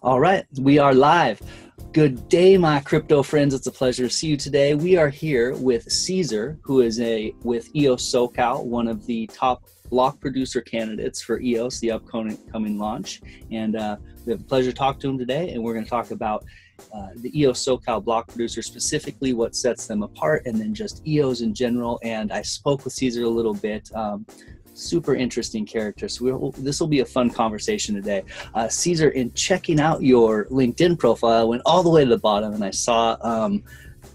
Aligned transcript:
All 0.00 0.20
right, 0.20 0.46
we 0.60 0.78
are 0.78 0.94
live. 0.94 1.42
Good 1.92 2.28
day, 2.28 2.56
my 2.56 2.78
crypto 2.78 3.20
friends. 3.24 3.52
It's 3.52 3.66
a 3.66 3.72
pleasure 3.72 4.06
to 4.06 4.14
see 4.14 4.28
you 4.28 4.36
today. 4.36 4.74
We 4.74 4.96
are 4.96 5.08
here 5.08 5.56
with 5.56 5.90
Caesar, 5.90 6.56
who 6.62 6.82
is 6.82 7.00
a 7.00 7.34
with 7.42 7.74
EOS 7.74 8.04
SoCal, 8.04 8.64
one 8.64 8.86
of 8.86 9.04
the 9.06 9.26
top 9.26 9.64
block 9.90 10.20
producer 10.20 10.60
candidates 10.60 11.20
for 11.20 11.40
EOS, 11.40 11.80
the 11.80 11.90
upcoming 11.90 12.36
coming 12.52 12.78
launch. 12.78 13.22
And 13.50 13.74
uh, 13.74 13.96
we 14.24 14.30
have 14.30 14.38
the 14.38 14.44
pleasure 14.44 14.70
to 14.70 14.76
talk 14.76 15.00
to 15.00 15.08
him 15.08 15.18
today, 15.18 15.50
and 15.50 15.64
we're 15.64 15.72
going 15.72 15.84
to 15.84 15.90
talk 15.90 16.12
about 16.12 16.44
uh, 16.94 17.08
the 17.16 17.36
EOS 17.40 17.66
SoCal 17.66 18.04
block 18.04 18.28
producer 18.28 18.62
specifically, 18.62 19.32
what 19.32 19.56
sets 19.56 19.88
them 19.88 20.04
apart, 20.04 20.46
and 20.46 20.60
then 20.60 20.74
just 20.74 21.04
EOS 21.08 21.40
in 21.40 21.52
general. 21.52 21.98
And 22.04 22.32
I 22.32 22.42
spoke 22.42 22.84
with 22.84 22.92
Caesar 22.92 23.24
a 23.24 23.28
little 23.28 23.54
bit. 23.54 23.90
Um, 23.96 24.26
super 24.78 25.14
interesting 25.14 25.66
character. 25.66 26.08
So 26.08 26.24
we'll, 26.24 26.52
this 26.52 26.80
will 26.80 26.88
be 26.88 27.00
a 27.00 27.04
fun 27.04 27.30
conversation 27.30 27.94
today. 27.94 28.22
Uh, 28.54 28.68
Caesar, 28.68 29.10
in 29.10 29.32
checking 29.32 29.80
out 29.80 30.02
your 30.02 30.46
LinkedIn 30.46 30.98
profile, 30.98 31.40
I 31.40 31.44
went 31.44 31.62
all 31.66 31.82
the 31.82 31.90
way 31.90 32.04
to 32.04 32.10
the 32.10 32.18
bottom 32.18 32.54
and 32.54 32.64
I 32.64 32.70
saw 32.70 33.16
um, 33.20 33.62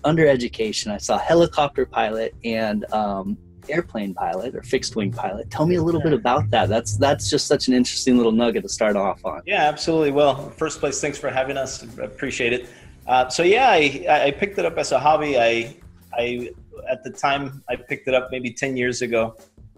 under 0.04 0.28
education, 0.28 0.92
I 0.92 0.98
saw 0.98 1.18
helicopter 1.18 1.86
pilot 1.86 2.36
and 2.44 2.92
um, 2.94 3.38
airplane 3.70 4.14
pilot 4.14 4.56
or 4.56 4.64
fixed 4.64 4.96
wing 4.96 5.12
pilot. 5.12 5.50
Tell 5.50 5.66
me 5.66 5.76
a 5.76 5.82
little 5.82 6.02
bit 6.02 6.14
about 6.14 6.50
that. 6.52 6.70
That's 6.70 6.98
that's 6.98 7.30
just 7.30 7.48
such 7.48 7.68
an 7.68 7.74
interesting 7.74 8.18
little 8.18 8.32
nugget 8.32 8.64
to 8.64 8.70
start 8.70 8.96
off 8.96 9.24
on. 9.26 9.42
Yeah, 9.46 9.64
absolutely. 9.64 10.12
Well, 10.12 10.50
first 10.52 10.80
place, 10.80 11.00
thanks 11.00 11.18
for 11.18 11.30
having 11.30 11.58
us. 11.58 11.84
Appreciate 12.00 12.54
it. 12.54 12.70
Uh, 13.08 13.30
so 13.30 13.44
yeah, 13.44 13.70
I, 13.70 14.26
I 14.26 14.32
picked 14.32 14.58
it 14.58 14.66
up 14.66 14.78
as 14.78 14.92
a 14.92 15.00
hobby. 15.00 15.38
I 15.40 15.76
I 16.18 16.50
at 16.90 17.04
the 17.04 17.10
time 17.10 17.64
I 17.70 17.76
picked 17.76 18.08
it 18.08 18.14
up 18.14 18.30
maybe 18.32 18.52
ten 18.52 18.76
years 18.76 19.02
ago. 19.02 19.36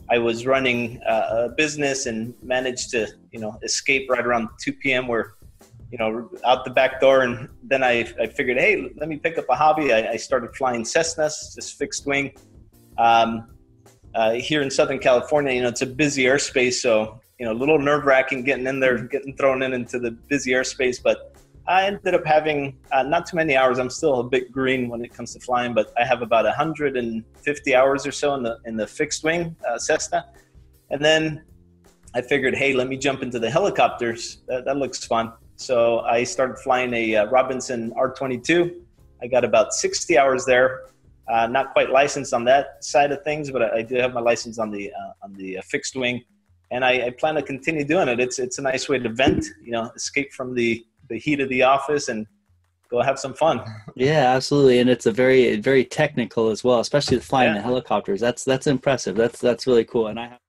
I 0.10 0.20
was 0.20 0.46
running 0.46 1.02
a 1.08 1.50
business 1.50 2.06
and 2.06 2.34
managed 2.44 2.92
to, 2.92 3.08
you 3.32 3.40
know, 3.40 3.58
escape 3.64 4.10
right 4.10 4.26
around 4.26 4.50
2 4.62 4.74
p.m. 4.74 5.08
where, 5.08 5.34
you 5.92 5.98
know, 5.98 6.30
out 6.46 6.64
the 6.64 6.72
back 6.72 7.02
door. 7.02 7.22
And 7.22 7.50
then 7.64 7.84
I, 7.84 8.08
I 8.20 8.28
figured, 8.28 8.58
hey, 8.58 8.92
let 8.98 9.10
me 9.10 9.18
pick 9.18 9.38
up 9.38 9.46
a 9.50 9.56
hobby. 9.56 9.94
I, 9.94 10.12
I 10.12 10.18
started 10.18 10.56
flying 10.56 10.84
Cessnas, 10.84 11.56
just 11.56 11.78
fixed 11.78 12.06
wing. 12.06 12.34
Um, 12.98 13.48
uh, 14.14 14.34
here 14.34 14.62
in 14.62 14.70
Southern 14.70 15.00
California, 15.00 15.54
you 15.54 15.62
know, 15.62 15.68
it's 15.68 15.82
a 15.82 15.86
busy 15.86 16.24
airspace, 16.24 16.76
so 16.76 17.20
you 17.40 17.46
know, 17.46 17.52
a 17.52 17.54
little 17.54 17.78
nerve 17.78 18.06
wracking 18.06 18.44
getting 18.44 18.66
in 18.66 18.80
there, 18.80 18.98
getting 18.98 19.36
thrown 19.36 19.62
in 19.62 19.74
into 19.74 20.00
the 20.00 20.12
busy 20.12 20.52
airspace. 20.52 21.02
But 21.04 21.35
I 21.68 21.86
ended 21.86 22.14
up 22.14 22.26
having 22.26 22.78
uh, 22.92 23.04
not 23.04 23.26
too 23.26 23.38
many 23.38 23.56
hours. 23.58 23.80
I'm 23.80 23.90
still 23.90 24.20
a 24.20 24.24
bit 24.24 24.52
green 24.52 24.88
when 24.88 25.04
it 25.04 25.14
comes 25.14 25.34
to 25.34 25.40
flying, 25.40 25.74
but 25.74 25.92
I 25.98 26.06
have 26.06 26.22
about 26.22 26.46
150 26.46 27.76
hours 27.76 28.06
or 28.06 28.12
so 28.12 28.36
in 28.36 28.44
the 28.44 28.60
in 28.66 28.78
the 28.78 28.86
fixed 28.86 29.24
wing 29.24 29.56
uh, 29.68 29.78
Cessna. 29.78 30.26
And 30.92 31.04
then 31.04 31.44
I 32.14 32.22
figured, 32.22 32.56
hey, 32.56 32.74
let 32.74 32.88
me 32.88 32.98
jump 32.98 33.24
into 33.24 33.40
the 33.40 33.50
helicopters. 33.50 34.44
That, 34.48 34.66
that 34.66 34.78
looks 34.78 35.04
fun. 35.04 35.34
So 35.56 36.00
I 36.02 36.24
started 36.24 36.58
flying 36.60 36.94
a 36.94 37.16
uh, 37.16 37.26
Robinson 37.28 37.92
R22. 37.98 38.82
I 39.22 39.28
got 39.28 39.44
about 39.44 39.74
60 39.74 40.18
hours 40.18 40.46
there. 40.46 40.84
Uh, 41.28 41.48
not 41.48 41.74
quite 41.74 41.90
licensed 41.90 42.34
on 42.34 42.44
that 42.46 42.84
side 42.84 43.12
of 43.12 43.24
things, 43.24 43.50
but 43.50 43.64
I, 43.64 43.78
I 43.78 43.82
do 43.82 43.96
have 43.96 44.14
my 44.14 44.22
license 44.22 44.60
on 44.60 44.70
the 44.70 44.92
uh, 44.92 45.14
on 45.24 45.34
the 45.34 45.58
uh, 45.58 45.62
fixed 45.64 45.96
wing, 45.96 46.24
and 46.70 46.86
I, 46.86 47.08
I 47.08 47.10
plan 47.10 47.34
to 47.36 47.42
continue 47.42 47.84
doing 47.84 48.08
it. 48.08 48.20
It's 48.20 48.38
it's 48.38 48.60
a 48.60 48.62
nice 48.62 48.88
way 48.88 49.00
to 49.00 49.10
vent, 49.10 49.44
you 49.64 49.72
know, 49.72 49.92
escape 49.96 50.32
from 50.34 50.54
the 50.54 50.86
the 51.10 51.20
heat 51.20 51.40
of 51.40 51.50
the 51.50 51.64
office 51.64 52.10
and 52.10 52.26
go 52.90 53.02
have 53.02 53.20
some 53.20 53.34
fun. 53.34 53.62
Yeah, 53.96 54.36
absolutely, 54.36 54.80
and 54.80 54.90
it's 54.90 55.06
a 55.06 55.12
very 55.12 55.56
very 55.58 55.86
technical 55.86 56.50
as 56.50 56.64
well, 56.64 56.80
especially 56.80 57.20
flying 57.20 57.54
yeah. 57.54 57.60
the 57.60 57.64
helicopters. 57.64 58.20
That's 58.20 58.44
that's 58.44 58.68
impressive. 58.68 59.16
That's 59.16 59.40
that's 59.40 59.68
really 59.68 59.86
cool, 59.86 60.08
and 60.08 60.20
I 60.20 60.28
have. 60.28 60.40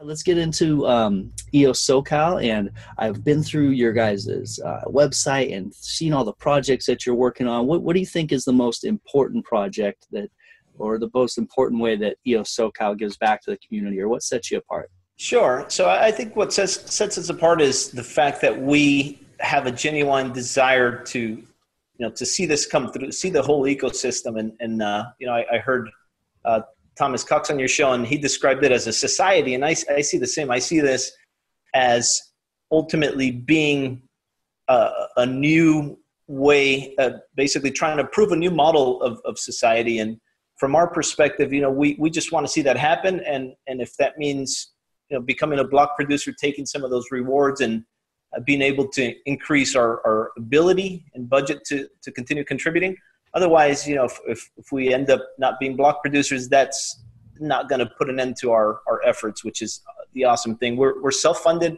Let's 0.00 0.24
get 0.24 0.36
into 0.36 0.84
um, 0.88 1.32
EOS 1.54 1.86
SoCal, 1.86 2.44
and 2.44 2.70
I've 2.98 3.22
been 3.22 3.40
through 3.40 3.68
your 3.68 3.92
guys' 3.92 4.26
uh, 4.58 4.80
website 4.86 5.56
and 5.56 5.72
seen 5.72 6.12
all 6.12 6.24
the 6.24 6.32
projects 6.32 6.86
that 6.86 7.06
you're 7.06 7.14
working 7.14 7.46
on. 7.46 7.66
What 7.66 7.82
what 7.82 7.94
do 7.94 8.00
you 8.00 8.06
think 8.06 8.32
is 8.32 8.44
the 8.44 8.52
most 8.52 8.84
important 8.84 9.44
project 9.44 10.06
that, 10.10 10.28
or 10.76 10.98
the 10.98 11.10
most 11.14 11.38
important 11.38 11.80
way 11.80 11.94
that 11.96 12.16
EOS 12.26 12.56
SoCal 12.56 12.98
gives 12.98 13.16
back 13.16 13.42
to 13.42 13.50
the 13.52 13.58
community, 13.58 14.00
or 14.00 14.08
what 14.08 14.24
sets 14.24 14.50
you 14.50 14.58
apart? 14.58 14.90
Sure. 15.22 15.64
So 15.68 15.88
I 15.88 16.10
think 16.10 16.34
what 16.34 16.52
sets 16.52 16.92
sets 16.92 17.16
us 17.16 17.28
apart 17.28 17.62
is 17.62 17.92
the 17.92 18.02
fact 18.02 18.40
that 18.40 18.60
we 18.60 19.20
have 19.38 19.66
a 19.66 19.70
genuine 19.70 20.32
desire 20.32 21.00
to, 21.04 21.20
you 21.20 21.46
know, 22.00 22.10
to 22.10 22.26
see 22.26 22.44
this 22.44 22.66
come 22.66 22.90
through, 22.92 23.12
see 23.12 23.30
the 23.30 23.40
whole 23.40 23.62
ecosystem. 23.62 24.36
And 24.40 24.52
and 24.58 24.82
uh, 24.82 25.04
you 25.20 25.28
know, 25.28 25.34
I, 25.34 25.44
I 25.52 25.58
heard 25.58 25.88
uh, 26.44 26.62
Thomas 26.98 27.22
Cox 27.22 27.50
on 27.50 27.58
your 27.60 27.68
show, 27.68 27.92
and 27.92 28.04
he 28.04 28.18
described 28.18 28.64
it 28.64 28.72
as 28.72 28.88
a 28.88 28.92
society, 28.92 29.54
and 29.54 29.64
I 29.64 29.76
I 29.88 30.00
see 30.00 30.18
the 30.18 30.26
same. 30.26 30.50
I 30.50 30.58
see 30.58 30.80
this 30.80 31.12
as 31.72 32.20
ultimately 32.72 33.30
being 33.30 34.02
a, 34.66 34.90
a 35.18 35.24
new 35.24 36.00
way, 36.26 36.96
uh, 36.96 37.10
basically 37.36 37.70
trying 37.70 37.98
to 37.98 38.04
prove 38.06 38.32
a 38.32 38.36
new 38.36 38.50
model 38.50 39.00
of, 39.02 39.20
of 39.24 39.38
society. 39.38 40.00
And 40.00 40.18
from 40.56 40.74
our 40.74 40.88
perspective, 40.88 41.52
you 41.52 41.60
know, 41.60 41.70
we, 41.70 41.96
we 42.00 42.10
just 42.10 42.32
want 42.32 42.44
to 42.44 42.52
see 42.52 42.62
that 42.62 42.76
happen. 42.76 43.20
And, 43.20 43.54
and 43.68 43.80
if 43.80 43.96
that 43.98 44.18
means 44.18 44.72
you 45.12 45.18
know 45.18 45.22
becoming 45.22 45.58
a 45.58 45.64
block 45.64 45.94
producer 45.94 46.32
taking 46.32 46.64
some 46.64 46.82
of 46.82 46.90
those 46.90 47.04
rewards 47.10 47.60
and 47.60 47.84
uh, 48.34 48.40
being 48.40 48.62
able 48.62 48.88
to 48.88 49.14
increase 49.26 49.76
our, 49.76 50.00
our 50.06 50.32
ability 50.38 51.04
and 51.14 51.28
budget 51.28 51.62
to, 51.66 51.86
to 52.02 52.10
continue 52.10 52.44
contributing. 52.44 52.96
Otherwise 53.34 53.86
you 53.86 53.94
know 53.94 54.04
if, 54.04 54.18
if, 54.26 54.50
if 54.56 54.72
we 54.72 54.92
end 54.94 55.10
up 55.10 55.20
not 55.38 55.60
being 55.60 55.76
block 55.76 56.00
producers 56.00 56.48
that's 56.48 57.04
not 57.38 57.68
going 57.68 57.78
to 57.78 57.90
put 57.98 58.08
an 58.08 58.18
end 58.18 58.36
to 58.40 58.52
our, 58.52 58.80
our 58.88 59.02
efforts 59.04 59.44
which 59.44 59.60
is 59.60 59.82
the 60.14 60.24
awesome 60.24 60.56
thing. 60.56 60.76
We're, 60.76 61.00
we're 61.02 61.10
self-funded. 61.10 61.76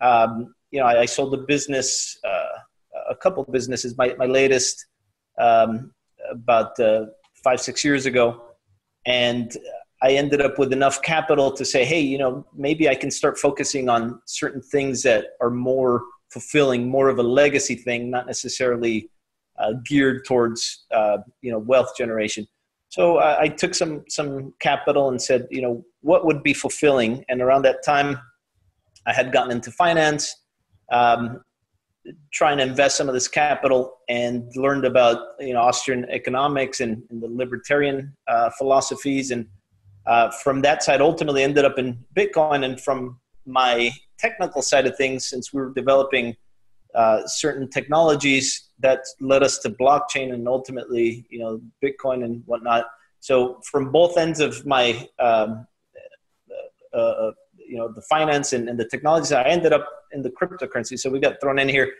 Um, 0.00 0.54
you 0.72 0.80
know 0.80 0.86
I, 0.86 1.02
I, 1.02 1.06
sold 1.06 1.32
a 1.34 1.38
business 1.38 2.18
uh, 2.24 2.58
a 3.08 3.14
couple 3.14 3.44
businesses. 3.44 3.96
My, 3.96 4.14
my 4.18 4.26
latest 4.26 4.86
um, 5.38 5.92
about 6.30 6.78
uh, 6.80 7.06
five 7.44 7.60
six 7.60 7.84
years 7.84 8.06
ago. 8.06 8.42
And 9.06 9.56
I 10.02 10.12
ended 10.12 10.42
up 10.42 10.58
with 10.58 10.72
enough 10.72 11.00
capital 11.02 11.50
to 11.52 11.64
say, 11.64 11.84
hey, 11.84 12.00
you 12.00 12.18
know, 12.18 12.46
maybe 12.54 12.88
I 12.88 12.94
can 12.94 13.10
start 13.10 13.38
focusing 13.38 13.88
on 13.88 14.20
certain 14.26 14.60
things 14.60 15.02
that 15.04 15.28
are 15.40 15.50
more 15.50 16.02
fulfilling, 16.30 16.88
more 16.88 17.08
of 17.08 17.18
a 17.18 17.22
legacy 17.22 17.74
thing, 17.74 18.10
not 18.10 18.26
necessarily 18.26 19.10
uh, 19.58 19.72
geared 19.84 20.24
towards 20.24 20.84
uh, 20.92 21.18
you 21.40 21.50
know 21.50 21.58
wealth 21.58 21.96
generation. 21.96 22.46
So 22.88 23.18
I, 23.18 23.42
I 23.42 23.48
took 23.48 23.74
some 23.74 24.04
some 24.08 24.54
capital 24.60 25.08
and 25.08 25.20
said, 25.20 25.46
you 25.50 25.62
know, 25.62 25.84
what 26.02 26.26
would 26.26 26.42
be 26.42 26.52
fulfilling? 26.52 27.24
And 27.28 27.40
around 27.40 27.62
that 27.62 27.84
time, 27.84 28.18
I 29.06 29.12
had 29.12 29.32
gotten 29.32 29.50
into 29.50 29.70
finance, 29.70 30.34
um, 30.92 31.40
trying 32.32 32.58
to 32.58 32.64
invest 32.64 32.96
some 32.96 33.08
of 33.08 33.14
this 33.14 33.28
capital, 33.28 33.98
and 34.08 34.54
learned 34.56 34.84
about 34.84 35.18
you 35.40 35.54
know 35.54 35.60
Austrian 35.60 36.04
economics 36.10 36.80
and, 36.80 37.02
and 37.10 37.22
the 37.22 37.28
libertarian 37.28 38.14
uh, 38.28 38.50
philosophies 38.58 39.30
and 39.30 39.46
uh, 40.06 40.30
from 40.30 40.62
that 40.62 40.82
side 40.82 41.00
ultimately 41.00 41.42
ended 41.42 41.64
up 41.64 41.78
in 41.78 41.98
bitcoin 42.14 42.64
and 42.64 42.80
from 42.80 43.18
my 43.44 43.90
technical 44.18 44.62
side 44.62 44.86
of 44.86 44.96
things 44.96 45.26
since 45.26 45.52
we 45.52 45.60
were 45.60 45.72
developing 45.74 46.36
uh, 46.96 47.26
certain 47.26 47.68
technologies 47.68 48.70
that 48.78 49.00
led 49.20 49.42
us 49.42 49.58
to 49.58 49.68
blockchain 49.68 50.32
and 50.32 50.48
ultimately 50.48 51.26
you 51.30 51.38
know 51.38 51.60
bitcoin 51.84 52.24
and 52.24 52.42
whatnot. 52.46 52.86
So 53.20 53.60
from 53.70 53.92
both 53.92 54.16
ends 54.16 54.40
of 54.40 54.64
my 54.64 55.06
um, 55.18 55.66
uh, 56.94 56.96
uh 56.96 57.32
you 57.68 57.76
know 57.76 57.92
the 57.92 58.02
finance 58.02 58.52
and, 58.52 58.68
and 58.68 58.78
the 58.78 58.88
technologies 58.88 59.32
i 59.32 59.42
ended 59.42 59.72
up 59.72 59.86
in 60.12 60.22
the 60.22 60.30
cryptocurrency. 60.30 60.98
So 60.98 61.10
we 61.10 61.20
got 61.20 61.40
thrown 61.40 61.58
in 61.58 61.68
here. 61.68 61.92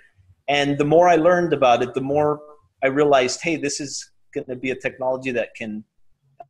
And 0.49 0.79
the 0.79 0.85
more 0.85 1.09
i 1.09 1.17
learned 1.17 1.53
about 1.53 1.83
it 1.83 1.93
the 1.93 2.01
more 2.01 2.41
i 2.83 2.87
realized 2.87 3.41
hey 3.43 3.57
this 3.57 3.81
is 3.81 4.11
going 4.33 4.47
to 4.47 4.57
be 4.57 4.71
a 4.71 4.77
technology 4.77 5.33
that 5.33 5.55
can 5.57 5.85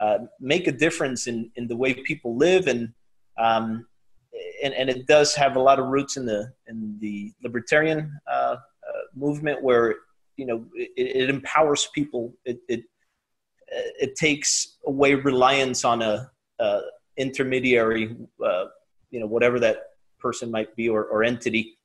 uh, 0.00 0.18
make 0.40 0.66
a 0.66 0.72
difference 0.72 1.26
in, 1.26 1.50
in 1.56 1.66
the 1.68 1.76
way 1.76 1.94
people 1.94 2.36
live 2.36 2.66
and, 2.66 2.92
um, 3.38 3.86
and 4.62 4.74
and 4.74 4.90
it 4.90 5.06
does 5.06 5.34
have 5.34 5.56
a 5.56 5.60
lot 5.60 5.78
of 5.78 5.86
roots 5.86 6.16
in 6.16 6.26
the 6.26 6.52
in 6.68 6.96
the 7.00 7.32
libertarian 7.42 8.12
uh, 8.30 8.56
uh, 8.56 8.56
movement 9.14 9.62
where 9.62 9.94
you 10.36 10.46
know 10.46 10.64
it, 10.74 10.90
it 10.96 11.30
empowers 11.30 11.88
people. 11.94 12.34
It, 12.44 12.60
it 12.68 12.84
it 13.68 14.16
takes 14.16 14.76
away 14.86 15.14
reliance 15.14 15.84
on 15.84 16.02
a, 16.02 16.30
a 16.60 16.80
intermediary 17.16 18.16
uh, 18.44 18.66
you 19.10 19.20
know 19.20 19.26
whatever 19.26 19.58
that 19.60 19.78
person 20.18 20.50
might 20.50 20.74
be 20.76 20.88
or, 20.88 21.04
or 21.04 21.24
entity. 21.24 21.78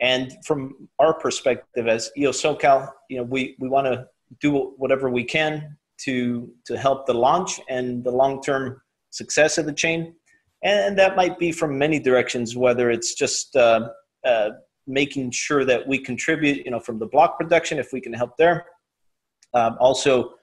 And 0.00 0.36
from 0.44 0.88
our 0.98 1.14
perspective 1.14 1.88
as 1.88 2.10
EOS 2.18 2.42
SoCal, 2.42 2.90
you 3.08 3.16
know, 3.16 3.22
we, 3.22 3.56
we 3.58 3.68
want 3.68 3.86
to 3.86 4.06
do 4.40 4.74
whatever 4.76 5.08
we 5.08 5.24
can 5.24 5.76
to 6.04 6.50
to 6.66 6.76
help 6.76 7.06
the 7.06 7.14
launch 7.14 7.60
and 7.68 8.04
the 8.04 8.10
long 8.10 8.42
term 8.42 8.80
success 9.10 9.58
of 9.58 9.66
the 9.66 9.72
chain. 9.72 10.14
And 10.62 10.98
that 10.98 11.16
might 11.16 11.38
be 11.38 11.52
from 11.52 11.78
many 11.78 11.98
directions, 11.98 12.56
whether 12.56 12.90
it's 12.90 13.14
just 13.14 13.54
uh, 13.56 13.88
uh, 14.24 14.50
making 14.86 15.30
sure 15.30 15.64
that 15.64 15.86
we 15.86 15.98
contribute, 15.98 16.64
you 16.64 16.70
know, 16.70 16.80
from 16.80 16.98
the 16.98 17.06
block 17.06 17.38
production, 17.38 17.78
if 17.78 17.92
we 17.92 18.00
can 18.00 18.12
help 18.12 18.36
there. 18.36 18.66
Um, 19.54 19.76
also, 19.80 20.34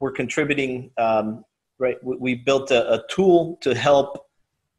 we're 0.00 0.12
contributing. 0.12 0.90
Um, 0.98 1.44
right, 1.78 1.96
we, 2.02 2.16
we 2.16 2.34
built 2.34 2.70
a, 2.70 2.94
a, 2.94 3.02
tool 3.08 3.58
to 3.60 3.74
help 3.74 4.26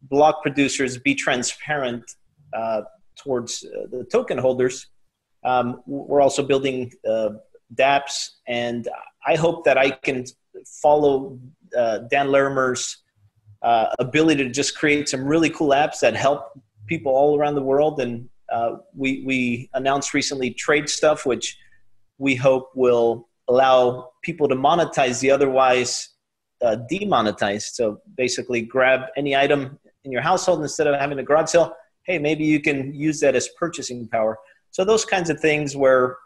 block 0.04 0.42
producers 0.42 0.98
be 0.98 1.16
transparent 1.16 2.04
uh, 2.54 2.81
towards 3.16 3.66
uh, 3.66 3.88
the 3.92 4.06
token 4.06 4.38
holders. 4.38 4.88
Um, 5.44 5.81
we're 5.86 6.22
also 6.22 6.44
building 6.44 6.92
uh, 7.08 7.30
dApps, 7.75 8.31
and 8.48 8.88
I 9.25 9.36
hope 9.36 9.63
that 9.66 9.77
I 9.77 9.92
can 9.92 10.25
follow 10.66 11.39
uh, 11.77 12.00
Dan 12.10 12.27
Larimer's 12.27 12.98
uh, 13.62 13.88
ability 14.00 14.44
to 14.44 14.50
just 14.50 14.77
create 14.77 15.10
some 15.10 15.24
really 15.24 15.50
cool 15.50 15.69
apps 15.69 16.00
that 16.00 16.16
help 16.16 16.60
people 16.88 17.12
all 17.12 17.38
around 17.38 17.56
the 17.56 17.62
world. 17.62 18.00
And 18.00 18.30
uh, 18.51 18.77
we 18.95 19.24
we 19.25 19.69
announced 19.74 20.13
recently 20.13 20.51
Trade 20.51 20.89
Stuff, 20.89 21.25
which 21.25 21.57
we 22.18 22.36
hope 22.36 22.71
will 22.75 23.27
allow 23.48 24.12
people 24.21 24.48
to 24.48 24.56
monetize 24.56 25.19
the 25.19 25.31
otherwise 25.31 26.10
uh, 26.62 26.77
demonetized. 26.89 27.75
So 27.75 28.01
basically, 28.16 28.62
grab 28.62 29.01
any 29.18 29.36
item 29.36 29.80
in 30.04 30.12
your 30.12 30.21
household 30.21 30.62
instead 30.62 30.88
of 30.88 31.00
having 31.00 31.19
a 31.19 31.24
garage 31.24 31.50
sale. 31.50 31.75
Hey, 32.04 32.18
maybe 32.18 32.44
you 32.44 32.60
can 32.60 32.94
use 32.94 33.19
that 33.19 33.36
as 33.36 33.50
purchasing 33.50 34.07
power. 34.07 34.38
So 34.71 34.83
those 34.83 35.06
kinds 35.06 35.30
of 35.30 35.39
things 35.39 35.75
where 35.75 36.18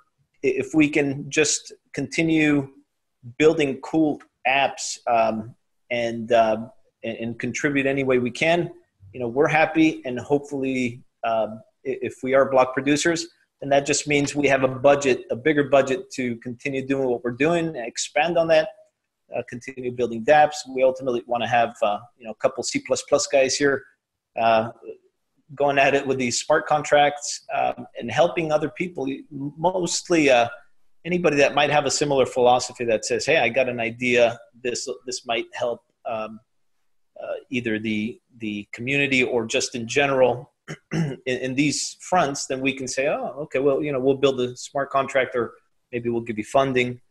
if 0.44 0.74
we 0.74 0.90
can 0.90 1.30
just 1.30 1.74
continue 1.94 2.69
building 3.38 3.80
cool 3.81 4.22
apps 4.48 4.98
um, 5.07 5.56
and, 5.90 6.31
uh, 6.31 6.57
and, 7.04 7.18
and 7.18 7.40
contribute 7.40 7.86
any 7.86 8.04
way 8.04 8.19
we 8.19 8.31
can, 8.31 8.72
you 9.13 9.19
know, 9.19 9.28
we're 9.28 9.48
happy 9.48 10.01
and 10.06 10.19
hopefully 10.19 11.01
um, 11.24 11.62
if 11.84 12.18
we 12.24 12.34
are 12.34 12.50
block 12.50 12.74
producers, 12.74 13.28
then 13.62 13.69
that 13.69 13.86
just 13.86 14.07
means 14.07 14.36
we 14.36 14.48
have 14.48 14.63
a 14.63 14.68
budget, 14.68 15.24
a 15.31 15.36
bigger 15.36 15.63
budget 15.63 16.12
to 16.12 16.36
continue 16.38 16.86
doing 16.86 17.07
what 17.07 17.24
we're 17.24 17.31
doing, 17.31 17.75
expand 17.75 18.38
on 18.38 18.48
that, 18.50 18.69
uh, 19.36 19.42
continue 19.50 19.92
building 19.92 20.25
dApps. 20.25 20.56
We 20.69 20.84
ultimately 20.84 21.24
want 21.28 21.44
to 21.44 21.50
have 21.50 21.75
uh, 21.81 22.00
you 22.18 22.25
know 22.25 22.31
a 22.31 22.36
couple 22.36 22.63
C++ 22.63 22.84
guys 23.31 23.56
here 23.56 23.84
uh, 24.40 24.69
going 25.56 25.78
at 25.78 25.94
it 25.94 26.06
with 26.06 26.18
these 26.18 26.40
smart 26.40 26.68
contracts 26.68 27.46
um, 27.54 27.86
and 28.00 28.12
helping 28.12 28.52
other 28.52 28.70
people, 28.70 29.08
mostly 29.32 30.30
uh, 30.30 30.48
anybody 31.06 31.38
that 31.38 31.54
might 31.54 31.70
have 31.70 31.86
a 31.86 31.92
similar 31.92 32.26
philosophy 32.26 32.86
that 32.86 33.06
says, 33.06 33.26
"Hey, 33.26 33.38
I 33.38 33.50
got 33.50 33.70
an 33.70 33.80
idea. 33.80 34.40
This 34.64 34.88
this 35.06 35.26
might 35.26 35.46
help 35.54 35.82
um, 36.06 36.40
uh, 37.22 37.36
either 37.50 37.80
the 37.80 38.20
the 38.38 38.68
community 38.74 39.24
or 39.24 39.46
just 39.46 39.76
in 39.76 39.88
general." 39.88 40.52
in, 40.94 41.20
in, 41.26 41.56
these 41.56 41.98
fronts, 42.00 42.46
then 42.46 42.62
we 42.62 42.74
can 42.74 42.88
say, 42.88 43.10
"Oh, 43.10 43.36
okay, 43.42 43.60
well, 43.60 43.84
you 43.84 43.92
know, 43.92 44.00
we'll 44.00 44.16
build 44.16 44.40
a 44.40 44.56
smart 44.56 44.92
contract, 44.92 45.36
or 45.36 45.52
maybe 45.92 46.10
we'll 46.10 46.22
give 46.22 46.38
you 46.38 46.46
funding." 46.46 47.02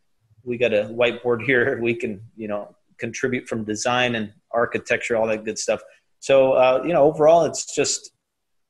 we 0.43 0.57
got 0.57 0.73
a 0.73 0.85
whiteboard 0.85 1.43
here. 1.43 1.79
We 1.81 1.95
can, 1.95 2.21
you 2.35 2.47
know, 2.47 2.75
contribute 2.97 3.47
from 3.47 3.63
design 3.63 4.15
and 4.15 4.31
architecture, 4.51 5.15
all 5.15 5.27
that 5.27 5.45
good 5.45 5.57
stuff. 5.57 5.81
So, 6.19 6.53
uh, 6.53 6.83
you 6.85 6.93
know, 6.93 7.03
overall, 7.03 7.45
it's 7.45 7.73
just 7.75 8.11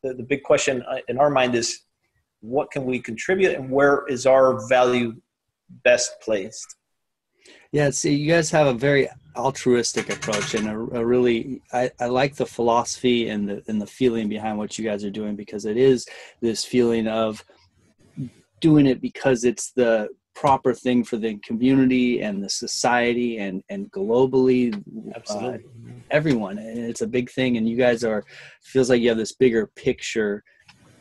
the, 0.03 0.13
the 0.13 0.23
big 0.23 0.43
question 0.43 0.83
uh, 0.83 0.97
in 1.07 1.17
our 1.17 1.29
mind 1.29 1.55
is 1.55 1.81
what 2.41 2.69
can 2.71 2.85
we 2.85 2.99
contribute 2.99 3.55
and 3.55 3.69
where 3.71 4.05
is 4.07 4.25
our 4.25 4.67
value 4.67 5.15
best 5.83 6.19
placed? 6.21 6.75
Yeah, 7.71 7.89
see, 7.89 8.13
you 8.13 8.31
guys 8.31 8.51
have 8.51 8.67
a 8.67 8.73
very 8.73 9.09
altruistic 9.35 10.11
approach 10.11 10.53
and 10.53 10.67
a, 10.67 10.73
a, 10.99 11.03
really 11.03 11.61
I, 11.71 11.89
I 11.99 12.05
like 12.05 12.35
the 12.35 12.45
philosophy 12.45 13.29
and 13.29 13.49
the 13.49 13.63
and 13.67 13.81
the 13.81 13.87
feeling 13.87 14.29
behind 14.29 14.59
what 14.59 14.77
you 14.77 14.85
guys 14.85 15.03
are 15.03 15.09
doing 15.09 15.35
because 15.35 15.65
it 15.65 15.75
is 15.75 16.05
this 16.39 16.63
feeling 16.63 17.07
of 17.07 17.43
doing 18.61 18.85
it 18.85 19.01
because 19.01 19.43
it's 19.43 19.71
the 19.71 20.09
proper 20.35 20.73
thing 20.73 21.03
for 21.03 21.17
the 21.17 21.37
community 21.39 22.21
and 22.21 22.43
the 22.43 22.49
society 22.49 23.37
and 23.37 23.63
and 23.69 23.91
globally 23.91 24.73
absolutely 25.15 25.59
uh, 25.59 25.91
everyone 26.11 26.57
and 26.57 26.79
it's 26.79 27.01
a 27.01 27.07
big 27.07 27.29
thing 27.29 27.57
and 27.57 27.67
you 27.67 27.77
guys 27.77 28.03
are 28.03 28.23
feels 28.63 28.89
like 28.89 29.01
you 29.01 29.09
have 29.09 29.17
this 29.17 29.33
bigger 29.33 29.67
picture 29.75 30.43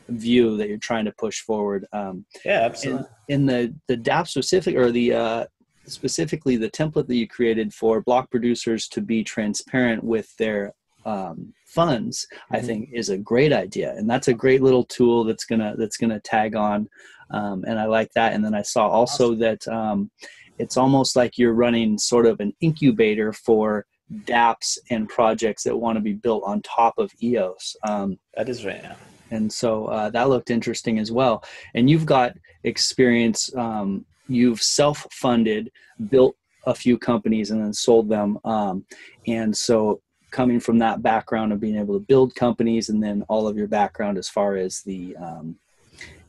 view 0.09 0.57
that 0.57 0.69
you're 0.69 0.79
trying 0.79 1.05
to 1.05 1.13
push 1.13 1.41
forward 1.41 1.87
um 1.93 2.25
yeah 2.45 2.61
absolutely 2.61 3.07
in, 3.29 3.41
in 3.41 3.47
the 3.47 3.75
the 3.89 3.97
dApp 3.97 4.29
specific 4.29 4.77
or 4.77 4.91
the 4.91 5.13
uh 5.13 5.45
specifically 5.87 6.57
the 6.57 6.71
template 6.71 7.07
that 7.07 7.17
you 7.17 7.27
created 7.27 7.73
for 7.73 8.03
block 8.03 8.31
producers 8.31 8.87
to 8.89 9.01
be 9.01 9.25
transparent 9.25 10.03
with 10.05 10.35
their 10.37 10.73
um, 11.05 11.53
funds 11.67 12.27
mm-hmm. 12.33 12.57
i 12.57 12.61
think 12.61 12.89
is 12.93 13.09
a 13.09 13.19
great 13.19 13.53
idea 13.53 13.95
and 13.97 14.09
that's 14.09 14.29
a 14.29 14.35
great 14.35 14.63
little 14.63 14.85
tool 14.85 15.25
that's 15.25 15.45
gonna 15.45 15.75
that's 15.77 15.97
gonna 15.97 16.21
tag 16.21 16.55
on 16.55 16.89
um, 17.33 17.65
and 17.67 17.79
I 17.79 17.87
like 17.87 18.11
that. 18.15 18.33
And 18.33 18.45
then 18.45 18.55
I 18.55 18.63
saw 18.63 18.89
also 18.89 19.35
that 19.37 19.67
um, 19.69 20.11
it's 20.59 20.77
almost 20.77 21.17
like 21.17 21.39
you're 21.39 21.55
running 21.55 21.99
sort 21.99 22.27
of 22.27 22.41
an 22.41 22.53
incubator 22.61 23.33
for 23.33 23.87
DApps 24.25 24.79
and 24.91 25.09
projects 25.09 25.63
that 25.65 25.77
want 25.77 25.97
to 25.97 26.03
be 26.03 26.13
built 26.13 26.45
on 26.45 26.63
top 26.63 26.95
of 26.99 27.11
EOS. 27.23 27.77
Um, 27.87 28.19
that 28.37 28.49
is 28.49 28.65
right. 28.65 28.81
Yeah. 28.83 28.95
And 29.31 29.51
so 29.51 29.87
uh, 29.87 30.11
that 30.11 30.29
looked 30.29 30.51
interesting 30.51 30.99
as 30.99 31.11
well. 31.11 31.43
And 31.75 31.89
you've 31.89 32.07
got 32.07 32.35
experience. 32.65 33.55
Um, 33.57 34.05
you've 34.29 34.63
self-funded, 34.63 35.71
built 36.11 36.37
a 36.67 36.75
few 36.75 36.99
companies, 36.99 37.51
and 37.51 37.61
then 37.61 37.73
sold 37.73 38.09
them. 38.09 38.39
Um, 38.45 38.85
and 39.27 39.57
so 39.57 40.01
coming 40.31 40.61
from 40.61 40.79
that 40.79 41.03
background 41.03 41.53
of 41.53 41.61
being 41.61 41.77
able 41.77 41.95
to 41.95 42.07
build 42.07 42.35
companies 42.35 42.89
and 42.89 43.03
then 43.03 43.23
all 43.29 43.47
of 43.47 43.57
your 43.57 43.69
background 43.69 44.19
as 44.19 44.29
far 44.29 44.57
as 44.57 44.81
the 44.83 45.15
um, 45.17 45.57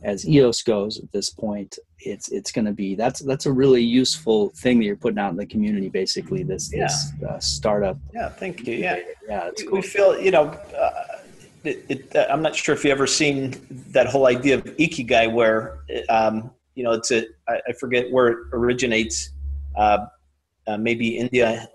as 0.03 0.27
EOS 0.27 0.61
goes 0.63 1.00
at 1.00 1.11
this 1.11 1.29
point, 1.29 1.79
it's 2.00 2.29
it's 2.29 2.51
going 2.51 2.65
to 2.65 2.73
be 2.73 2.95
that's 2.95 3.21
that's 3.21 3.45
a 3.45 3.51
really 3.51 3.81
useful 3.81 4.50
thing 4.50 4.79
that 4.79 4.85
you're 4.85 4.95
putting 4.95 5.19
out 5.19 5.31
in 5.31 5.38
the 5.38 5.45
community. 5.45 5.89
Basically, 5.89 6.44
this 6.44 6.71
yeah. 6.73 6.83
this 6.83 7.11
uh, 7.27 7.39
startup. 7.39 7.97
Yeah, 8.13 8.29
thank 8.29 8.67
you. 8.67 8.75
Yeah, 8.75 9.00
yeah. 9.27 9.47
It's 9.47 9.61
we, 9.61 9.67
cool. 9.67 9.77
we 9.77 9.81
feel 9.81 10.19
you 10.19 10.31
know. 10.31 10.45
Uh, 10.77 11.19
it, 11.63 11.85
it, 11.88 12.15
uh, 12.15 12.27
I'm 12.29 12.41
not 12.41 12.53
sure 12.53 12.75
if 12.75 12.83
you 12.83 12.91
ever 12.91 13.07
seen 13.07 13.55
that 13.91 14.07
whole 14.07 14.27
idea 14.27 14.55
of 14.55 14.65
ikigai, 14.65 15.31
where 15.31 15.79
um, 16.09 16.51
you 16.75 16.83
know 16.83 16.91
it's 16.91 17.11
a 17.11 17.25
I, 17.47 17.61
I 17.69 17.73
forget 17.79 18.11
where 18.11 18.27
it 18.27 18.38
originates. 18.51 19.29
Uh, 19.75 20.06
uh, 20.67 20.77
maybe 20.77 21.17
India, 21.17 21.67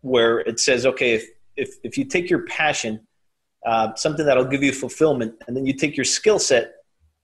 where 0.00 0.40
it 0.40 0.60
says, 0.60 0.86
okay, 0.86 1.14
if 1.14 1.26
if 1.56 1.74
if 1.82 1.96
you 1.96 2.04
take 2.04 2.28
your 2.28 2.44
passion, 2.46 3.00
uh, 3.66 3.94
something 3.94 4.26
that'll 4.26 4.44
give 4.44 4.62
you 4.62 4.72
fulfillment, 4.72 5.34
and 5.46 5.56
then 5.56 5.64
you 5.64 5.72
take 5.72 5.96
your 5.96 6.04
skill 6.04 6.38
set 6.38 6.74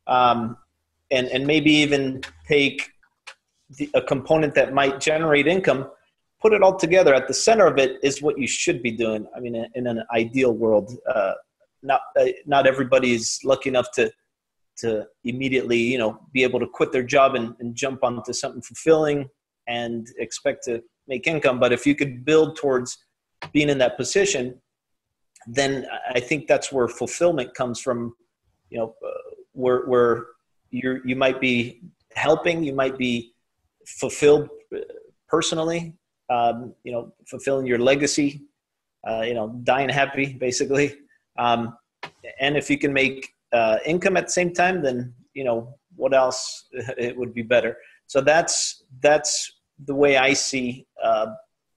um, 0.07 0.57
and 1.11 1.29
and 1.29 1.47
maybe 1.47 1.71
even 1.71 2.21
take 2.49 2.91
the, 3.71 3.91
a 3.95 4.03
component 4.03 4.55
that 4.55 4.73
might 4.73 5.01
generate 5.01 5.47
income, 5.47 5.91
put 6.41 6.53
it 6.53 6.63
all 6.63 6.77
together. 6.77 7.15
At 7.15 7.29
the 7.29 7.35
center 7.35 7.67
of 7.67 7.79
it 7.79 7.99
is 8.03 8.23
what 8.23 8.39
you 8.39 8.47
should 8.47 8.83
be 8.83 8.91
doing. 8.91 9.27
I 9.37 9.41
mean, 9.41 9.55
in, 9.55 9.67
in 9.75 9.87
an 9.87 10.03
ideal 10.15 10.53
world, 10.53 10.93
uh, 11.13 11.35
not 11.83 12.01
uh, 12.19 12.27
not 12.47 12.67
everybody 12.67 13.15
is 13.15 13.41
lucky 13.45 13.69
enough 13.69 13.91
to 13.93 14.11
to 14.79 15.07
immediately 15.25 15.79
you 15.79 15.99
know 15.99 16.21
be 16.33 16.43
able 16.43 16.61
to 16.61 16.67
quit 16.67 16.93
their 16.93 17.03
job 17.03 17.35
and, 17.35 17.55
and 17.61 17.75
jump 17.75 18.05
onto 18.05 18.33
something 18.33 18.63
fulfilling 18.63 19.29
and 19.67 20.09
expect 20.19 20.65
to 20.65 20.83
make 21.09 21.27
income. 21.27 21.59
But 21.59 21.73
if 21.73 21.87
you 21.87 21.95
could 21.95 22.25
build 22.25 22.57
towards 22.57 22.99
being 23.53 23.69
in 23.69 23.79
that 23.79 23.97
position, 23.97 24.61
then 25.47 25.87
I 26.11 26.21
think 26.21 26.47
that's 26.47 26.73
where 26.73 26.89
fulfillment 26.89 27.55
comes 27.55 27.81
from. 27.81 28.15
You 28.71 28.79
know, 28.79 28.95
uh, 29.05 29.26
where 29.57 29.87
where 29.87 30.27
you 30.71 31.01
you 31.05 31.17
might 31.17 31.41
be 31.41 31.81
helping, 32.15 32.63
you 32.63 32.75
might 32.75 32.97
be 32.99 33.33
fulfilled 33.87 34.49
personally, 35.29 35.95
um, 36.31 36.75
you 36.85 36.93
know, 36.93 37.13
fulfilling 37.27 37.67
your 37.67 37.79
legacy, 37.79 38.43
uh, 39.09 39.23
you 39.23 39.35
know, 39.35 39.49
dying 39.65 39.89
happy, 39.89 40.35
basically. 40.35 40.95
Um, 41.39 41.77
and 42.41 42.57
if 42.57 42.71
you 42.71 42.79
can 42.79 42.93
make 42.93 43.29
uh, 43.53 43.79
income 43.85 44.17
at 44.17 44.27
the 44.27 44.33
same 44.33 44.53
time, 44.53 44.83
then 44.83 45.15
you 45.35 45.45
know 45.45 45.75
what 45.95 46.15
else 46.15 46.67
it 46.73 47.17
would 47.17 47.35
be 47.35 47.43
better. 47.43 47.77
So 48.07 48.21
that's 48.21 48.85
that's 49.01 49.53
the 49.85 49.95
way 49.95 50.17
I 50.17 50.33
see 50.33 50.87
uh, 51.03 51.27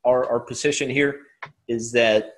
our 0.06 0.26
our 0.30 0.40
position 0.40 0.90
here 0.90 1.22
is 1.68 1.92
that 1.92 2.34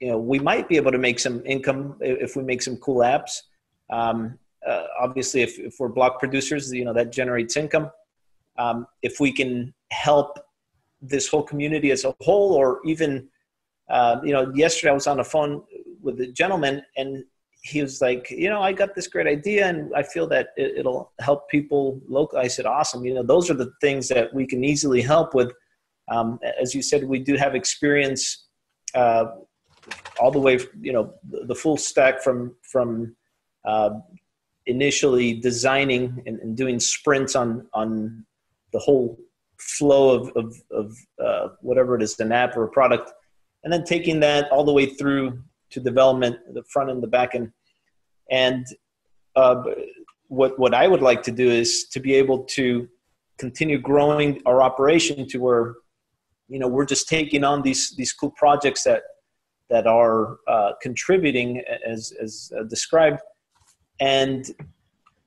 you 0.00 0.08
know 0.08 0.18
we 0.18 0.38
might 0.38 0.68
be 0.68 0.76
able 0.76 0.92
to 0.92 0.98
make 0.98 1.18
some 1.18 1.42
income 1.44 1.96
if 2.00 2.36
we 2.36 2.42
make 2.42 2.62
some 2.62 2.76
cool 2.76 2.98
apps. 2.98 3.42
Um, 3.90 4.38
uh, 4.66 4.86
obviously 5.00 5.42
if, 5.42 5.58
if 5.58 5.76
we're 5.78 5.88
block 5.88 6.18
producers 6.18 6.72
you 6.72 6.84
know 6.84 6.92
that 6.92 7.12
generates 7.12 7.56
income. 7.56 7.90
Um, 8.58 8.86
if 9.02 9.20
we 9.20 9.32
can 9.32 9.74
help 9.90 10.38
this 11.02 11.28
whole 11.28 11.42
community 11.42 11.90
as 11.90 12.04
a 12.04 12.14
whole 12.22 12.52
or 12.52 12.80
even 12.84 13.28
uh, 13.90 14.18
you 14.24 14.32
know 14.32 14.52
yesterday 14.54 14.90
i 14.90 14.94
was 14.94 15.06
on 15.06 15.18
the 15.18 15.24
phone 15.24 15.62
with 16.00 16.20
a 16.20 16.26
gentleman 16.28 16.82
and 16.96 17.24
he 17.62 17.82
was 17.82 18.00
like 18.00 18.30
you 18.30 18.48
know 18.48 18.62
i 18.62 18.72
got 18.72 18.94
this 18.94 19.08
great 19.08 19.26
idea 19.26 19.66
and 19.66 19.92
i 19.94 20.02
feel 20.02 20.26
that 20.26 20.48
it, 20.56 20.84
will 20.84 21.12
help 21.20 21.48
people 21.48 22.00
local 22.08 22.38
i 22.38 22.48
said 22.48 22.66
awesome. 22.66 23.04
You 23.04 23.14
know 23.14 23.22
those 23.22 23.50
are 23.50 23.54
the 23.54 23.72
things 23.80 24.08
that 24.08 24.32
we 24.32 24.46
can 24.46 24.64
easily 24.64 25.02
help 25.02 25.34
with. 25.34 25.52
Um, 26.08 26.38
as 26.60 26.74
you 26.74 26.82
said 26.82 27.02
we 27.04 27.18
do 27.18 27.34
have 27.34 27.54
experience 27.56 28.46
uh, 28.94 29.24
all 30.20 30.30
the 30.30 30.38
way 30.38 30.58
you 30.80 30.92
know 30.92 31.12
the, 31.28 31.54
full 31.54 31.76
stack 31.76 32.22
from 32.22 32.54
from 32.62 33.16
uh, 33.64 33.90
initially 34.66 35.34
designing 35.34 36.22
and, 36.26 36.40
and, 36.40 36.56
doing 36.56 36.80
sprints 36.80 37.36
on 37.36 37.66
on 37.72 38.24
the 38.72 38.78
whole 38.78 39.18
flow 39.58 40.10
of 40.10 40.32
of, 40.36 40.56
of 40.70 40.96
uh, 41.24 41.48
whatever 41.60 41.94
it 41.96 42.02
is, 42.02 42.18
an 42.20 42.32
app 42.32 42.56
or 42.56 42.64
a 42.64 42.68
product, 42.68 43.12
and 43.64 43.72
then 43.72 43.84
taking 43.84 44.20
that 44.20 44.50
all 44.50 44.64
the 44.64 44.72
way 44.72 44.86
through 44.86 45.38
to 45.70 45.80
development, 45.80 46.36
the 46.54 46.62
front 46.64 46.90
end, 46.90 47.02
the 47.02 47.06
back 47.06 47.34
end, 47.34 47.52
and 48.30 48.66
uh, 49.36 49.62
what 50.28 50.58
what 50.58 50.74
I 50.74 50.88
would 50.88 51.02
like 51.02 51.22
to 51.24 51.30
do 51.30 51.48
is 51.48 51.84
to 51.88 52.00
be 52.00 52.14
able 52.14 52.44
to 52.58 52.88
continue 53.38 53.78
growing 53.78 54.40
our 54.46 54.62
operation 54.62 55.28
to 55.28 55.38
where 55.38 55.74
you 56.48 56.58
know 56.58 56.68
we're 56.68 56.86
just 56.86 57.08
taking 57.08 57.44
on 57.44 57.62
these 57.62 57.94
these 57.96 58.12
cool 58.12 58.32
projects 58.36 58.82
that 58.84 59.02
that 59.68 59.86
are 59.86 60.38
uh, 60.48 60.72
contributing 60.80 61.62
as 61.86 62.12
as 62.20 62.52
uh, 62.58 62.62
described 62.64 63.20
and 64.00 64.50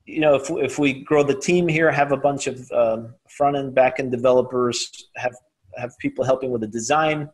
you 0.06 0.20
know 0.20 0.36
if 0.36 0.50
if 0.50 0.80
we 0.80 1.04
grow 1.04 1.24
the 1.24 1.36
team 1.36 1.68
here 1.68 1.92
have 1.92 2.12
a 2.12 2.18
bunch 2.18 2.48
of 2.48 2.72
um, 2.72 3.14
front 3.30 3.56
end 3.56 3.74
back 3.74 4.00
end 4.00 4.12
developers 4.12 5.10
have 5.16 5.36
have 5.76 5.98
people 6.00 6.24
helping 6.24 6.52
with 6.52 6.62
the 6.62 6.68
design 6.68 7.30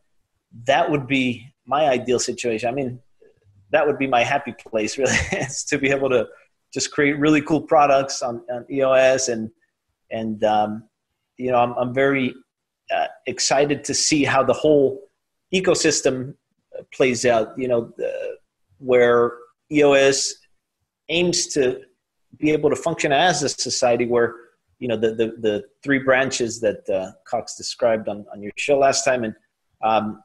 that 0.65 0.89
would 0.89 1.07
be 1.07 1.45
my 1.65 1.85
ideal 1.85 2.19
situation 2.19 2.69
i 2.69 2.71
mean 2.71 2.99
that 3.71 3.85
would 3.85 3.97
be 3.97 4.07
my 4.07 4.23
happy 4.23 4.53
place 4.67 4.97
really 4.99 5.17
is 5.33 5.63
to 5.63 5.77
be 5.77 5.89
able 5.89 6.09
to 6.09 6.27
just 6.73 6.91
create 6.91 7.17
really 7.17 7.41
cool 7.41 7.61
products 7.61 8.21
on, 8.21 8.41
on 8.51 8.65
eos 8.69 9.29
and 9.29 9.49
and 10.11 10.43
um, 10.43 10.83
you 11.37 11.51
know 11.51 11.57
i'm, 11.57 11.73
I'm 11.73 11.93
very 11.93 12.33
uh, 12.93 13.07
excited 13.25 13.83
to 13.85 13.93
see 13.93 14.23
how 14.23 14.43
the 14.43 14.53
whole 14.53 15.01
ecosystem 15.53 16.35
plays 16.93 17.25
out. 17.25 17.57
You 17.57 17.67
know, 17.67 17.93
the, 17.97 18.37
where 18.79 19.33
EOS 19.71 20.35
aims 21.09 21.47
to 21.47 21.81
be 22.37 22.51
able 22.51 22.69
to 22.69 22.75
function 22.75 23.11
as 23.11 23.43
a 23.43 23.49
society 23.49 24.05
where 24.05 24.35
you 24.79 24.87
know 24.87 24.97
the 24.97 25.15
the, 25.15 25.27
the 25.39 25.63
three 25.83 25.99
branches 25.99 26.59
that 26.61 26.87
uh, 26.89 27.11
Cox 27.25 27.55
described 27.55 28.09
on, 28.09 28.25
on 28.31 28.41
your 28.41 28.51
show 28.57 28.77
last 28.77 29.03
time 29.03 29.23
and 29.23 29.35
um, 29.83 30.23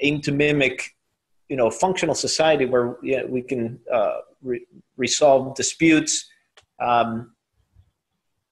aim 0.00 0.20
to 0.22 0.32
mimic 0.32 0.94
you 1.48 1.56
know 1.56 1.66
a 1.66 1.70
functional 1.70 2.14
society 2.14 2.64
where 2.64 2.96
you 3.02 3.18
know, 3.18 3.26
we 3.26 3.42
can 3.42 3.78
uh, 3.92 4.18
re- 4.42 4.66
resolve 4.96 5.54
disputes 5.56 6.28
um, 6.80 7.32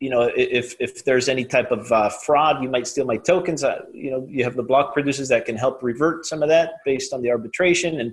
you 0.01 0.11
know, 0.11 0.31
if 0.37 0.75
if 0.81 1.05
there's 1.05 1.29
any 1.29 1.45
type 1.45 1.71
of 1.71 1.91
uh, 1.91 2.11
fraud, 2.11 2.63
you 2.63 2.69
might 2.69 2.87
steal 2.87 3.07
my 3.07 3.17
tokens. 3.17 3.65
Uh, 3.65 3.83
you 3.93 4.11
know, 4.11 4.27
you 4.29 4.45
have 4.45 4.57
the 4.57 4.63
block 4.63 4.93
producers 4.93 5.29
that 5.29 5.47
can 5.47 5.57
help 5.57 5.83
revert 5.83 6.27
some 6.27 6.43
of 6.43 6.49
that 6.49 6.75
based 6.85 7.13
on 7.13 7.23
the 7.23 7.31
arbitration, 7.31 8.01
and 8.01 8.13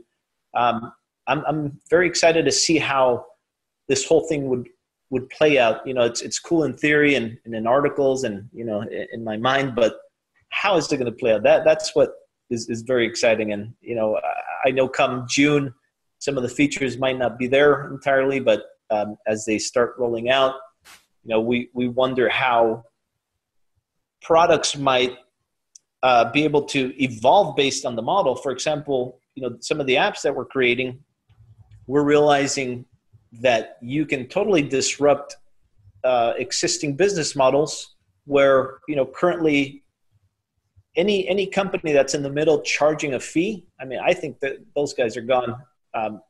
um, 0.53 0.93
I'm 1.31 1.43
I'm 1.47 1.79
very 1.89 2.07
excited 2.07 2.45
to 2.45 2.51
see 2.51 2.77
how 2.77 3.25
this 3.87 4.05
whole 4.05 4.27
thing 4.27 4.47
would 4.47 4.67
would 5.09 5.29
play 5.29 5.57
out. 5.59 5.85
You 5.85 5.93
know, 5.93 6.03
it's 6.03 6.21
it's 6.21 6.39
cool 6.39 6.63
in 6.63 6.73
theory 6.73 7.15
and, 7.15 7.37
and 7.45 7.55
in 7.55 7.67
articles 7.67 8.23
and 8.23 8.49
you 8.53 8.65
know 8.65 8.81
in, 9.13 9.23
my 9.23 9.37
mind, 9.37 9.75
but 9.75 9.97
how 10.49 10.77
is 10.77 10.91
it 10.91 10.97
going 10.97 11.11
to 11.11 11.17
play 11.17 11.33
out? 11.33 11.43
That 11.43 11.63
that's 11.63 11.95
what 11.95 12.11
is 12.49 12.69
is 12.69 12.81
very 12.81 13.05
exciting. 13.05 13.53
And 13.53 13.73
you 13.81 13.95
know, 13.95 14.17
I, 14.17 14.69
I 14.69 14.71
know 14.71 14.87
come 14.87 15.25
June, 15.29 15.73
some 16.19 16.37
of 16.37 16.43
the 16.43 16.49
features 16.49 16.97
might 16.97 17.17
not 17.17 17.37
be 17.37 17.47
there 17.47 17.89
entirely, 17.91 18.39
but 18.39 18.65
um, 18.89 19.17
as 19.25 19.45
they 19.45 19.57
start 19.57 19.95
rolling 19.97 20.29
out 20.29 20.55
you 21.23 21.29
know, 21.29 21.41
we, 21.41 21.69
we 21.73 21.87
wonder 21.87 22.29
how 22.29 22.83
products 24.21 24.77
might 24.77 25.17
uh, 26.03 26.31
be 26.31 26.43
able 26.43 26.63
to 26.63 26.93
evolve 27.01 27.55
based 27.55 27.85
on 27.85 27.95
the 27.95 28.01
model. 28.01 28.35
For 28.35 28.51
example, 28.51 29.19
you 29.35 29.43
know, 29.43 29.57
some 29.59 29.79
of 29.79 29.87
the 29.87 29.95
apps 29.95 30.21
that 30.23 30.35
we're 30.35 30.45
creating, 30.45 30.99
we're 31.91 32.09
realizing 32.15 32.85
that 33.47 33.77
you 33.81 34.05
can 34.05 34.27
totally 34.27 34.63
disrupt 34.77 35.37
uh, 36.03 36.33
existing 36.37 36.95
business 36.95 37.35
models 37.35 37.95
where, 38.25 38.79
you 38.87 38.95
know, 38.95 39.05
currently 39.05 39.83
any 40.95 41.27
any 41.27 41.45
company 41.47 41.91
that's 41.93 42.13
in 42.15 42.21
the 42.21 42.29
middle 42.29 42.59
charging 42.63 43.13
a 43.13 43.19
fee 43.31 43.65
i 43.79 43.85
mean 43.85 43.99
i 44.03 44.13
think 44.13 44.37
that 44.41 44.57
those 44.75 44.93
guys 44.93 45.15
are 45.15 45.21
gone 45.21 45.55
um, 45.93 46.21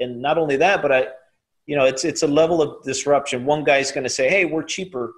and 0.00 0.20
not 0.20 0.36
only 0.36 0.54
that 0.54 0.82
but 0.82 0.92
i 0.92 1.06
you 1.66 1.76
know, 1.76 1.84
it's 1.84 2.04
it's 2.04 2.22
a 2.22 2.26
level 2.26 2.60
of 2.60 2.82
disruption. 2.82 3.44
One 3.44 3.64
guy's 3.64 3.92
going 3.92 4.04
to 4.04 4.10
say, 4.10 4.28
"Hey, 4.28 4.44
we're 4.44 4.64
cheaper 4.64 5.12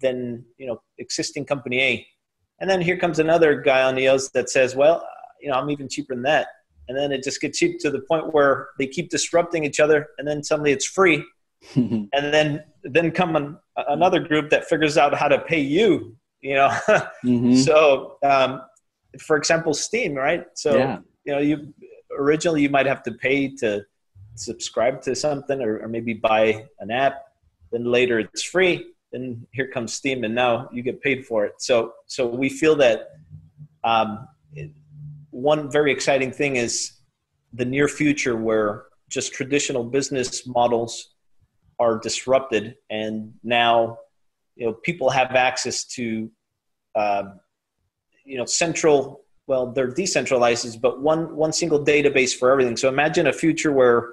than 0.00 0.44
you 0.56 0.66
know 0.66 0.80
existing 0.98 1.46
company 1.46 1.80
A," 1.80 2.06
and 2.60 2.70
then 2.70 2.80
here 2.80 2.96
comes 2.96 3.18
another 3.18 3.60
guy 3.60 3.82
on 3.82 3.94
the 3.96 4.02
EOS 4.02 4.30
that 4.30 4.50
says, 4.50 4.76
"Well, 4.76 5.06
you 5.40 5.48
know, 5.50 5.56
I'm 5.56 5.70
even 5.70 5.88
cheaper 5.88 6.14
than 6.14 6.22
that." 6.24 6.48
And 6.90 6.98
then 6.98 7.12
it 7.12 7.22
just 7.22 7.40
gets 7.40 7.56
cheap 7.56 7.78
to 7.82 7.90
the 7.90 8.00
point 8.00 8.34
where 8.34 8.70
they 8.80 8.88
keep 8.88 9.10
disrupting 9.10 9.62
each 9.62 9.78
other, 9.78 10.08
and 10.18 10.26
then 10.26 10.42
suddenly 10.42 10.72
it's 10.72 10.84
free. 10.84 11.24
and 11.76 12.08
then 12.12 12.64
then 12.82 13.12
come 13.12 13.36
an, 13.36 13.56
another 13.76 14.18
group 14.18 14.50
that 14.50 14.64
figures 14.64 14.98
out 14.98 15.14
how 15.14 15.28
to 15.28 15.38
pay 15.38 15.60
you. 15.60 16.16
You 16.40 16.54
know, 16.54 16.68
mm-hmm. 17.24 17.54
so 17.54 18.16
um, 18.24 18.62
for 19.20 19.36
example, 19.36 19.72
Steem, 19.72 20.14
right? 20.14 20.46
So 20.54 20.76
yeah. 20.76 20.98
you 21.24 21.32
know, 21.32 21.38
you 21.38 21.72
originally 22.18 22.62
you 22.62 22.70
might 22.70 22.86
have 22.86 23.04
to 23.04 23.12
pay 23.12 23.54
to 23.58 23.84
subscribe 24.34 25.00
to 25.02 25.14
something 25.14 25.62
or, 25.62 25.78
or 25.78 25.86
maybe 25.86 26.12
buy 26.12 26.66
an 26.80 26.90
app 26.90 27.22
then 27.70 27.84
later 27.84 28.18
it's 28.18 28.42
free 28.42 28.86
then 29.12 29.46
here 29.52 29.68
comes 29.68 29.92
Steem 29.92 30.24
and 30.24 30.34
now 30.34 30.68
you 30.72 30.82
get 30.82 31.00
paid 31.02 31.26
for 31.26 31.44
it 31.44 31.54
so 31.58 31.92
so 32.06 32.26
we 32.26 32.48
feel 32.48 32.74
that 32.76 33.10
um, 33.84 34.26
one 35.42 35.70
very 35.70 35.92
exciting 35.92 36.32
thing 36.32 36.56
is 36.56 36.92
the 37.52 37.64
near 37.64 37.88
future 37.88 38.36
where 38.36 38.84
just 39.08 39.32
traditional 39.32 39.84
business 39.84 40.46
models 40.46 41.14
are 41.78 41.98
disrupted 41.98 42.76
and 42.90 43.32
now 43.42 43.98
you 44.56 44.66
know 44.66 44.72
people 44.72 45.10
have 45.10 45.34
access 45.34 45.84
to 45.84 46.30
um, 46.94 47.40
you 48.24 48.36
know 48.36 48.44
central 48.44 49.24
well 49.46 49.72
they're 49.72 49.94
decentralized 50.02 50.80
but 50.80 51.00
one 51.00 51.34
one 51.34 51.52
single 51.52 51.84
database 51.84 52.36
for 52.36 52.50
everything. 52.50 52.76
So 52.76 52.88
imagine 52.88 53.26
a 53.26 53.32
future 53.32 53.72
where 53.72 54.12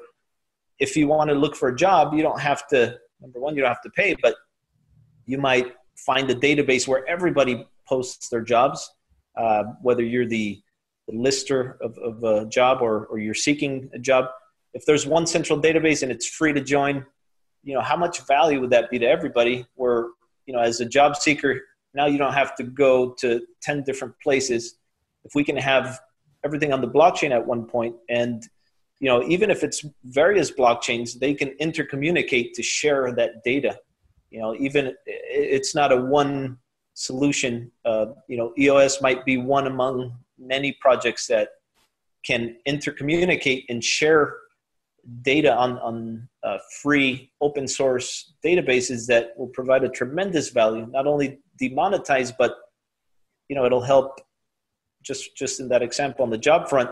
if 0.79 0.95
you 0.95 1.07
want 1.07 1.29
to 1.29 1.35
look 1.35 1.55
for 1.55 1.69
a 1.69 1.75
job, 1.75 2.13
you 2.13 2.21
don't 2.21 2.39
have 2.39 2.67
to, 2.67 2.97
number 3.21 3.39
one, 3.39 3.55
you 3.55 3.61
don't 3.61 3.69
have 3.69 3.81
to 3.81 3.89
pay, 3.89 4.15
but 4.21 4.35
you 5.25 5.37
might 5.37 5.73
find 5.95 6.29
a 6.29 6.35
database 6.35 6.87
where 6.87 7.07
everybody 7.07 7.67
posts 7.87 8.29
their 8.29 8.41
jobs, 8.41 8.89
uh, 9.35 9.63
whether 9.81 10.03
you're 10.03 10.27
the, 10.27 10.61
the 11.07 11.17
lister 11.17 11.77
of, 11.81 11.97
of 11.99 12.23
a 12.23 12.45
job 12.45 12.81
or, 12.81 13.05
or 13.05 13.19
you're 13.19 13.33
seeking 13.33 13.89
a 13.93 13.99
job. 13.99 14.25
If 14.73 14.85
there's 14.85 15.05
one 15.05 15.25
central 15.25 15.59
database 15.59 16.03
and 16.03 16.11
it's 16.11 16.27
free 16.27 16.53
to 16.53 16.61
join, 16.61 17.05
you 17.63 17.73
know, 17.73 17.81
how 17.81 17.97
much 17.97 18.25
value 18.27 18.61
would 18.61 18.69
that 18.71 18.89
be 18.89 18.99
to 18.99 19.05
everybody? 19.05 19.65
Where, 19.75 20.07
you 20.45 20.53
know, 20.53 20.59
as 20.59 20.79
a 20.79 20.85
job 20.85 21.15
seeker, 21.15 21.61
now 21.93 22.05
you 22.05 22.17
don't 22.17 22.33
have 22.33 22.55
to 22.55 22.63
go 22.63 23.13
to 23.19 23.41
10 23.61 23.83
different 23.83 24.13
places. 24.21 24.77
If 25.23 25.33
we 25.35 25.43
can 25.43 25.57
have 25.57 25.99
everything 26.43 26.73
on 26.73 26.81
the 26.81 26.87
blockchain 26.87 27.31
at 27.31 27.45
one 27.45 27.65
point 27.65 27.95
and 28.09 28.47
you 28.99 29.07
know 29.09 29.23
even 29.27 29.49
if 29.49 29.63
it's 29.63 29.85
various 30.05 30.49
blockchains 30.51 31.19
they 31.19 31.33
can 31.33 31.49
intercommunicate 31.59 32.53
to 32.53 32.63
share 32.63 33.11
that 33.11 33.43
data 33.43 33.77
you 34.29 34.39
know 34.39 34.55
even 34.55 34.93
it's 35.05 35.75
not 35.75 35.91
a 35.91 35.97
one 35.97 36.57
solution 36.93 37.71
uh, 37.85 38.07
you 38.27 38.37
know 38.37 38.53
eos 38.57 39.01
might 39.01 39.25
be 39.25 39.37
one 39.37 39.67
among 39.67 40.15
many 40.39 40.71
projects 40.81 41.27
that 41.27 41.49
can 42.25 42.57
intercommunicate 42.67 43.65
and 43.69 43.83
share 43.83 44.35
data 45.21 45.55
on 45.55 45.77
on 45.79 46.27
uh, 46.43 46.57
free 46.81 47.31
open 47.39 47.67
source 47.67 48.33
databases 48.43 49.05
that 49.07 49.31
will 49.37 49.47
provide 49.47 49.83
a 49.83 49.89
tremendous 49.89 50.49
value 50.49 50.85
not 50.87 51.07
only 51.07 51.39
demonetize 51.61 52.33
but 52.37 52.57
you 53.47 53.55
know 53.55 53.63
it'll 53.63 53.81
help 53.81 54.19
just 55.01 55.33
just 55.37 55.61
in 55.61 55.69
that 55.69 55.81
example 55.81 56.23
on 56.23 56.29
the 56.29 56.37
job 56.37 56.67
front 56.67 56.89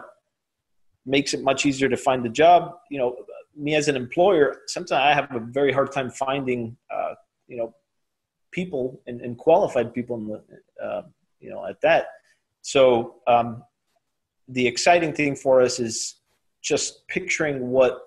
makes 1.06 1.34
it 1.34 1.44
much 1.44 1.66
easier 1.66 1.90
to 1.90 1.98
find 1.98 2.26
the 2.26 2.30
job. 2.30 2.74
You 2.90 3.00
know, 3.00 3.16
me 3.56 3.76
as 3.76 3.88
an 3.88 3.96
employer, 3.96 4.62
sometimes 4.68 4.92
I 4.92 5.14
have 5.14 5.34
a 5.36 5.40
very 5.40 5.72
hard 5.72 5.92
time 5.92 6.10
finding, 6.10 6.76
uh, 6.94 7.14
you 7.48 7.58
know, 7.58 7.74
people 8.52 9.02
and, 9.08 9.22
and, 9.22 9.38
qualified 9.38 9.94
people 9.94 10.18
in 10.18 10.28
the, 10.28 10.86
uh, 10.86 11.02
you 11.40 11.50
know, 11.50 11.66
at 11.66 11.80
that. 11.82 12.08
So 12.66 13.18
um, 13.28 13.64
the 14.48 14.66
exciting 14.66 15.14
thing 15.14 15.36
for 15.36 15.62
us 15.62 15.80
is 15.80 16.16
just 16.64 17.08
picturing 17.08 17.70
what 17.70 18.00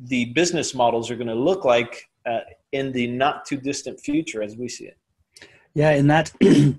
the 0.00 0.24
business 0.32 0.74
models 0.74 1.08
are 1.08 1.14
going 1.14 1.28
to 1.28 1.36
look 1.36 1.64
like 1.64 2.10
uh, 2.26 2.40
in 2.72 2.90
the 2.90 3.06
not 3.06 3.46
too 3.46 3.56
distant 3.56 4.00
future 4.00 4.42
as 4.42 4.56
we 4.56 4.68
see 4.68 4.86
it. 4.86 4.98
Yeah, 5.72 5.90
and 5.90 6.10
that 6.10 6.32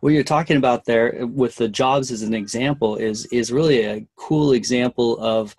what 0.00 0.12
you're 0.12 0.22
talking 0.22 0.56
about 0.56 0.84
there 0.84 1.26
with 1.26 1.56
the 1.56 1.68
jobs 1.68 2.12
as 2.12 2.22
an 2.22 2.34
example 2.34 2.94
is 2.94 3.26
is 3.26 3.50
really 3.50 3.84
a 3.84 4.06
cool 4.14 4.52
example 4.52 5.18
of 5.18 5.56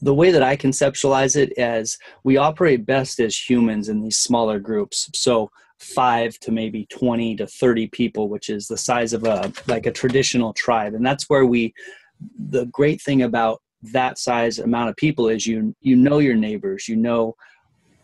the 0.00 0.14
way 0.14 0.30
that 0.30 0.42
I 0.42 0.56
conceptualize 0.56 1.34
it 1.34 1.52
as 1.58 1.98
we 2.22 2.36
operate 2.36 2.86
best 2.86 3.18
as 3.18 3.36
humans 3.36 3.88
in 3.88 4.02
these 4.02 4.18
smaller 4.18 4.60
groups. 4.60 5.10
So 5.14 5.50
five 5.78 6.38
to 6.40 6.50
maybe 6.50 6.86
20 6.86 7.36
to 7.36 7.46
30 7.46 7.88
people, 7.88 8.28
which 8.28 8.48
is 8.48 8.66
the 8.66 8.76
size 8.76 9.12
of 9.12 9.24
a 9.24 9.52
like 9.66 9.86
a 9.86 9.92
traditional 9.92 10.52
tribe. 10.52 10.94
And 10.94 11.04
that's 11.04 11.28
where 11.28 11.46
we 11.46 11.74
the 12.48 12.66
great 12.66 13.02
thing 13.02 13.22
about 13.22 13.60
that 13.92 14.18
size 14.18 14.58
amount 14.58 14.88
of 14.88 14.96
people 14.96 15.28
is 15.28 15.46
you 15.46 15.74
you 15.80 15.96
know 15.96 16.18
your 16.18 16.36
neighbors, 16.36 16.88
you 16.88 16.96
know 16.96 17.34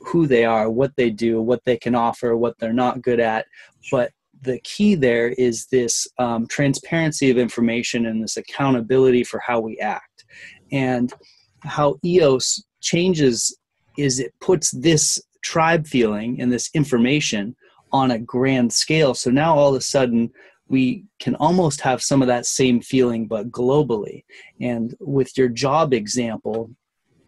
who 0.00 0.27
they 0.27 0.45
are, 0.45 0.71
what 0.71 0.95
they 0.97 1.11
do, 1.11 1.41
what 1.41 1.65
they 1.65 1.77
can 1.77 1.95
offer, 1.95 2.37
what 2.37 2.59
they're 2.59 2.73
not 2.73 3.03
good 3.03 3.21
at. 3.21 3.47
But 3.91 4.12
the 4.43 4.59
key 4.61 4.95
there 4.95 5.29
is 5.29 5.67
this 5.67 6.07
um, 6.19 6.47
transparency 6.47 7.31
of 7.31 7.37
information 7.37 8.07
and 8.07 8.23
this 8.23 8.37
accountability 8.37 9.25
for 9.25 9.41
how 9.41 9.61
we 9.61 9.79
act. 9.79 10.25
And 10.73 11.12
how 11.61 11.97
EOS 12.05 12.65
changes 12.81 13.57
is 13.99 14.19
it 14.19 14.33
puts 14.41 14.71
this 14.71 15.21
tribe 15.43 15.87
feeling 15.87 16.41
and 16.41 16.53
this 16.53 16.71
information 16.75 17.55
on 17.92 18.11
a 18.11 18.18
grand 18.18 18.73
scale. 18.73 19.14
So 19.14 19.30
now 19.30 19.56
all 19.56 19.70
of 19.70 19.76
a 19.76 19.80
sudden 19.80 20.30
we 20.68 21.04
can 21.18 21.35
almost 21.37 21.80
have 21.80 22.02
some 22.02 22.23
of 22.23 22.28
that 22.28 22.47
same 22.47 22.80
feeling, 22.80 23.26
but 23.26 23.50
globally. 23.50 24.25
And 24.61 24.94
with 25.00 25.37
your 25.37 25.49
job 25.49 25.92
example, 25.92 26.70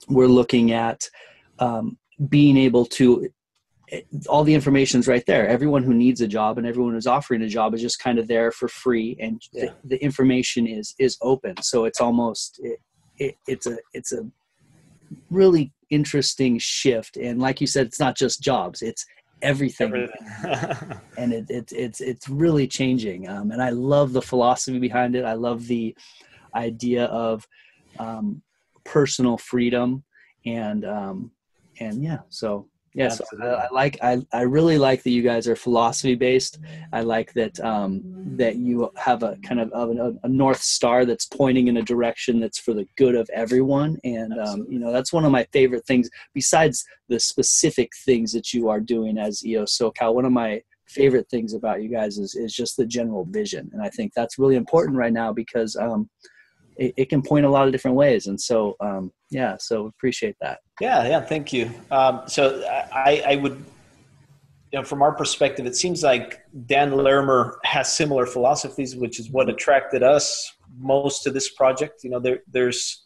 we're 0.08 0.28
looking 0.28 0.72
at 0.72 1.08
um, 1.58 1.98
being 2.28 2.56
able 2.56 2.86
to 2.86 3.28
all 4.28 4.44
the 4.44 4.54
information 4.54 5.00
is 5.00 5.08
right 5.08 5.24
there. 5.26 5.46
Everyone 5.46 5.82
who 5.82 5.92
needs 5.92 6.20
a 6.20 6.28
job 6.28 6.58
and 6.58 6.66
everyone 6.66 6.94
who's 6.94 7.06
offering 7.06 7.42
a 7.42 7.48
job 7.48 7.74
is 7.74 7.80
just 7.80 7.98
kind 7.98 8.18
of 8.18 8.26
there 8.26 8.50
for 8.50 8.68
free, 8.68 9.16
and 9.20 9.40
yeah. 9.52 9.66
the, 9.66 9.96
the, 9.96 10.02
information 10.02 10.66
is 10.66 10.94
is 10.98 11.18
open. 11.20 11.60
So 11.62 11.84
it's 11.84 12.00
almost 12.00 12.58
it, 12.62 12.80
it, 13.18 13.36
it's 13.46 13.66
a 13.66 13.76
it's 13.92 14.12
a 14.12 14.26
really 15.30 15.72
interesting 15.90 16.58
shift. 16.58 17.16
And 17.16 17.38
like 17.38 17.60
you 17.60 17.66
said, 17.66 17.86
it's 17.86 18.00
not 18.00 18.16
just 18.16 18.40
jobs; 18.40 18.80
it's 18.82 19.04
everything, 19.42 19.88
everything. 19.88 21.00
and 21.18 21.32
it, 21.32 21.50
it, 21.50 21.72
it's 21.72 22.00
it's 22.00 22.28
really 22.28 22.66
changing. 22.66 23.28
Um, 23.28 23.50
and 23.50 23.62
I 23.62 23.70
love 23.70 24.12
the 24.12 24.22
philosophy 24.22 24.78
behind 24.78 25.14
it. 25.14 25.24
I 25.24 25.34
love 25.34 25.66
the 25.66 25.96
idea 26.54 27.04
of 27.06 27.46
um, 27.98 28.42
personal 28.84 29.36
freedom 29.38 30.04
and 30.46 30.84
um, 30.84 31.30
and 31.80 32.02
yeah. 32.02 32.20
So 32.28 32.68
yes 32.94 33.20
I, 33.40 33.46
I, 33.46 33.68
like 33.70 33.98
I, 34.02 34.24
I 34.32 34.42
really 34.42 34.78
like 34.78 35.02
that 35.02 35.10
you 35.10 35.22
guys 35.22 35.48
are 35.48 35.56
philosophy 35.56 36.14
based 36.14 36.58
i 36.92 37.00
like 37.00 37.32
that 37.34 37.58
um, 37.60 38.02
that 38.36 38.56
you 38.56 38.90
have 38.96 39.22
a 39.22 39.36
kind 39.44 39.60
of, 39.60 39.70
a, 39.72 40.14
a, 40.22 40.28
north 40.28 40.62
star 40.62 41.04
that's 41.04 41.26
pointing 41.26 41.68
in 41.68 41.78
a 41.78 41.82
direction 41.82 42.40
that's 42.40 42.58
for 42.58 42.74
the 42.74 42.86
good 42.96 43.14
of 43.14 43.28
everyone 43.32 43.98
and 44.04 44.38
um, 44.38 44.66
you 44.68 44.78
know 44.78 44.92
that's 44.92 45.12
one 45.12 45.24
of 45.24 45.32
my 45.32 45.44
favorite 45.52 45.86
things 45.86 46.08
besides 46.34 46.84
the 47.08 47.18
specific 47.18 47.90
things 48.04 48.32
that 48.32 48.52
you 48.52 48.68
are 48.68 48.80
doing 48.80 49.18
as 49.18 49.44
eos 49.44 49.76
socal 49.78 50.14
one 50.14 50.24
of 50.24 50.32
my 50.32 50.60
favorite 50.88 51.28
things 51.30 51.54
about 51.54 51.82
you 51.82 51.88
guys 51.88 52.18
is, 52.18 52.34
is 52.34 52.52
just 52.52 52.76
the 52.76 52.86
general 52.86 53.24
vision 53.24 53.70
and 53.72 53.82
i 53.82 53.88
think 53.88 54.12
that's 54.14 54.38
really 54.38 54.56
important 54.56 54.96
right 54.96 55.12
now 55.12 55.32
because 55.32 55.76
um, 55.76 56.08
it, 56.76 56.94
it, 56.96 57.08
can 57.08 57.22
point 57.22 57.44
a 57.44 57.48
lot 57.48 57.66
of 57.66 57.72
different 57.72 57.96
ways. 57.96 58.26
And 58.26 58.40
so 58.40 58.76
um, 58.80 59.12
yeah 59.30 59.56
so 59.58 59.86
appreciate 59.86 60.36
that. 60.40 60.60
Yeah 60.80 61.06
yeah 61.06 61.20
thank 61.20 61.52
you. 61.52 61.70
Um, 61.90 62.22
so 62.26 62.62
I, 62.92 63.22
I 63.26 63.36
would 63.36 63.64
you 64.72 64.78
know 64.78 64.84
from 64.84 65.02
our 65.02 65.12
perspective 65.12 65.66
it 65.66 65.76
seems 65.76 66.02
like 66.02 66.40
dan 66.66 66.92
larimer 66.92 67.58
has 67.64 67.92
similar 67.92 68.24
philosophies 68.24 68.96
which 68.96 69.20
is 69.20 69.30
what 69.30 69.50
attracted 69.50 70.02
us 70.02 70.50
most 70.78 71.22
to 71.24 71.30
this 71.30 71.50
project. 71.50 72.04
You 72.04 72.10
know 72.10 72.20
there, 72.20 72.40
there's 72.50 73.04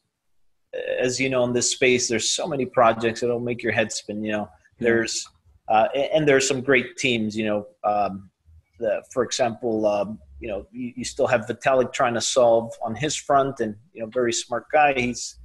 as 0.99 1.18
you 1.18 1.30
know 1.30 1.44
in 1.44 1.52
this 1.52 1.70
space 1.70 2.08
there's 2.08 2.30
so 2.30 2.46
many 2.46 2.66
projects 2.66 3.20
that'll 3.20 3.40
make 3.40 3.62
your 3.62 3.73
head 3.73 3.92
spin 3.92 4.23
you 4.23 4.32
know. 4.32 4.49
There's 4.78 5.26
uh, 5.68 5.88
and 5.94 6.28
there's 6.28 6.46
some 6.46 6.61
great 6.61 6.96
teams 6.96 7.37
you 7.37 7.46
know 7.46 7.66
um, 7.85 8.30
the, 8.78 9.02
for 9.12 9.25
example 9.25 9.87
um, 9.87 10.18
you 10.40 10.49
know 10.49 10.66
you, 10.73 10.93
you, 10.97 11.05
still 11.05 11.26
have 11.26 11.47
vitalik 11.47 11.93
trying 11.93 12.14
to 12.14 12.21
solve 12.21 12.73
on 12.83 12.95
his 12.95 13.16
front 13.16 13.61
and 13.61 13.75
you 13.93 14.02
know 14.02 14.09
very 14.09 14.33
smart 14.33 14.66
guy. 14.73 14.93
He's 14.95 15.38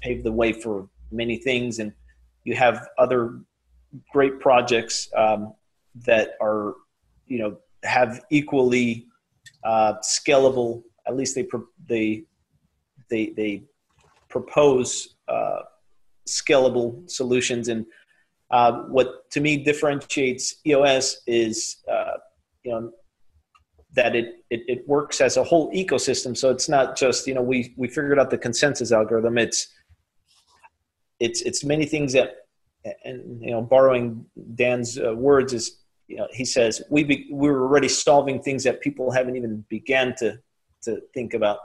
paved 0.00 0.24
the 0.24 0.32
way 0.32 0.52
for 0.52 0.88
many 1.10 1.36
things. 1.38 1.78
And 1.78 1.92
you 2.44 2.54
have 2.54 2.88
other 2.98 3.40
great 4.12 4.40
projects 4.40 5.08
um, 5.16 5.54
that 6.06 6.32
are 6.40 6.74
you 7.26 7.38
know 7.38 7.56
have 7.82 8.24
equally 8.30 9.06
uh, 9.64 9.94
scalable 10.02 10.82
at 11.06 11.16
least 11.16 11.34
they 11.34 11.46
they 11.88 12.24
they, 13.08 13.30
they 13.36 13.62
propose 14.28 15.16
uh, 15.28 15.60
scalable 16.28 17.08
solutions. 17.08 17.68
And 17.68 17.86
uh, 18.50 18.82
what 18.88 19.30
to 19.30 19.40
me 19.40 19.56
differentiates 19.58 20.56
eos 20.66 21.22
is 21.26 21.78
uh, 21.90 22.18
you 22.64 22.72
know 22.72 22.92
that 23.96 24.14
it, 24.14 24.44
it, 24.50 24.62
it 24.68 24.88
works 24.88 25.20
as 25.20 25.36
a 25.36 25.42
whole 25.42 25.72
ecosystem. 25.72 26.36
So 26.36 26.50
it's 26.50 26.68
not 26.68 26.96
just 26.96 27.26
you 27.26 27.34
know 27.34 27.42
we 27.42 27.74
we 27.76 27.88
figured 27.88 28.18
out 28.18 28.30
the 28.30 28.38
consensus 28.38 28.92
algorithm. 28.92 29.38
It's 29.38 29.68
it's 31.18 31.40
it's 31.42 31.64
many 31.64 31.86
things 31.86 32.12
that 32.12 32.36
and 33.04 33.42
you 33.42 33.50
know 33.50 33.62
borrowing 33.62 34.26
Dan's 34.54 34.98
uh, 34.98 35.14
words 35.14 35.52
is 35.52 35.80
you 36.08 36.16
know 36.16 36.28
he 36.30 36.44
says 36.44 36.82
we 36.90 37.02
be, 37.04 37.28
we 37.32 37.50
were 37.50 37.62
already 37.62 37.88
solving 37.88 38.40
things 38.40 38.62
that 38.64 38.80
people 38.80 39.10
haven't 39.10 39.36
even 39.36 39.64
began 39.68 40.14
to 40.16 40.38
to 40.82 41.00
think 41.14 41.34
about, 41.34 41.58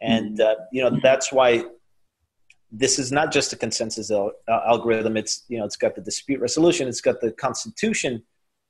and 0.00 0.40
uh, 0.40 0.54
you 0.72 0.82
know 0.82 0.98
that's 1.02 1.32
why 1.32 1.64
this 2.70 2.98
is 2.98 3.10
not 3.10 3.32
just 3.32 3.52
a 3.54 3.56
consensus 3.56 4.10
al- 4.10 4.32
uh, 4.46 4.60
algorithm. 4.66 5.16
It's 5.16 5.44
you 5.48 5.58
know 5.58 5.64
it's 5.64 5.76
got 5.76 5.94
the 5.94 6.02
dispute 6.02 6.40
resolution. 6.40 6.86
It's 6.86 7.00
got 7.00 7.20
the 7.20 7.32
constitution. 7.32 8.22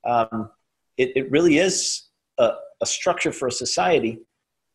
Um, 0.04 0.50
it, 0.96 1.12
it 1.16 1.30
really 1.30 1.58
is 1.58 2.07
a, 2.38 2.52
a 2.80 2.86
structure 2.86 3.32
for 3.32 3.48
a 3.48 3.52
society. 3.52 4.20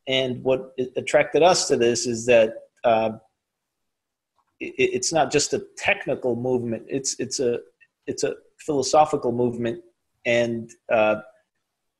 And 0.08 0.43
what 0.43 0.73
attracted 0.97 1.43
us 1.43 1.67
to 1.69 1.78
this 1.78 2.06
is 2.06 2.26
that 2.26 2.54
uh, 2.84 3.12
it, 4.60 4.73
it's 4.78 5.13
not 5.13 5.32
just 5.32 5.54
a 5.54 5.63
technical 5.78 6.36
movement; 6.36 6.84
it's 6.88 7.15
it's 7.19 7.39
a 7.39 7.60
it's 8.06 8.23
a 8.23 8.36
philosophical 8.60 9.32
movement, 9.32 9.82
and 10.26 10.69
uh, 10.91 11.15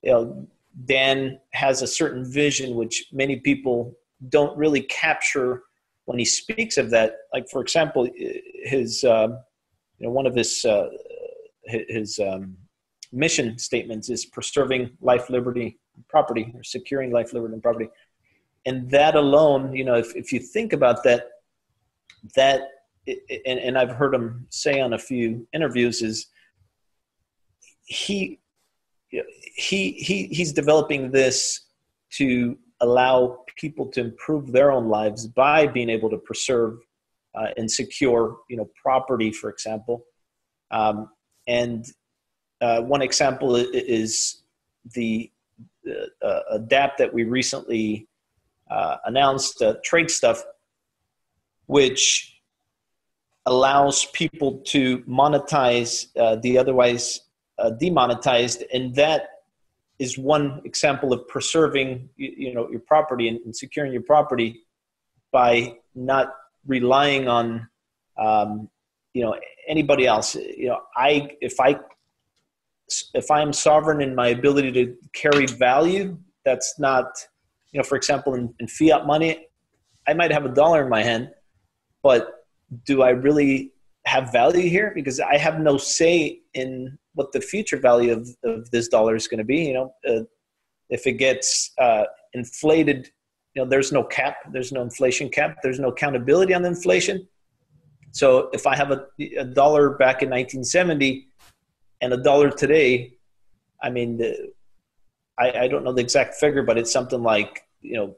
you 0.02 0.12
know, 0.12 0.48
Dan 0.86 1.40
has 1.54 1.82
a 1.82 1.88
certain 1.88 2.30
vision 2.30 2.76
which 2.76 3.06
many 3.14 3.38
people 3.38 3.96
don't 4.30 4.58
really 4.58 4.82
capture 4.82 5.64
when 6.06 6.20
he 6.20 6.26
speaks 6.26 6.78
of 6.78 6.90
that. 6.90 7.16
Like, 7.34 7.50
for 7.50 7.62
example, 7.62 8.10
his 8.64 9.04
uh, 9.04 9.30
you 10.00 10.08
know 10.08 10.12
one 10.12 10.28
of 10.28 10.36
his 10.36 10.66
uh, 10.66 10.90
his 11.66 12.20
um, 12.20 12.58
mission 13.14 13.58
statements 13.58 14.10
is 14.10 14.26
preserving 14.26 14.92
life, 15.02 15.30
liberty, 15.30 15.80
property, 16.10 16.52
or 16.56 16.64
securing 16.64 17.12
life, 17.12 17.34
liberty, 17.34 17.54
and 17.54 17.64
property. 17.64 17.90
And 18.66 18.90
that 18.92 19.16
alone, 19.16 19.74
you 19.76 19.84
know, 19.84 19.96
if, 19.96 20.16
if 20.16 20.32
you 20.32 20.40
think 20.40 20.74
about 20.74 21.04
that, 21.04 21.30
that, 22.36 22.62
and, 23.08 23.60
and 23.60 23.78
I've 23.78 23.92
heard 23.92 24.16
him 24.16 24.48
say 24.50 24.80
on 24.80 24.94
a 24.94 24.98
few 24.98 25.48
interviews, 25.54 26.02
is 26.02 26.28
he, 27.86 28.40
he, 29.10 29.92
he, 29.92 30.28
he's 30.28 30.54
developing 30.54 31.12
this 31.12 31.62
to 32.14 32.58
allow 32.80 33.44
people 33.56 33.88
to 33.88 34.02
improve 34.02 34.52
their 34.52 34.72
own 34.72 34.88
lives 34.88 35.28
by 35.28 35.68
being 35.68 35.90
able 35.90 36.10
to 36.10 36.18
preserve 36.18 36.80
uh, 37.36 37.48
and 37.58 37.70
secure, 37.70 38.38
you 38.50 38.58
know, 38.58 38.70
property, 38.82 39.32
for 39.32 39.50
example. 39.50 40.06
Um, 40.72 41.10
and 41.48 41.86
uh, 42.64 42.82
one 42.82 43.02
example 43.02 43.56
is 43.58 44.44
the 44.94 45.30
uh, 45.88 46.26
uh, 46.26 46.40
a 46.52 46.60
dApp 46.60 46.96
that 46.98 47.14
we 47.14 47.26
recently 47.26 48.08
uh, 48.72 48.96
announced, 49.06 49.62
uh, 49.62 49.76
trade 49.84 50.10
stuff, 50.10 50.42
which 51.66 52.40
allows 53.46 54.06
people 54.14 54.60
to 54.60 55.00
monetize 55.00 56.08
uh, 56.18 56.38
the 56.38 56.58
otherwise 56.58 57.22
uh, 57.60 57.72
demonetized, 57.72 58.64
and 58.74 58.96
that 58.96 59.24
is 60.00 60.18
one 60.18 60.62
example 60.64 61.12
of 61.12 61.28
preserving 61.28 62.10
you, 62.16 62.34
you 62.38 62.54
know 62.54 62.70
your 62.72 62.80
property 62.80 63.28
and, 63.28 63.40
and, 63.44 63.56
securing 63.56 63.92
your 63.92 64.02
property 64.02 64.62
by 65.32 65.76
not 65.96 66.34
relying 66.66 67.28
on 67.28 67.68
um, 68.18 68.70
you 69.14 69.22
know 69.22 69.36
anybody 69.68 70.08
else. 70.08 70.36
You 70.36 70.70
know 70.70 70.80
i 70.96 71.30
if 71.42 71.60
i 71.60 71.78
if 73.14 73.30
I'm 73.32 73.54
sovereign 73.54 74.02
in 74.02 74.16
my 74.16 74.30
ability 74.30 74.72
to 74.74 74.96
carry 75.14 75.46
value, 75.46 76.18
that's 76.46 76.80
not, 76.80 77.06
you 77.72 77.80
know, 77.80 77.84
for 77.84 77.96
example, 77.96 78.34
in, 78.36 78.54
in 78.60 78.68
fiat 78.68 79.06
money, 79.06 79.48
I 80.08 80.14
might 80.14 80.32
have 80.32 80.46
a 80.46 80.50
dollar 80.50 80.84
in 80.84 80.90
my 80.90 81.04
hand, 81.04 81.30
but 82.02 82.46
do 82.86 83.02
I 83.02 83.10
really 83.10 83.72
have 84.06 84.32
value 84.32 84.70
here? 84.70 84.92
Because 84.94 85.20
I 85.20 85.38
have 85.38 85.60
no 85.60 85.78
say 85.78 86.42
in 86.54 86.98
what 87.14 87.32
the 87.32 87.42
future 87.42 87.78
value 87.78 88.12
of, 88.12 88.30
of 88.44 88.70
this 88.72 88.88
dollar 88.88 89.16
is 89.16 89.28
going 89.28 89.38
to 89.38 89.44
be. 89.46 89.64
You 89.66 89.74
know, 89.74 89.94
uh, 90.08 90.24
if 90.90 91.08
it 91.08 91.14
gets 91.14 91.72
uh, 91.80 92.04
inflated, 92.34 93.10
you 93.56 93.64
know, 93.64 93.70
there's 93.70 93.92
no 93.92 94.04
cap, 94.04 94.38
there's 94.52 94.72
no 94.72 94.82
inflation 94.82 95.30
cap, 95.30 95.58
there's 95.64 95.80
no 95.80 95.90
accountability 95.90 96.54
on 96.54 96.64
the 96.64 96.70
inflation. 96.70 97.28
So 98.12 98.50
if 98.54 98.68
I 98.68 98.76
have 98.76 98.92
a, 98.92 99.06
a 99.40 99.46
dollar 99.46 99.92
back 99.92 100.22
in 100.22 100.30
1970 100.30 101.28
and 102.04 102.14
a 102.14 102.18
dollar 102.18 102.52
today, 102.52 103.14
I 103.82 103.90
mean, 103.90 104.18
the, 104.18 104.52
I, 105.40 105.52
I 105.52 105.68
don't 105.68 105.84
know 105.86 105.94
the 105.94 106.02
exact 106.02 106.36
figure, 106.36 106.62
but 106.62 106.78
it's 106.78 106.92
something 106.92 107.24
like 107.24 107.64
you 107.82 107.96
know 107.98 108.16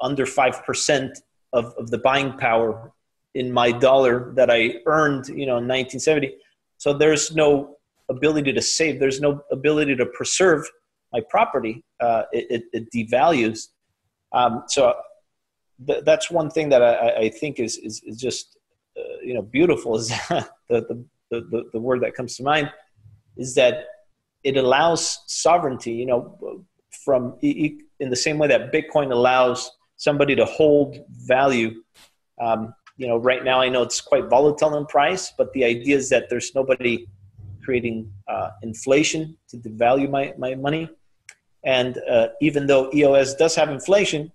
under 0.00 0.26
five 0.26 0.64
percent 0.64 1.18
of, 1.52 1.72
of 1.78 1.90
the 1.90 1.98
buying 1.98 2.36
power 2.36 2.92
in 3.34 3.52
my 3.52 3.70
dollar 3.70 4.32
that 4.34 4.50
I 4.50 4.74
earned, 4.86 5.28
you 5.28 5.46
know, 5.46 5.58
in 5.58 5.68
1970. 5.68 6.34
So 6.78 6.92
there's 6.92 7.34
no 7.34 7.76
ability 8.08 8.52
to 8.52 8.62
save. 8.62 8.98
There's 8.98 9.20
no 9.20 9.42
ability 9.52 9.94
to 9.96 10.06
preserve 10.06 10.68
my 11.12 11.20
property. 11.28 11.84
Uh, 12.00 12.22
it, 12.32 12.46
it, 12.50 12.62
it, 12.72 12.92
devalues. 12.92 13.68
Um, 14.32 14.64
so 14.66 14.94
th- 15.86 16.02
that's 16.04 16.30
one 16.30 16.50
thing 16.50 16.70
that 16.70 16.82
I, 16.82 17.10
I 17.24 17.28
think 17.28 17.60
is, 17.60 17.78
is, 17.78 18.02
is 18.04 18.16
just, 18.16 18.58
uh, 18.98 19.20
you 19.22 19.34
know, 19.34 19.42
beautiful 19.42 19.96
is 19.96 20.08
the, 20.28 20.46
the, 20.68 21.04
the, 21.30 21.40
the, 21.40 21.70
the 21.74 21.80
word 21.80 22.00
that 22.02 22.14
comes 22.14 22.36
to 22.36 22.42
mind 22.42 22.70
is 23.36 23.54
that 23.54 23.86
it 24.42 24.56
allows 24.56 25.20
sovereignty, 25.26 25.92
you 25.92 26.06
know, 26.06 26.64
from 27.04 27.36
in 27.42 28.10
the 28.10 28.16
same 28.16 28.38
way 28.38 28.48
that 28.48 28.72
Bitcoin 28.72 29.12
allows 29.12 29.70
somebody 29.96 30.34
to 30.34 30.44
hold 30.44 30.98
value. 31.10 31.82
Um, 32.40 32.74
you 32.96 33.06
know, 33.06 33.16
right 33.16 33.44
now 33.44 33.60
I 33.60 33.68
know 33.68 33.82
it's 33.82 34.00
quite 34.00 34.28
volatile 34.28 34.76
in 34.76 34.86
price, 34.86 35.32
but 35.36 35.52
the 35.52 35.64
idea 35.64 35.96
is 35.96 36.08
that 36.10 36.28
there's 36.30 36.54
nobody 36.54 37.06
creating 37.62 38.10
uh, 38.28 38.50
inflation 38.62 39.36
to 39.48 39.56
devalue 39.58 40.10
my, 40.10 40.34
my 40.38 40.54
money. 40.54 40.88
And 41.64 41.98
uh, 42.08 42.28
even 42.40 42.66
though 42.66 42.90
EOS 42.94 43.34
does 43.34 43.54
have 43.54 43.68
inflation, 43.68 44.32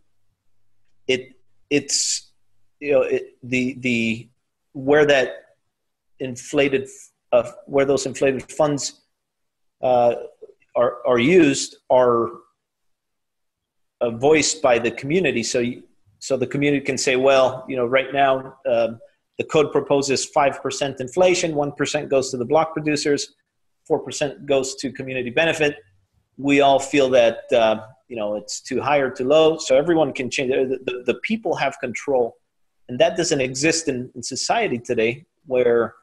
it 1.08 1.34
it's 1.70 2.32
you 2.80 2.92
know 2.92 3.02
it, 3.02 3.38
the 3.42 3.74
the 3.80 4.30
where 4.74 5.06
that 5.06 5.30
inflated 6.20 6.88
uh, 7.36 7.44
where 7.74 7.88
those 7.92 8.04
inflated 8.12 8.44
funds 8.60 8.82
uh, 9.90 10.14
are 10.82 10.94
are 11.10 11.22
used 11.42 11.70
are 11.90 12.20
uh, 14.02 14.12
voiced 14.28 14.58
by 14.68 14.76
the 14.86 14.92
community. 15.02 15.44
So 15.44 15.60
you, 15.60 15.84
so 16.20 16.38
the 16.44 16.48
community 16.48 16.84
can 16.90 16.98
say, 16.98 17.16
well, 17.30 17.48
you 17.70 17.76
know, 17.78 17.88
right 17.98 18.12
now 18.24 18.32
um, 18.74 19.00
the 19.40 19.46
code 19.54 19.70
proposes 19.78 20.20
five 20.40 20.56
percent 20.64 20.94
inflation, 21.06 21.50
one 21.56 21.72
percent 21.80 22.10
goes 22.10 22.26
to 22.32 22.38
the 22.38 22.50
block 22.54 22.74
producers, 22.78 23.22
four 23.88 24.00
percent 24.00 24.46
goes 24.46 24.68
to 24.82 24.92
community 25.00 25.32
benefit. 25.44 25.74
We 26.38 26.56
all 26.66 26.80
feel 26.94 27.10
that 27.20 27.38
uh, 27.62 27.76
you 28.12 28.18
know 28.20 28.30
it's 28.40 28.56
too 28.70 28.80
high 28.82 29.00
or 29.06 29.10
too 29.18 29.28
low, 29.36 29.58
so 29.58 29.72
everyone 29.84 30.14
can 30.20 30.28
change. 30.36 30.52
The, 30.52 30.80
the, 30.88 30.96
the 31.12 31.18
people 31.30 31.54
have 31.64 31.74
control, 31.80 32.26
and 32.88 32.96
that 33.00 33.12
doesn't 33.20 33.42
exist 33.50 33.88
in, 33.92 33.98
in 34.16 34.22
society 34.24 34.80
today, 34.80 35.26
where 35.54 35.96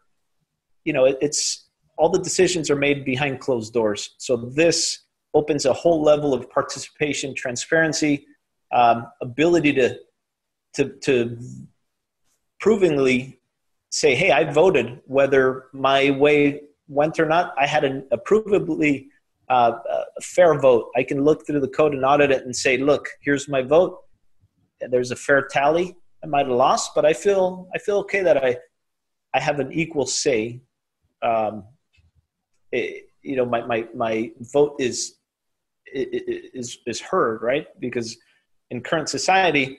you 0.85 0.93
know 0.93 1.05
it, 1.05 1.19
it's 1.21 1.69
all 1.99 2.09
the 2.09 2.19
decisions 2.19 2.71
are 2.71 2.77
made 2.77 3.05
behind 3.05 3.41
closed 3.41 3.73
doors. 3.73 4.15
So 4.19 4.37
this 4.37 4.99
opens 5.35 5.65
a 5.65 5.73
whole 5.73 6.03
level 6.03 6.35
of 6.35 6.51
participation, 6.51 7.35
transparency, 7.35 8.27
um, 8.73 9.07
ability 9.21 9.73
to, 9.75 9.99
to, 10.75 10.89
to 11.05 11.39
provingly 12.61 13.41
say, 13.91 14.15
hey, 14.15 14.31
I 14.31 14.51
voted 14.51 15.01
whether 15.07 15.67
my 15.73 16.11
way 16.11 16.63
went 16.89 17.21
or 17.21 17.27
not. 17.27 17.55
I 17.59 17.67
had 17.67 17.85
an 17.85 18.07
approvably 18.13 19.07
uh, 19.49 19.73
a 19.89 20.21
fair 20.23 20.59
vote. 20.59 20.91
I 20.97 21.03
can 21.03 21.25
look 21.25 21.47
through 21.47 21.61
the 21.61 21.69
code 21.69 21.93
and 21.93 22.05
audit 22.05 22.31
it 22.31 22.45
and 22.45 22.57
say, 22.57 22.79
look, 22.79 23.09
here's 23.21 23.49
my 23.49 23.63
vote. 23.63 23.99
There's 24.81 25.11
a 25.11 25.17
fair 25.17 25.47
tally. 25.51 25.97
I 26.25 26.27
might 26.27 26.47
have 26.47 26.57
lost, 26.57 26.93
but 26.95 27.05
I 27.05 27.13
feel 27.13 27.69
I 27.75 27.79
feel 27.79 27.99
okay 27.99 28.23
that 28.23 28.43
I 28.43 28.57
I 29.35 29.41
have 29.41 29.61
an 29.61 29.73
equal 29.73 30.07
say. 30.07 30.63
Um, 31.23 31.65
it, 32.71 33.09
you 33.23 33.37
know, 33.37 33.45
my, 33.45 33.65
my, 33.67 33.87
my 33.95 34.33
vote 34.53 34.77
is 34.79 35.19
is 35.95 36.79
is 36.87 37.01
heard, 37.01 37.43
right? 37.43 37.67
Because 37.79 38.17
in 38.71 38.81
current 38.81 39.09
society, 39.09 39.79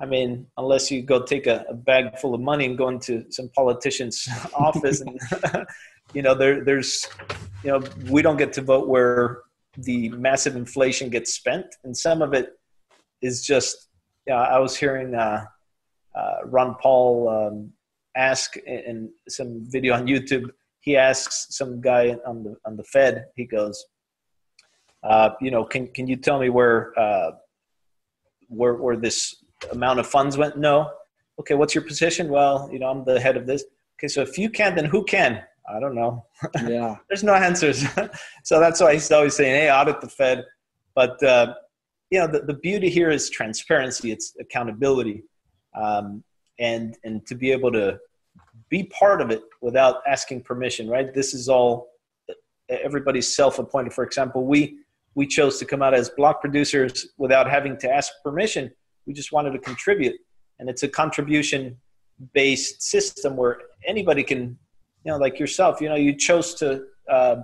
I 0.00 0.06
mean, 0.06 0.46
unless 0.56 0.90
you 0.90 1.02
go 1.02 1.22
take 1.22 1.46
a, 1.46 1.64
a 1.68 1.74
bag 1.74 2.18
full 2.18 2.34
of 2.34 2.40
money 2.40 2.64
and 2.66 2.76
go 2.76 2.88
into 2.88 3.24
some 3.30 3.48
politician's 3.54 4.28
office, 4.54 5.00
and 5.00 5.20
you 6.14 6.22
know, 6.22 6.34
there 6.34 6.64
there's, 6.64 7.06
you 7.62 7.70
know, 7.70 7.82
we 8.08 8.22
don't 8.22 8.36
get 8.36 8.52
to 8.54 8.62
vote 8.62 8.88
where 8.88 9.42
the 9.76 10.08
massive 10.10 10.56
inflation 10.56 11.08
gets 11.08 11.32
spent, 11.32 11.66
and 11.84 11.96
some 11.96 12.22
of 12.22 12.34
it 12.34 12.50
is 13.20 13.44
just. 13.44 13.88
Yeah, 14.24 14.40
I 14.40 14.60
was 14.60 14.76
hearing 14.76 15.16
uh, 15.16 15.44
uh, 16.14 16.36
Ron 16.44 16.76
Paul 16.80 17.28
um, 17.28 17.72
ask 18.16 18.56
in 18.56 19.10
some 19.28 19.64
video 19.66 19.94
on 19.94 20.06
YouTube. 20.06 20.48
He 20.82 20.96
asks 20.96 21.46
some 21.50 21.80
guy 21.80 22.16
on 22.26 22.42
the 22.44 22.56
on 22.66 22.76
the 22.76 22.84
Fed. 22.84 23.26
He 23.34 23.46
goes, 23.46 23.86
uh, 25.02 25.30
you 25.40 25.50
know, 25.50 25.64
can 25.64 25.88
can 25.88 26.06
you 26.06 26.16
tell 26.16 26.38
me 26.38 26.50
where 26.50 26.92
uh, 26.98 27.30
where 28.48 28.74
where 28.74 28.96
this 28.96 29.36
amount 29.70 30.00
of 30.00 30.06
funds 30.06 30.36
went? 30.36 30.58
No. 30.58 30.90
Okay, 31.40 31.54
what's 31.54 31.74
your 31.74 31.84
position? 31.84 32.28
Well, 32.28 32.68
you 32.72 32.78
know, 32.78 32.88
I'm 32.88 33.04
the 33.04 33.18
head 33.18 33.36
of 33.36 33.46
this. 33.46 33.64
Okay, 33.98 34.08
so 34.08 34.20
if 34.20 34.36
you 34.36 34.50
can, 34.50 34.74
then 34.74 34.84
who 34.84 35.04
can? 35.04 35.42
I 35.68 35.80
don't 35.80 35.94
know. 35.94 36.26
Yeah. 36.68 36.96
There's 37.08 37.22
no 37.22 37.34
answers. 37.34 37.84
so 38.44 38.60
that's 38.60 38.80
why 38.80 38.94
he's 38.94 39.10
always 39.10 39.36
saying, 39.36 39.54
hey, 39.54 39.70
audit 39.70 40.00
the 40.00 40.08
Fed. 40.08 40.44
But, 40.94 41.22
uh, 41.22 41.54
you 42.10 42.18
know, 42.18 42.26
the, 42.26 42.40
the 42.40 42.54
beauty 42.54 42.90
here 42.90 43.10
is 43.10 43.30
transparency, 43.30 44.10
it's 44.10 44.34
accountability. 44.40 45.24
Um, 45.74 46.22
and, 46.58 46.96
and 47.04 47.24
to 47.26 47.34
be 47.34 47.52
able 47.52 47.72
to 47.72 47.98
be 48.72 48.84
part 48.84 49.20
of 49.20 49.30
it 49.30 49.42
without 49.60 49.96
asking 50.08 50.42
permission, 50.42 50.88
right? 50.88 51.12
This 51.12 51.34
is 51.34 51.46
all 51.46 51.90
everybody's 52.70 53.36
self 53.36 53.58
appointed. 53.58 53.92
For 53.92 54.02
example, 54.02 54.46
we, 54.46 54.78
we 55.14 55.26
chose 55.26 55.58
to 55.58 55.66
come 55.66 55.82
out 55.82 55.92
as 55.92 56.08
block 56.08 56.40
producers 56.40 57.08
without 57.18 57.48
having 57.48 57.76
to 57.80 57.90
ask 57.92 58.10
permission. 58.24 58.72
We 59.06 59.12
just 59.12 59.30
wanted 59.30 59.50
to 59.50 59.58
contribute. 59.58 60.16
And 60.58 60.70
it's 60.70 60.82
a 60.82 60.88
contribution 60.88 61.76
based 62.32 62.80
system 62.82 63.36
where 63.36 63.58
anybody 63.86 64.22
can, 64.22 64.56
you 65.04 65.12
know, 65.12 65.18
like 65.18 65.38
yourself, 65.38 65.82
you 65.82 65.90
know, 65.90 65.96
you 65.96 66.16
chose 66.16 66.54
to, 66.54 66.84
uh, 67.10 67.36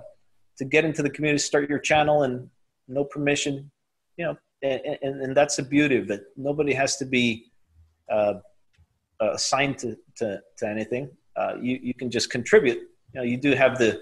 to 0.57 0.65
get 0.65 0.83
into 0.83 1.03
the 1.03 1.11
community, 1.11 1.39
start 1.39 1.69
your 1.69 1.79
channel 1.79 2.23
and 2.23 2.49
no 2.87 3.03
permission, 3.03 3.69
you 4.17 4.25
know, 4.25 4.35
and, 4.63 4.81
and, 5.03 5.21
and 5.21 5.37
that's 5.37 5.57
the 5.57 5.63
beauty 5.63 5.97
of 5.97 6.09
it. 6.09 6.23
Nobody 6.35 6.73
has 6.73 6.97
to 6.97 7.05
be 7.05 7.51
uh, 8.11 8.33
assigned 9.21 9.77
to, 9.79 9.95
to, 10.15 10.41
to 10.57 10.67
anything. 10.67 11.11
Uh, 11.39 11.55
you, 11.61 11.79
you 11.81 11.93
can 11.93 12.11
just 12.11 12.29
contribute. 12.29 12.79
You 13.13 13.21
know, 13.21 13.23
you 13.23 13.37
do 13.37 13.55
have 13.55 13.77
the, 13.77 14.01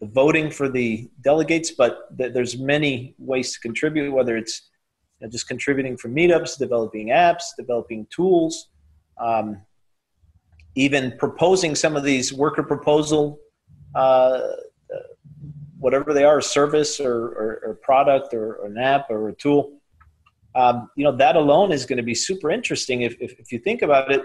the 0.00 0.06
voting 0.06 0.50
for 0.50 0.68
the 0.68 1.08
delegates, 1.22 1.70
but 1.70 2.16
th- 2.18 2.32
there's 2.32 2.58
many 2.58 3.14
ways 3.18 3.52
to 3.54 3.60
contribute, 3.60 4.10
whether 4.12 4.36
it's 4.36 4.70
you 5.20 5.26
know, 5.26 5.30
just 5.30 5.46
contributing 5.46 5.96
for 5.96 6.08
meetups, 6.08 6.58
developing 6.58 7.08
apps, 7.08 7.44
developing 7.56 8.06
tools, 8.10 8.70
um, 9.18 9.60
even 10.74 11.14
proposing 11.18 11.76
some 11.76 11.94
of 11.94 12.02
these 12.02 12.32
worker 12.32 12.64
proposal, 12.64 13.38
uh, 13.94 14.40
whatever 15.78 16.12
they 16.12 16.24
are, 16.24 16.38
a 16.38 16.42
service 16.42 16.98
or, 16.98 17.14
or, 17.14 17.62
or 17.66 17.74
product 17.82 18.34
or, 18.34 18.54
or, 18.54 18.66
an 18.66 18.78
app 18.78 19.10
or 19.10 19.28
a 19.28 19.34
tool. 19.34 19.78
Um, 20.56 20.90
you 20.96 21.04
know, 21.04 21.14
that 21.16 21.36
alone 21.36 21.72
is 21.72 21.84
going 21.84 21.98
to 21.98 22.02
be 22.02 22.14
super 22.14 22.50
interesting 22.50 23.02
if, 23.02 23.14
if, 23.20 23.38
if 23.38 23.52
you 23.52 23.58
think 23.58 23.82
about 23.82 24.10
it. 24.10 24.22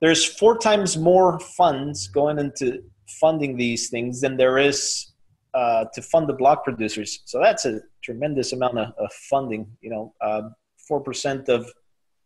There's 0.00 0.24
four 0.24 0.58
times 0.58 0.96
more 0.96 1.38
funds 1.38 2.08
going 2.08 2.38
into 2.38 2.82
funding 3.20 3.56
these 3.56 3.88
things 3.88 4.20
than 4.20 4.36
there 4.36 4.58
is 4.58 5.12
uh, 5.54 5.86
to 5.94 6.02
fund 6.02 6.28
the 6.28 6.34
block 6.34 6.64
producers. 6.64 7.20
So 7.24 7.40
that's 7.40 7.64
a 7.64 7.80
tremendous 8.02 8.52
amount 8.52 8.78
of, 8.78 8.92
of 8.98 9.12
funding. 9.12 9.66
You 9.80 9.90
know, 9.90 10.14
um, 10.20 10.54
four 10.86 11.00
uh, 11.00 11.02
percent 11.02 11.48
of 11.48 11.70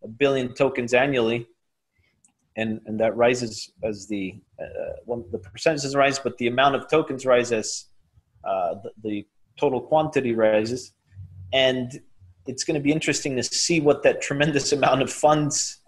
a 0.03 0.09
billion 0.09 0.55
tokens 0.55 0.95
annually, 0.95 1.47
and 2.57 2.81
and 2.87 2.99
that 2.99 3.17
rises 3.17 3.71
as 3.85 4.09
the 4.09 4.41
uh, 4.61 4.95
well, 5.07 5.25
the 5.31 5.39
percentages 5.39 5.95
rise, 5.95 6.19
but 6.19 6.37
the 6.39 6.49
amount 6.49 6.75
of 6.75 6.89
tokens 6.89 7.25
rise 7.25 7.53
as 7.53 7.87
uh, 8.45 8.75
the, 8.83 8.91
the 9.05 9.27
total 9.57 9.81
quantity 9.81 10.35
rises, 10.35 10.93
and 11.53 12.01
it's 12.47 12.65
going 12.65 12.75
to 12.75 12.81
be 12.81 12.91
interesting 12.91 13.37
to 13.37 13.43
see 13.43 13.81
what 13.81 14.03
that 14.03 14.21
tremendous 14.21 14.73
amount 14.73 15.03
of 15.03 15.13
funds 15.13 15.80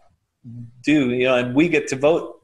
do. 0.83 1.11
You 1.11 1.24
know, 1.24 1.37
and 1.37 1.55
we 1.55 1.68
get 1.68 1.88
to 1.88 1.96
vote 1.96 2.42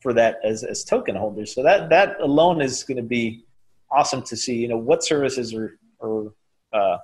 for 0.00 0.12
that 0.12 0.38
as, 0.44 0.62
as 0.64 0.84
token 0.84 1.16
holders. 1.16 1.54
So 1.54 1.62
that 1.62 1.90
that 1.90 2.20
alone 2.20 2.60
is 2.60 2.84
going 2.84 2.96
to 2.96 3.02
be 3.02 3.44
awesome 3.90 4.22
to 4.22 4.36
see. 4.36 4.56
You 4.56 4.68
know 4.68 4.78
what 4.78 5.04
services 5.04 5.54
are 5.54 5.78
are 6.00 6.32
uh, 6.72 6.98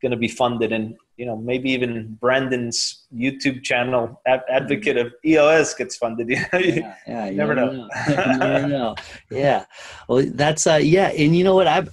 going 0.00 0.10
to 0.12 0.18
be 0.18 0.28
funded, 0.28 0.72
and 0.72 0.96
you 1.16 1.26
know 1.26 1.36
maybe 1.36 1.70
even 1.70 2.18
Brandon's 2.20 3.06
YouTube 3.14 3.62
channel, 3.62 4.20
advocate 4.26 4.96
of 4.96 5.12
EOS, 5.24 5.74
gets 5.74 5.96
funded. 5.96 6.28
you 6.28 6.36
yeah, 6.52 6.94
yeah, 7.06 7.26
you 7.26 7.36
never, 7.36 7.54
know. 7.54 7.72
know. 7.72 7.88
never 8.08 8.68
know. 8.68 8.94
Yeah, 9.30 9.64
well, 10.08 10.24
that's 10.34 10.66
uh, 10.66 10.80
yeah, 10.82 11.08
and 11.08 11.36
you 11.36 11.44
know 11.44 11.54
what 11.54 11.66
I, 11.66 11.86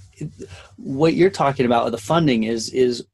what 0.76 1.14
you're 1.14 1.30
talking 1.30 1.66
about 1.66 1.84
with 1.84 1.92
the 1.92 1.98
funding 1.98 2.44
is 2.44 2.70
is 2.70 3.04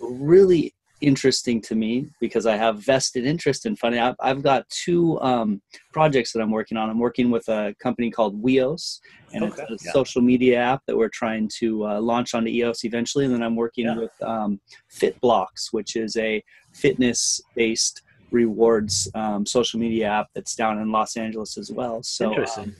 really 0.00 0.74
interesting 1.00 1.60
to 1.62 1.74
me 1.74 2.08
because 2.20 2.46
I 2.46 2.56
have 2.56 2.78
vested 2.78 3.24
interest 3.24 3.66
in 3.66 3.76
funding. 3.76 4.00
I've, 4.00 4.16
I've 4.20 4.42
got 4.42 4.68
two 4.68 5.20
um, 5.20 5.62
projects 5.92 6.32
that 6.32 6.40
I'm 6.40 6.50
working 6.50 6.76
on. 6.76 6.90
I'm 6.90 6.98
working 6.98 7.30
with 7.30 7.48
a 7.48 7.74
company 7.80 8.10
called 8.10 8.42
Weos, 8.42 9.00
and 9.32 9.44
okay. 9.44 9.64
it's 9.70 9.82
a 9.82 9.86
yeah. 9.86 9.92
social 9.92 10.22
media 10.22 10.58
app 10.58 10.82
that 10.86 10.96
we're 10.96 11.08
trying 11.08 11.48
to 11.58 11.86
uh, 11.86 12.00
launch 12.00 12.34
onto 12.34 12.48
EOS 12.48 12.84
eventually. 12.84 13.24
And 13.24 13.34
then 13.34 13.42
I'm 13.42 13.56
working 13.56 13.86
yeah. 13.86 13.96
with 13.96 14.22
um, 14.22 14.60
FitBlocks, 14.92 15.72
which 15.72 15.96
is 15.96 16.16
a 16.16 16.42
fitness-based 16.72 18.02
rewards 18.30 19.08
um, 19.14 19.46
social 19.46 19.80
media 19.80 20.06
app 20.06 20.28
that's 20.34 20.54
down 20.54 20.78
in 20.78 20.92
Los 20.92 21.16
Angeles 21.16 21.56
as 21.56 21.70
well. 21.70 22.02
So, 22.02 22.30
interesting. 22.30 22.74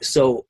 so 0.00 0.44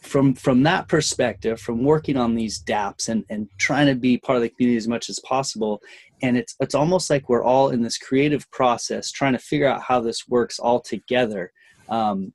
from 0.00 0.34
from 0.34 0.62
that 0.62 0.88
perspective 0.88 1.60
from 1.60 1.84
working 1.84 2.16
on 2.16 2.34
these 2.34 2.62
dapps 2.62 3.08
and 3.08 3.24
and 3.28 3.48
trying 3.58 3.86
to 3.86 3.94
be 3.94 4.16
part 4.18 4.36
of 4.36 4.42
the 4.42 4.48
community 4.48 4.76
as 4.76 4.88
much 4.88 5.10
as 5.10 5.18
possible 5.20 5.82
and 6.22 6.36
it's 6.36 6.54
it's 6.60 6.74
almost 6.74 7.10
like 7.10 7.28
we're 7.28 7.44
all 7.44 7.70
in 7.70 7.82
this 7.82 7.98
creative 7.98 8.50
process 8.50 9.10
trying 9.10 9.32
to 9.32 9.38
figure 9.38 9.66
out 9.66 9.82
how 9.82 10.00
this 10.00 10.28
works 10.28 10.58
all 10.58 10.80
together. 10.80 11.52
Um, 11.88 12.32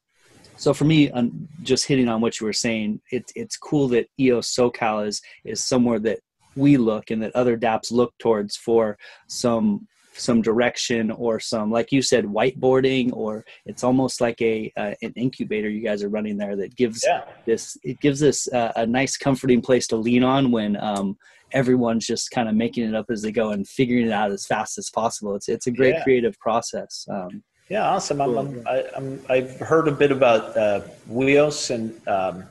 so 0.58 0.74
for 0.74 0.86
me, 0.86 1.12
um, 1.12 1.48
just 1.64 1.86
hitting 1.86 2.08
on 2.08 2.22
what 2.22 2.40
you 2.40 2.46
were 2.46 2.54
saying, 2.54 3.02
it's 3.12 3.32
it's 3.36 3.58
cool 3.58 3.88
that 3.90 4.08
EOS 4.20 4.56
SoCal 4.56 5.06
is 5.08 5.22
is 5.44 5.64
somewhere 5.64 6.00
that 6.00 6.20
we 6.56 6.78
look 6.78 7.12
and 7.12 7.22
that 7.22 7.36
other 7.36 7.58
DApps 7.58 7.92
look 7.92 8.14
towards 8.18 8.56
for 8.56 8.98
some 9.28 9.88
some 10.18 10.42
direction 10.42 11.12
or 11.12 11.40
some 11.40 11.72
like 11.72 11.92
you 11.92 12.02
said 12.02 12.26
whiteboarding 12.26 13.12
or 13.14 13.46
it's 13.66 13.84
almost 13.84 14.22
like 14.22 14.42
a 14.42 14.72
uh, 14.78 14.94
an 15.02 15.14
incubator 15.16 15.70
you 15.70 15.82
guys 15.82 16.04
are 16.04 16.10
running 16.10 16.38
there 16.38 16.56
that 16.56 16.76
gives 16.76 17.04
yeah. 17.06 17.24
this 17.46 17.78
it 17.84 18.00
gives 18.00 18.24
us 18.24 18.48
uh, 18.54 18.72
a 18.76 18.86
nice 18.86 19.18
comforting 19.18 19.62
place 19.62 19.88
to 19.88 19.96
lean 19.96 20.24
on 20.24 20.52
when 20.52 20.76
um, 20.78 21.18
everyone's 21.52 22.08
just 22.08 22.32
kind 22.32 22.50
of 22.50 22.56
making 22.56 22.84
it 22.84 22.96
up 22.96 23.06
as 23.10 23.22
they 23.22 23.32
go 23.32 23.52
and 23.52 23.68
figuring 23.68 24.08
it 24.08 24.12
out 24.12 24.32
as 24.32 24.46
fast 24.46 24.78
as 24.78 24.90
possible 24.90 25.36
it's 25.36 25.50
it's 25.50 25.68
a 25.68 25.72
great 25.72 25.96
yeah. 25.96 26.04
creative 26.04 26.38
process 26.40 27.06
um, 27.12 27.44
yeah 27.70 27.90
awesome 27.90 28.22
I'm, 28.22 28.38
I'm, 28.38 28.68
I'm, 28.96 29.22
i've 29.30 29.60
heard 29.60 29.88
a 29.88 29.92
bit 29.92 30.12
about 30.12 30.58
uh, 30.58 30.82
Weos 31.10 31.72
and 31.74 32.08
um, 32.08 32.44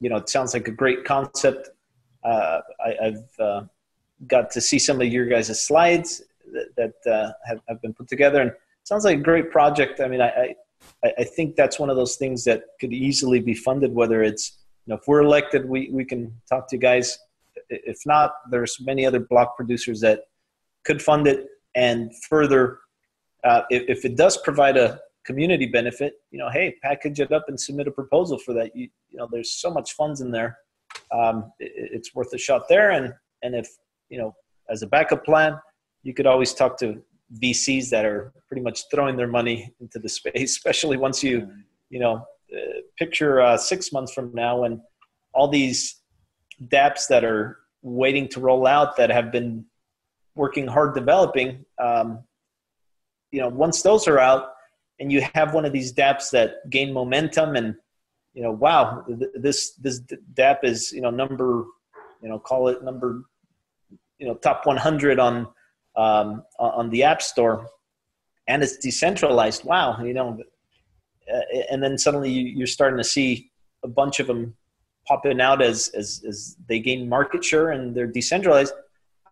you 0.00 0.08
know 0.08 0.16
it 0.16 0.28
sounds 0.28 0.54
like 0.54 0.68
a 0.68 0.72
great 0.72 1.04
concept 1.04 1.70
uh, 2.22 2.60
I, 2.84 2.96
have 3.00 3.24
uh, 3.38 3.62
got 4.26 4.50
to 4.50 4.60
see 4.60 4.78
some 4.78 5.00
of 5.00 5.08
your 5.08 5.26
guys' 5.26 5.64
slides 5.64 6.22
that, 6.52 6.94
that 7.04 7.12
uh, 7.12 7.32
have, 7.46 7.60
have 7.68 7.82
been 7.82 7.94
put 7.94 8.08
together, 8.08 8.40
and 8.40 8.52
sounds 8.84 9.04
like 9.04 9.18
a 9.18 9.22
great 9.22 9.50
project. 9.50 10.00
I 10.00 10.08
mean, 10.08 10.20
I, 10.20 10.54
I, 11.04 11.12
I 11.18 11.24
think 11.24 11.56
that's 11.56 11.78
one 11.78 11.90
of 11.90 11.96
those 11.96 12.16
things 12.16 12.44
that 12.44 12.62
could 12.80 12.92
easily 12.92 13.40
be 13.40 13.54
funded. 13.54 13.94
Whether 13.94 14.22
it's 14.22 14.58
you 14.86 14.92
know, 14.92 14.98
if 14.98 15.06
we're 15.06 15.22
elected, 15.22 15.68
we 15.68 15.90
we 15.92 16.04
can 16.04 16.32
talk 16.48 16.68
to 16.68 16.76
you 16.76 16.80
guys. 16.80 17.18
If 17.68 17.98
not, 18.06 18.32
there's 18.50 18.78
many 18.80 19.06
other 19.06 19.20
block 19.20 19.56
producers 19.56 20.00
that 20.00 20.20
could 20.84 21.02
fund 21.02 21.26
it, 21.26 21.46
and 21.74 22.10
further, 22.28 22.78
uh, 23.44 23.62
if, 23.70 23.98
if 23.98 24.04
it 24.04 24.16
does 24.16 24.36
provide 24.38 24.76
a 24.76 25.00
community 25.24 25.66
benefit, 25.66 26.14
you 26.30 26.38
know, 26.38 26.48
hey, 26.50 26.74
package 26.82 27.20
it 27.20 27.32
up 27.32 27.44
and 27.48 27.60
submit 27.60 27.86
a 27.86 27.90
proposal 27.90 28.38
for 28.38 28.52
that. 28.54 28.74
You, 28.74 28.88
you 29.10 29.18
know, 29.18 29.28
there's 29.30 29.52
so 29.52 29.70
much 29.70 29.92
funds 29.92 30.20
in 30.20 30.30
there. 30.30 30.58
Um, 31.12 31.52
it, 31.58 31.72
it's 31.76 32.14
worth 32.14 32.32
a 32.32 32.38
shot 32.38 32.68
there. 32.68 32.90
And, 32.90 33.12
and 33.42 33.54
if, 33.54 33.68
you 34.08 34.18
know, 34.18 34.34
as 34.68 34.82
a 34.82 34.86
backup 34.86 35.24
plan, 35.24 35.58
you 36.02 36.14
could 36.14 36.26
always 36.26 36.54
talk 36.54 36.78
to 36.78 37.02
VCs 37.42 37.90
that 37.90 38.04
are 38.04 38.32
pretty 38.48 38.62
much 38.62 38.84
throwing 38.90 39.16
their 39.16 39.28
money 39.28 39.72
into 39.80 39.98
the 39.98 40.08
space, 40.08 40.32
especially 40.56 40.96
once 40.96 41.22
you, 41.22 41.48
you 41.90 42.00
know, 42.00 42.26
uh, 42.52 42.80
picture 42.98 43.40
uh, 43.40 43.56
six 43.56 43.92
months 43.92 44.12
from 44.12 44.32
now 44.34 44.62
when 44.62 44.80
all 45.32 45.48
these 45.48 46.00
dApps 46.64 47.06
that 47.08 47.24
are 47.24 47.58
waiting 47.82 48.28
to 48.28 48.40
roll 48.40 48.66
out 48.66 48.96
that 48.96 49.10
have 49.10 49.30
been 49.30 49.64
working 50.34 50.66
hard 50.66 50.94
developing, 50.94 51.64
um, 51.78 52.22
you 53.30 53.40
know, 53.40 53.48
once 53.48 53.82
those 53.82 54.08
are 54.08 54.18
out 54.18 54.52
and 54.98 55.12
you 55.12 55.24
have 55.34 55.54
one 55.54 55.64
of 55.64 55.72
these 55.72 55.92
dApps 55.92 56.30
that 56.30 56.68
gain 56.70 56.92
momentum 56.92 57.54
and, 57.54 57.76
you 58.34 58.42
know, 58.42 58.50
wow, 58.50 59.04
this 59.34 59.72
this 59.74 60.00
dApp 60.34 60.58
is 60.62 60.92
you 60.92 61.00
know 61.00 61.10
number, 61.10 61.64
you 62.22 62.28
know, 62.28 62.38
call 62.38 62.68
it 62.68 62.82
number, 62.84 63.24
you 64.18 64.26
know, 64.26 64.34
top 64.34 64.66
100 64.66 65.18
on 65.18 65.48
um, 66.00 66.44
on 66.58 66.88
the 66.90 67.02
App 67.02 67.20
Store, 67.20 67.68
and 68.48 68.62
it's 68.62 68.78
decentralized. 68.78 69.64
Wow, 69.64 70.02
you 70.02 70.14
know, 70.14 70.38
uh, 71.32 71.40
and 71.70 71.82
then 71.82 71.98
suddenly 71.98 72.30
you're 72.30 72.66
starting 72.66 72.96
to 72.98 73.04
see 73.04 73.50
a 73.84 73.88
bunch 73.88 74.20
of 74.20 74.26
them 74.26 74.56
popping 75.06 75.40
out 75.40 75.60
as 75.60 75.88
as 75.88 76.22
as 76.26 76.56
they 76.68 76.80
gain 76.80 77.08
market 77.08 77.44
share 77.44 77.70
and 77.70 77.94
they're 77.94 78.06
decentralized. 78.06 78.72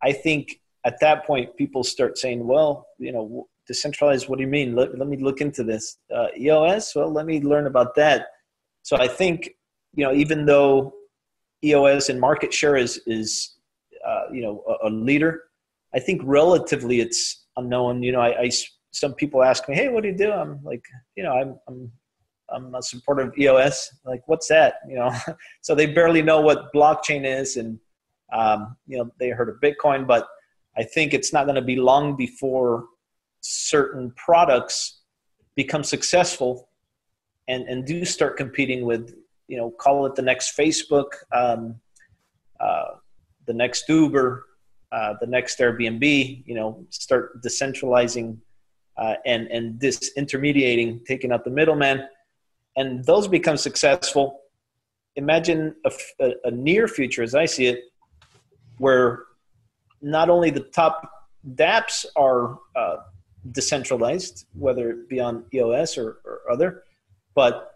I 0.02 0.12
think 0.12 0.60
at 0.84 1.00
that 1.00 1.26
point 1.26 1.56
people 1.56 1.82
start 1.82 2.18
saying, 2.18 2.46
well, 2.46 2.86
you 2.98 3.12
know, 3.12 3.48
decentralized. 3.66 4.28
What 4.28 4.36
do 4.38 4.44
you 4.44 4.50
mean? 4.50 4.76
Let, 4.76 4.98
let 4.98 5.08
me 5.08 5.16
look 5.16 5.40
into 5.40 5.64
this. 5.64 5.98
Uh, 6.14 6.28
EOS. 6.36 6.94
Well, 6.94 7.10
let 7.10 7.26
me 7.26 7.40
learn 7.40 7.66
about 7.66 7.94
that. 7.96 8.26
So 8.82 8.96
I 8.96 9.08
think 9.08 9.50
you 9.94 10.04
know, 10.04 10.12
even 10.12 10.44
though 10.44 10.92
EOS 11.64 12.10
and 12.10 12.20
market 12.20 12.52
share 12.52 12.76
is 12.76 13.00
is 13.06 13.56
uh, 14.06 14.24
you 14.30 14.42
know 14.42 14.62
a, 14.68 14.88
a 14.88 14.90
leader 14.90 15.47
I 15.94 16.00
think 16.00 16.22
relatively 16.24 17.00
it's 17.00 17.46
unknown. 17.56 18.02
You 18.02 18.12
know, 18.12 18.20
I, 18.20 18.42
I, 18.42 18.50
some 18.92 19.14
people 19.14 19.42
ask 19.42 19.68
me, 19.68 19.74
"Hey, 19.74 19.88
what 19.88 20.02
do 20.02 20.08
you 20.08 20.16
do?" 20.16 20.32
I'm 20.32 20.62
like, 20.62 20.84
you 21.16 21.22
know, 21.22 21.32
I'm 21.32 21.58
I'm 21.68 21.92
I'm 22.50 22.74
a 22.74 22.82
supporter 22.82 23.22
of 23.22 23.38
EOS. 23.38 23.90
Like, 24.04 24.22
what's 24.26 24.48
that? 24.48 24.74
You 24.88 24.96
know, 24.96 25.14
so 25.62 25.74
they 25.74 25.86
barely 25.86 26.22
know 26.22 26.40
what 26.40 26.72
blockchain 26.74 27.24
is, 27.24 27.56
and 27.56 27.78
um, 28.32 28.76
you 28.86 28.98
know, 28.98 29.10
they 29.18 29.30
heard 29.30 29.48
of 29.48 29.56
Bitcoin, 29.60 30.06
but 30.06 30.26
I 30.76 30.82
think 30.82 31.14
it's 31.14 31.32
not 31.32 31.44
going 31.44 31.56
to 31.56 31.62
be 31.62 31.76
long 31.76 32.16
before 32.16 32.84
certain 33.40 34.12
products 34.16 35.00
become 35.56 35.82
successful 35.82 36.68
and 37.48 37.66
and 37.68 37.84
do 37.84 38.04
start 38.04 38.36
competing 38.36 38.84
with 38.84 39.14
you 39.48 39.56
know 39.56 39.70
call 39.70 40.06
it 40.06 40.14
the 40.14 40.22
next 40.22 40.56
Facebook, 40.56 41.08
um, 41.32 41.80
uh, 42.60 42.90
the 43.46 43.54
next 43.54 43.88
Uber, 43.88 44.44
uh, 44.90 45.14
the 45.20 45.26
next 45.26 45.58
Airbnb, 45.58 46.46
you 46.46 46.54
know, 46.54 46.86
start 46.90 47.42
decentralizing 47.42 48.38
uh, 48.96 49.14
and 49.26 49.46
and 49.48 49.80
disintermediating, 49.80 51.04
taking 51.04 51.30
out 51.30 51.44
the 51.44 51.50
middleman, 51.50 52.06
and 52.76 53.04
those 53.04 53.28
become 53.28 53.56
successful. 53.56 54.40
Imagine 55.16 55.74
a, 55.84 55.92
a, 56.20 56.32
a 56.44 56.50
near 56.50 56.88
future, 56.88 57.22
as 57.22 57.34
I 57.34 57.44
see 57.44 57.66
it, 57.66 57.80
where 58.78 59.24
not 60.00 60.30
only 60.30 60.50
the 60.50 60.60
top 60.60 61.10
DApps 61.54 62.06
are 62.16 62.58
uh, 62.76 62.96
decentralized, 63.52 64.46
whether 64.54 64.90
it 64.90 65.08
be 65.08 65.20
on 65.20 65.44
EOS 65.52 65.98
or, 65.98 66.18
or 66.24 66.40
other, 66.50 66.84
but 67.34 67.72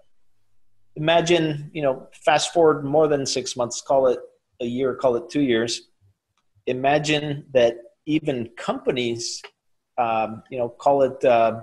imagine, 0.96 1.70
you 1.74 1.82
know, 1.82 2.08
fast 2.24 2.52
forward 2.52 2.84
more 2.84 3.08
than 3.08 3.26
six 3.26 3.56
months, 3.56 3.80
call 3.80 4.06
it 4.06 4.20
a 4.60 4.66
year, 4.66 4.94
call 4.94 5.16
it 5.16 5.28
two 5.28 5.40
years 5.40 5.88
imagine 6.66 7.44
that 7.52 7.76
even 8.06 8.50
companies, 8.56 9.42
um, 9.98 10.42
you 10.50 10.58
know, 10.58 10.68
call 10.68 11.02
it 11.02 11.24
uh, 11.24 11.62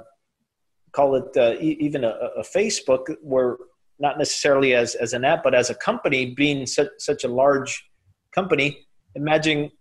call 0.92 1.16
it 1.16 1.38
uh, 1.38 1.54
e- 1.60 1.78
even 1.80 2.04
a, 2.04 2.10
a, 2.38 2.44
Facebook, 2.44 3.16
were 3.22 3.58
not 4.00 4.18
necessarily 4.18 4.74
as 4.74 4.96
as 4.96 5.14
an 5.14 5.26
app, 5.26 5.44
but 5.44 5.54
as 5.54 5.70
a 5.70 5.76
company 5.76 6.34
being 6.34 6.66
such 6.66 6.90
such 6.98 7.24
a 7.24 7.28
large 7.28 7.90
company. 8.34 8.86
Imagine 9.16 9.72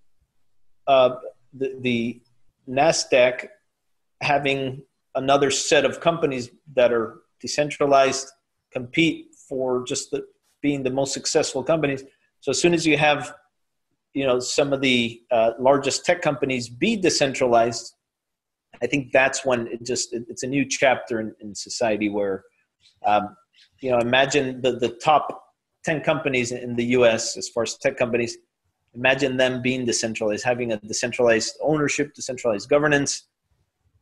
uh, 0.87 1.17
the, 1.53 1.77
the 1.81 2.21
Nasdaq 2.69 3.47
having 4.21 4.83
another 5.15 5.51
set 5.51 5.85
of 5.85 6.01
companies 6.01 6.51
that 6.75 6.93
are 6.93 7.21
decentralized 7.41 8.29
compete 8.73 9.35
for 9.49 9.85
just 9.85 10.11
the, 10.11 10.25
being 10.61 10.83
the 10.83 10.91
most 10.91 11.13
successful 11.15 11.63
companies. 11.63 12.05
So 12.41 12.51
as 12.51 12.61
soon 12.61 12.75
as 12.75 12.87
you 12.87 12.97
have 12.97 13.35
you 14.19 14.27
know 14.27 14.39
some 14.41 14.73
of 14.73 14.81
the 14.81 15.21
uh, 15.31 15.51
largest 15.59 16.05
tech 16.05 16.21
companies 16.29 16.69
be 16.69 16.97
decentralized 16.97 17.95
i 18.83 18.87
think 18.87 19.13
that's 19.13 19.45
when 19.45 19.67
it 19.69 19.81
just 19.85 20.13
it, 20.13 20.25
it's 20.29 20.43
a 20.43 20.51
new 20.57 20.65
chapter 20.65 21.21
in, 21.21 21.35
in 21.41 21.55
society 21.55 22.09
where 22.09 22.45
um, 23.05 23.25
you 23.81 23.91
know 23.91 23.99
imagine 23.99 24.61
the, 24.61 24.73
the 24.85 24.91
top 25.11 25.25
10 25.85 26.01
companies 26.03 26.53
in 26.53 26.75
the 26.75 26.85
us 26.85 27.37
as 27.37 27.49
far 27.49 27.63
as 27.63 27.77
tech 27.77 27.97
companies 27.97 28.37
imagine 28.95 29.37
them 29.37 29.63
being 29.63 29.85
decentralized 29.85 30.45
having 30.45 30.73
a 30.73 30.77
decentralized 30.79 31.57
ownership 31.63 32.15
decentralized 32.15 32.69
governance. 32.69 33.25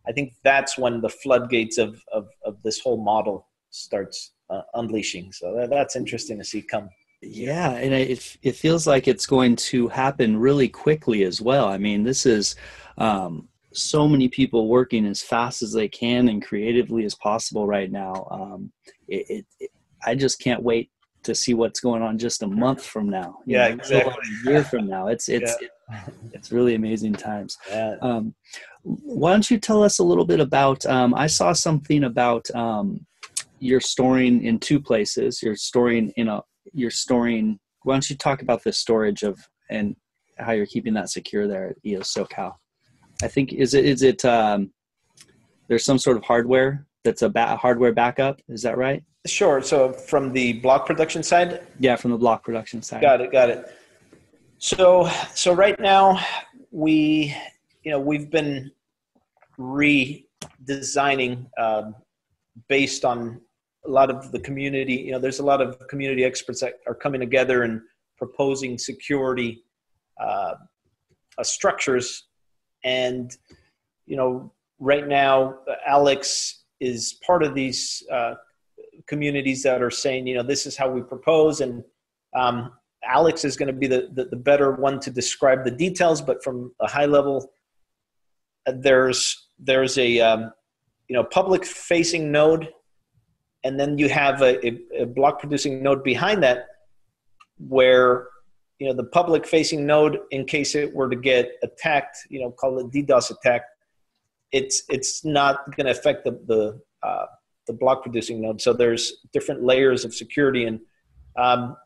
I 0.09 0.13
think 0.13 0.35
that's 0.45 0.79
when 0.79 1.01
the 1.01 1.09
floodgates 1.09 1.79
of, 1.79 2.01
of, 2.13 2.29
of 2.45 2.63
this 2.63 2.79
whole 2.79 3.03
model 3.03 3.49
starts 3.71 4.33
uh, 4.51 4.63
unleashing. 4.75 5.33
So 5.33 5.55
that, 5.57 5.71
that's 5.71 5.97
interesting 5.97 6.39
to 6.39 6.45
see 6.45 6.63
come 6.63 6.89
yeah, 7.29 7.71
and 7.73 7.93
it 7.93 8.37
it 8.43 8.57
feels 8.57 8.87
like 8.87 9.09
it's 9.09 9.27
going 9.27 9.57
to 9.57 9.89
happen 9.89 10.37
really 10.37 10.69
quickly 10.69 11.25
as 11.25 11.41
well. 11.41 11.69
I 11.69 11.79
mean, 11.79 12.03
this 12.03 12.27
is 12.27 12.57
um, 12.99 13.49
so 13.73 14.09
many 14.09 14.29
people 14.29 14.69
working 14.69 15.07
as 15.07 15.23
fast 15.23 15.63
as 15.63 15.73
they 15.73 15.89
can 15.89 16.29
and 16.29 16.45
creatively 16.45 17.05
as 17.05 17.15
possible 17.15 17.67
right 17.67 17.91
now. 17.91 18.27
Um, 18.31 18.73
it, 19.09 19.27
it, 19.29 19.47
it, 19.61 19.71
I 20.05 20.15
just 20.15 20.41
can't 20.41 20.63
wait 20.63 20.91
to 21.25 21.35
see 21.35 21.55
what's 21.55 21.81
going 21.81 22.03
on 22.03 22.19
just 22.19 22.43
a 22.43 22.47
month 22.47 22.85
from 22.85 23.11
now. 23.11 23.39
Yeah, 23.45 23.69
know, 23.69 23.75
exactly. 23.75 24.15
A 24.47 24.51
year 24.51 24.65
from 24.65 24.87
now, 24.87 25.09
it's 25.09 25.29
it's 25.29 25.57
yeah. 25.61 26.09
it's 26.33 26.51
really 26.53 26.75
amazing 26.75 27.15
times. 27.15 27.59
Yeah. 27.71 27.97
Um, 28.01 28.35
why 28.83 29.33
don't 29.33 29.51
you 29.51 29.59
tell 29.59 29.83
us 29.83 29.99
a 29.99 30.05
little 30.05 30.25
bit 30.25 30.39
about? 30.39 30.87
Um, 30.87 31.13
I 31.15 31.27
saw 31.27 31.53
something 31.53 32.05
about 32.05 32.49
um, 32.55 33.05
you're 33.59 33.81
storing 33.81 34.45
in 34.45 34.61
two 34.61 34.81
places. 34.81 35.43
You're 35.43 35.57
storing 35.57 36.13
in 36.17 36.29
a 36.29 36.43
you're 36.77 36.91
storing 36.91 37.59
why 37.87 37.95
don't 37.95 38.11
you 38.11 38.17
talk 38.17 38.43
about 38.43 38.65
the 38.65 38.73
storage 38.73 39.23
of 39.23 39.39
and 39.71 39.95
how 40.39 40.51
you're 40.53 40.67
keeping 40.67 40.93
that 40.95 41.09
secure 41.09 41.47
there 41.47 41.71
at 41.71 41.77
EOS 41.87 42.13
SoCal? 42.13 42.55
I 43.23 43.29
think 43.29 43.53
is 43.53 43.75
it 43.75 43.85
is 43.85 44.03
it 44.03 44.25
um, 44.25 44.73
there's 45.69 45.85
some 45.85 45.99
sort 45.99 46.17
of 46.17 46.25
hardware 46.25 46.85
that's 47.05 47.23
a 47.23 47.29
ba- 47.29 47.57
hardware 47.57 47.93
backup. 47.93 48.41
Is 48.49 48.63
that 48.63 48.77
right? 48.77 49.05
Sure. 49.25 49.63
So 49.63 49.93
from 49.93 50.33
the 50.33 50.55
block 50.55 50.85
production 50.85 51.23
side. 51.23 51.65
Yeah, 51.79 51.95
from 51.95 52.11
the 52.11 52.19
block 52.19 52.45
production 52.45 52.83
side. 52.83 53.03
Got 53.03 53.21
it. 53.21 53.31
Got 53.31 53.51
it. 53.51 53.73
So 54.59 55.09
so 55.35 55.55
right 55.55 55.79
now 55.79 56.19
we 56.73 57.35
you 57.85 57.93
know 57.93 58.01
we've 58.01 58.31
been 58.31 58.73
redesigning 59.59 61.47
um, 61.57 61.95
based 62.69 63.05
on 63.05 63.41
a 63.87 63.91
lot 63.91 64.11
of 64.11 64.33
the 64.33 64.41
community, 64.41 64.95
you 64.95 65.13
know, 65.13 65.19
there's 65.19 65.39
a 65.39 65.45
lot 65.45 65.61
of 65.61 65.79
community 65.89 66.25
experts 66.25 66.61
that 66.61 66.75
are 66.87 66.95
coming 66.95 67.21
together 67.21 67.63
and 67.63 67.81
proposing 68.19 68.79
security 68.79 69.63
uh, 70.21 70.55
uh, 71.39 71.43
structures. 71.43 72.25
And, 72.85 73.37
you 74.07 74.17
know, 74.17 74.53
right 74.79 75.07
now, 75.07 75.59
Alex 75.87 76.65
is 76.81 77.19
part 77.27 77.43
of 77.43 77.55
these 77.55 78.03
uh, 78.13 78.35
communities 79.07 79.63
that 79.63 79.83
are 79.83 79.91
saying, 79.91 80.27
you 80.27 80.35
know, 80.35 80.43
this 80.43 80.67
is 80.67 80.77
how 80.77 80.91
we 80.91 81.03
propose. 81.03 81.61
And 81.61 81.85
um, 82.35 82.73
Alex 83.05 83.45
is 83.45 83.57
going 83.57 83.69
to 83.69 83.73
be 83.73 83.87
the, 83.87 84.09
the, 84.13 84.25
the, 84.27 84.37
better 84.37 84.73
one 84.73 85.01
to 85.01 85.11
describe 85.11 85.65
the 85.65 85.71
details, 85.71 86.21
but 86.21 86.43
from 86.43 86.73
a 86.81 86.89
high 86.89 87.07
level, 87.07 87.53
uh, 88.67 88.73
there's, 88.77 89.49
there's 89.59 89.97
a, 89.99 90.21
um, 90.21 90.53
you 91.09 91.15
know, 91.15 91.25
public 91.25 91.65
facing 91.65 92.33
node 92.33 92.69
and 93.67 93.79
then 93.81 93.99
you 93.99 94.09
have 94.09 94.43
a, 94.43 94.53
a, 94.67 95.03
a 95.03 95.07
block 95.07 95.41
producing 95.41 95.83
node 95.83 96.03
behind 96.05 96.43
that 96.43 96.59
where 97.59 98.29
you 98.79 98.87
know 98.87 98.95
the 98.95 99.09
public 99.19 99.47
facing 99.47 99.87
node 99.87 100.19
in 100.31 100.45
case 100.45 100.75
it 100.75 100.95
were 100.95 101.09
to 101.09 101.17
get 101.17 101.53
attacked 101.63 102.17
you 102.29 102.41
know 102.41 102.51
call 102.51 102.79
it 102.79 102.91
ddos 102.91 103.31
attack 103.31 103.63
it's 104.53 104.83
it's 104.89 105.25
not 105.25 105.55
going 105.77 105.87
to 105.87 105.93
affect 105.93 106.25
the 106.25 106.33
the 106.47 106.81
uh, 107.03 107.27
the 107.67 107.73
block 107.73 108.03
producing 108.03 108.41
node. 108.41 108.61
So 108.61 108.73
there's 108.73 109.25
different 109.33 109.63
layers 109.63 110.05
of 110.05 110.15
security. 110.15 110.65
And 110.65 110.81
um, 111.37 111.77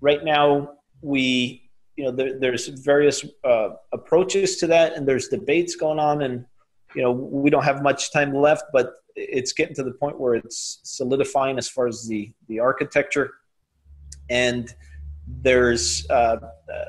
right 0.00 0.24
now 0.24 0.72
we 1.02 1.70
you 1.96 2.04
know 2.04 2.12
there, 2.12 2.38
there's 2.38 2.68
various 2.68 3.24
uh, 3.44 3.70
approaches 3.92 4.56
to 4.58 4.66
that 4.68 4.96
and 4.96 5.06
there's 5.06 5.28
debates 5.28 5.76
going 5.76 5.98
on. 5.98 6.22
And 6.22 6.44
you 6.94 7.02
know 7.02 7.12
we 7.12 7.50
don't 7.50 7.64
have 7.64 7.82
much 7.82 8.12
time 8.12 8.34
left 8.34 8.64
but 8.72 9.00
it's 9.16 9.52
getting 9.52 9.74
to 9.74 9.82
the 9.82 9.92
point 9.92 10.18
where 10.18 10.34
it's 10.34 10.80
solidifying 10.82 11.58
as 11.58 11.68
far 11.68 11.86
as 11.86 12.06
the 12.06 12.32
the 12.48 12.58
architecture. 12.58 13.32
And 14.28 14.72
there's 15.26 16.08
uh, 16.10 16.38
uh, 16.72 16.84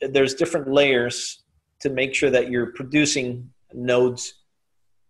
there's 0.00 0.34
different 0.34 0.70
layers 0.70 1.42
to 1.80 1.90
make 1.90 2.14
sure 2.14 2.30
that 2.30 2.50
you're 2.50 2.72
producing 2.72 3.50
nodes 3.72 4.34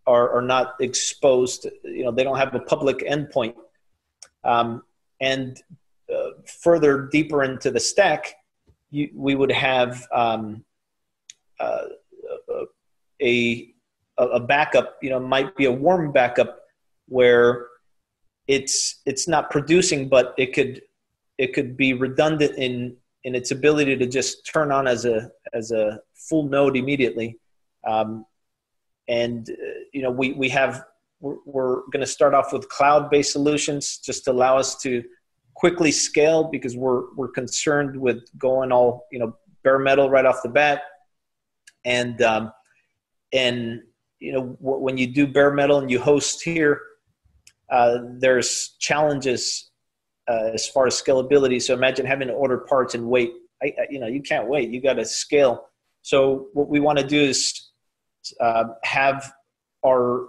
are, 0.06 0.30
are 0.36 0.42
not 0.42 0.74
exposed 0.80 1.66
you 1.84 2.04
know 2.04 2.10
they 2.10 2.24
don't 2.24 2.38
have 2.38 2.54
a 2.54 2.60
public 2.60 2.98
endpoint. 2.98 3.54
Um, 4.44 4.82
and 5.20 5.60
uh, 6.12 6.30
further 6.60 7.08
deeper 7.12 7.44
into 7.44 7.70
the 7.70 7.78
stack 7.78 8.34
you, 8.90 9.10
we 9.14 9.34
would 9.34 9.52
have 9.52 10.06
um, 10.12 10.64
uh, 11.60 11.84
a 13.20 13.71
a, 14.18 14.40
backup, 14.40 14.98
you 15.03 15.11
know, 15.11 15.20
might 15.20 15.57
be 15.57 15.64
a 15.64 15.72
warm 15.72 16.12
backup 16.12 16.61
where 17.09 17.68
it's 18.46 19.01
it's 19.07 19.29
not 19.29 19.51
producing, 19.51 20.09
but 20.09 20.35
it 20.37 20.53
could 20.53 20.83
it 21.38 21.55
could 21.55 21.77
be 21.77 21.94
redundant 21.94 22.57
in 22.57 22.96
in 23.25 23.35
its 23.35 23.51
ability 23.51 23.96
to 23.96 24.07
just 24.07 24.46
turn 24.46 24.72
on 24.72 24.87
as 24.87 25.05
a 25.05 25.31
as 25.53 25.70
a 25.70 26.01
full 26.14 26.44
node 26.44 26.77
immediately. 26.77 27.38
Um, 27.87 28.27
and 29.09 29.48
uh, 29.48 29.55
you 29.92 30.03
know, 30.03 30.11
we 30.11 30.33
we 30.33 30.48
have 30.51 30.85
we're, 31.20 31.37
we're 31.46 31.77
going 31.90 32.01
to 32.01 32.07
start 32.07 32.35
off 32.35 32.53
with 32.53 32.68
cloud-based 32.68 33.33
solutions 33.33 33.98
just 33.98 34.25
to 34.25 34.33
allow 34.33 34.59
us 34.59 34.77
to 34.83 35.05
quickly 35.55 35.92
scale 35.92 36.44
because 36.44 36.77
we're 36.77 37.12
we're 37.14 37.29
concerned 37.29 37.96
with 37.96 38.25
going 38.38 38.72
all 38.72 39.07
you 39.12 39.18
know 39.18 39.37
bare 39.62 39.79
metal 39.79 40.11
right 40.11 40.27
off 40.27 40.42
the 40.42 40.48
bat 40.48 40.83
and 41.85 42.22
um, 42.22 42.53
and 43.33 43.83
you 44.22 44.32
know 44.32 44.56
when 44.61 44.96
you 44.96 45.06
do 45.06 45.26
bare 45.26 45.52
metal 45.52 45.78
and 45.78 45.90
you 45.90 46.00
host 46.00 46.42
here 46.42 46.80
uh, 47.70 47.98
there's 48.18 48.76
challenges 48.78 49.70
uh, 50.28 50.50
as 50.54 50.68
far 50.68 50.87
as 50.87 51.00
scalability. 51.00 51.61
So 51.61 51.72
imagine 51.74 52.04
having 52.04 52.28
to 52.28 52.35
order 52.35 52.58
parts 52.58 52.94
and 52.94 53.06
wait. 53.06 53.32
I, 53.62 53.72
you 53.90 53.98
know 53.98 54.06
you 54.06 54.22
can't 54.22 54.48
wait. 54.48 54.70
You 54.70 54.80
got 54.80 54.94
to 54.94 55.04
scale. 55.04 55.66
So 56.02 56.48
what 56.52 56.68
we 56.68 56.80
want 56.80 56.98
to 56.98 57.06
do 57.06 57.20
is 57.20 57.70
uh, 58.40 58.64
have 58.85 59.32
our 59.85 60.28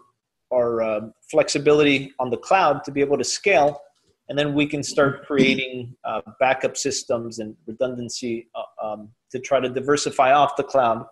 our 0.51 0.82
uh, 0.82 1.01
flexibility 1.29 2.13
on 2.19 2.29
the 2.29 2.38
cloud 2.38 2.84
to 2.86 2.91
be 2.91 3.01
able 3.01 3.17
to 3.17 3.23
scale 3.23 3.82
and 4.29 4.39
then 4.39 4.53
we 4.53 4.65
can 4.65 4.84
start 4.84 5.25
creating 5.25 5.95
uh, 6.06 6.21
backup 6.39 6.77
systems 6.77 7.39
and 7.39 7.56
redundancy 7.67 8.47
uh, 8.56 8.86
um, 8.86 9.10
to 9.32 9.39
try 9.39 9.60
to 9.60 9.69
diversify 9.69 10.32
off 10.32 10.56
the 10.56 10.63
cloud. 10.63 11.06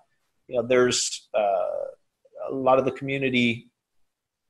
You 0.48 0.58
know 0.58 0.68
there's 0.68 1.28
a 2.50 2.54
lot 2.54 2.80
of 2.80 2.86
the 2.86 2.92
community 2.92 3.72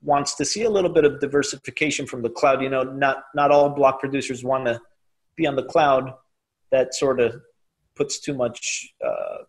wants 0.01 0.36
to 0.36 0.45
see 0.45 0.63
a 0.63 0.69
little 0.69 0.89
bit 0.89 1.06
of 1.06 1.19
diversification 1.19 2.06
from 2.06 2.21
the 2.21 2.30
cloud. 2.30 2.62
You 2.62 2.69
know, 2.69 2.84
not 2.84 3.23
not 3.36 3.51
all 3.51 3.69
block 3.69 3.99
producers 3.99 4.43
want 4.43 4.65
to 4.65 4.80
be 5.36 5.47
on 5.47 5.56
the 5.56 5.63
cloud. 5.63 6.13
That 6.71 6.93
sort 6.93 7.19
of 7.19 7.41
puts 7.95 8.19
too 8.19 8.34
much, 8.34 8.93
uh, 9.06 9.43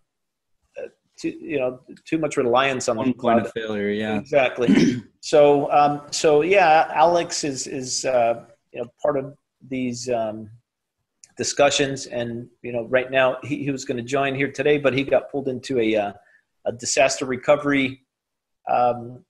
too, 1.19 1.31
you 1.31 1.59
know, 1.59 1.81
too 2.05 2.19
much 2.19 2.37
reliance 2.37 2.89
on 2.89 2.97
One 2.97 3.09
the 3.09 3.15
cloud. 3.15 3.35
point 3.35 3.47
of 3.47 3.53
failure. 3.53 3.91
Yeah, 3.91 4.19
exactly. 4.19 5.03
so, 5.21 5.71
um, 5.71 6.03
so 6.11 6.43
yeah, 6.43 6.91
Alex 6.93 7.45
is 7.45 7.67
is 7.67 8.05
uh, 8.05 8.45
you 8.73 8.83
know 8.83 8.89
part 9.03 9.17
of 9.19 9.35
these 9.69 10.09
um, 10.11 10.51
discussions, 11.37 12.07
and 12.07 12.49
you 12.63 12.73
know, 12.73 12.85
right 12.89 13.11
now 13.11 13.39
he, 13.43 13.65
he 13.65 13.71
was 13.71 13.85
going 13.85 13.97
to 13.97 14.03
join 14.03 14.35
here 14.35 14.51
today, 14.51 14.79
but 14.79 14.93
he 14.93 15.05
got 15.05 15.31
pulled 15.31 15.49
into 15.49 15.79
a 15.79 15.97
uh, 15.97 16.13
a 16.67 16.73
disaster 16.73 17.25
recovery 17.25 18.02
um, 18.71 19.25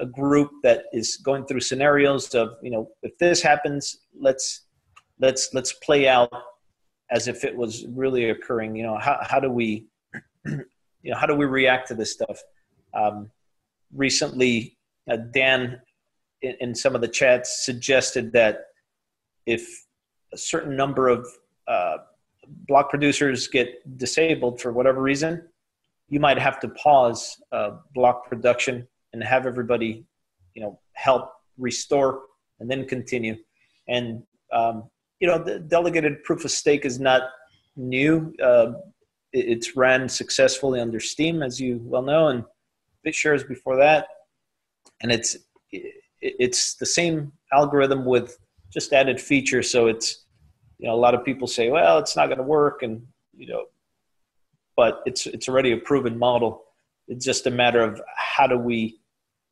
a 0.00 0.06
group 0.06 0.50
that 0.62 0.84
is 0.92 1.18
going 1.18 1.44
through 1.44 1.60
scenarios 1.60 2.34
of 2.34 2.56
you 2.62 2.70
know 2.70 2.88
if 3.02 3.16
this 3.18 3.42
happens 3.42 3.98
let's 4.18 4.62
let's 5.20 5.52
let's 5.52 5.72
play 5.74 6.08
out 6.08 6.32
as 7.10 7.28
if 7.28 7.44
it 7.44 7.56
was 7.56 7.86
really 7.88 8.30
occurring. 8.30 8.76
You 8.76 8.84
know 8.84 8.98
how, 8.98 9.18
how 9.22 9.40
do 9.40 9.50
we 9.50 9.86
you 10.46 10.64
know 11.04 11.16
how 11.16 11.26
do 11.26 11.34
we 11.34 11.46
react 11.46 11.88
to 11.88 11.94
this 11.94 12.12
stuff? 12.12 12.40
Um, 12.94 13.30
recently 13.94 14.76
uh, 15.10 15.16
dan 15.32 15.80
in, 16.42 16.54
in, 16.60 16.74
some 16.74 16.94
of 16.94 17.00
the 17.00 17.08
chats 17.08 17.64
suggested 17.64 18.32
that 18.32 18.66
if 19.46 19.66
a 20.32 20.36
certain 20.36 20.76
number 20.76 21.08
of 21.08 21.26
uh, 21.66 21.98
block 22.66 22.90
producers 22.90 23.48
get 23.48 23.98
disabled 23.98 24.60
for 24.60 24.72
whatever 24.72 25.00
reason 25.02 25.42
you 26.08 26.20
might 26.20 26.38
have 26.38 26.58
to 26.60 26.68
pause 26.70 27.40
uh, 27.52 27.72
block 27.94 28.28
production 28.28 28.86
and 29.12 29.22
have 29.22 29.46
everybody, 29.46 30.04
you 30.54 30.62
know, 30.62 30.80
help 30.92 31.30
restore 31.56 32.22
and 32.60 32.70
then 32.70 32.86
continue. 32.86 33.36
And 33.88 34.22
um, 34.52 34.88
you 35.20 35.26
know, 35.26 35.42
the 35.42 35.58
delegated 35.58 36.22
proof 36.24 36.44
of 36.44 36.50
stake 36.50 36.84
is 36.84 37.00
not 37.00 37.22
new. 37.76 38.34
Uh, 38.42 38.72
it's 39.32 39.76
ran 39.76 40.08
successfully 40.08 40.80
under 40.80 41.00
Steem, 41.00 41.42
as 41.42 41.60
you 41.60 41.80
well 41.82 42.02
know, 42.02 42.28
and 42.28 42.44
BitShares 43.06 43.46
before 43.46 43.76
that. 43.76 44.06
And 45.02 45.12
it's 45.12 45.36
it's 46.20 46.74
the 46.74 46.86
same 46.86 47.32
algorithm 47.52 48.04
with 48.04 48.36
just 48.72 48.92
added 48.92 49.20
features. 49.20 49.70
So 49.70 49.86
it's 49.86 50.24
you 50.78 50.88
know 50.88 50.94
a 50.94 50.96
lot 50.96 51.14
of 51.14 51.24
people 51.24 51.46
say, 51.46 51.70
well, 51.70 51.98
it's 51.98 52.16
not 52.16 52.26
going 52.26 52.38
to 52.38 52.44
work, 52.44 52.82
and 52.82 53.06
you 53.36 53.48
know 53.48 53.64
but 54.78 55.02
it's 55.06 55.26
it's 55.26 55.48
already 55.48 55.72
a 55.72 55.76
proven 55.76 56.16
model. 56.16 56.62
It's 57.08 57.24
just 57.24 57.48
a 57.48 57.50
matter 57.50 57.82
of 57.82 58.00
how 58.16 58.46
do 58.46 58.56
we 58.56 59.00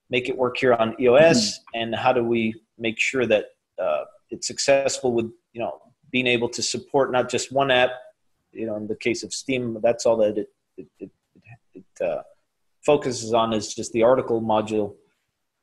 make 0.09 0.29
it 0.29 0.39
work 0.39 0.57
here 0.57 0.73
on 0.73 0.95
EOS, 1.01 1.41
mm-hmm. 1.59 1.81
and 1.81 1.95
how 1.97 2.13
do 2.13 2.23
we 2.23 2.55
make 2.79 3.01
sure 3.01 3.27
that 3.27 3.47
uh, 3.83 4.05
it's 4.31 4.47
successful 4.47 5.13
with 5.13 5.27
you 5.53 5.61
know 5.61 5.73
being 6.13 6.29
able 6.29 6.49
to 6.51 6.63
support 6.63 7.11
not 7.11 7.29
just 7.29 7.51
one 7.51 7.73
app. 7.73 7.91
You 8.53 8.67
know, 8.67 8.77
in 8.77 8.87
the 8.87 8.95
case 8.95 9.25
of 9.25 9.35
Steem, 9.35 9.77
that's 9.83 10.07
all 10.07 10.17
that 10.19 10.39
it 10.39 10.49
it, 10.77 10.89
it, 11.01 11.11
it 11.75 12.07
uh, 12.07 12.23
focuses 12.85 13.35
on 13.35 13.53
is 13.53 13.75
just 13.75 13.93
the 13.93 14.05
article 14.05 14.41
module. 14.41 14.95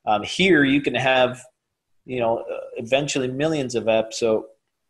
Um, 0.05 0.23
here, 0.23 0.65
you 0.65 0.81
can 0.81 0.95
have 0.95 1.41
you 2.05 2.19
know 2.19 2.39
uh, 2.39 2.65
eventually 2.75 3.29
millions 3.29 3.75
of 3.75 3.85
apps. 3.85 4.15
So, 4.15 4.47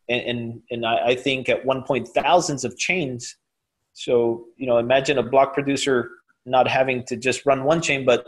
and 0.10 0.22
and, 0.30 0.62
and 0.72 0.84
I, 0.84 1.10
I 1.10 1.16
think 1.16 1.48
at 1.48 1.64
one 1.64 1.84
point 1.84 2.08
thousands 2.08 2.66
of 2.66 2.76
chains 2.76 3.36
so, 3.94 4.46
you 4.58 4.66
know, 4.66 4.80
imagine 4.80 5.18
a 5.20 5.24
block 5.24 5.54
producer 5.54 6.10
not 6.46 6.68
having 6.68 7.04
to 7.06 7.16
just 7.16 7.46
run 7.46 7.64
one 7.64 7.82
chain, 7.82 8.06
but 8.06 8.26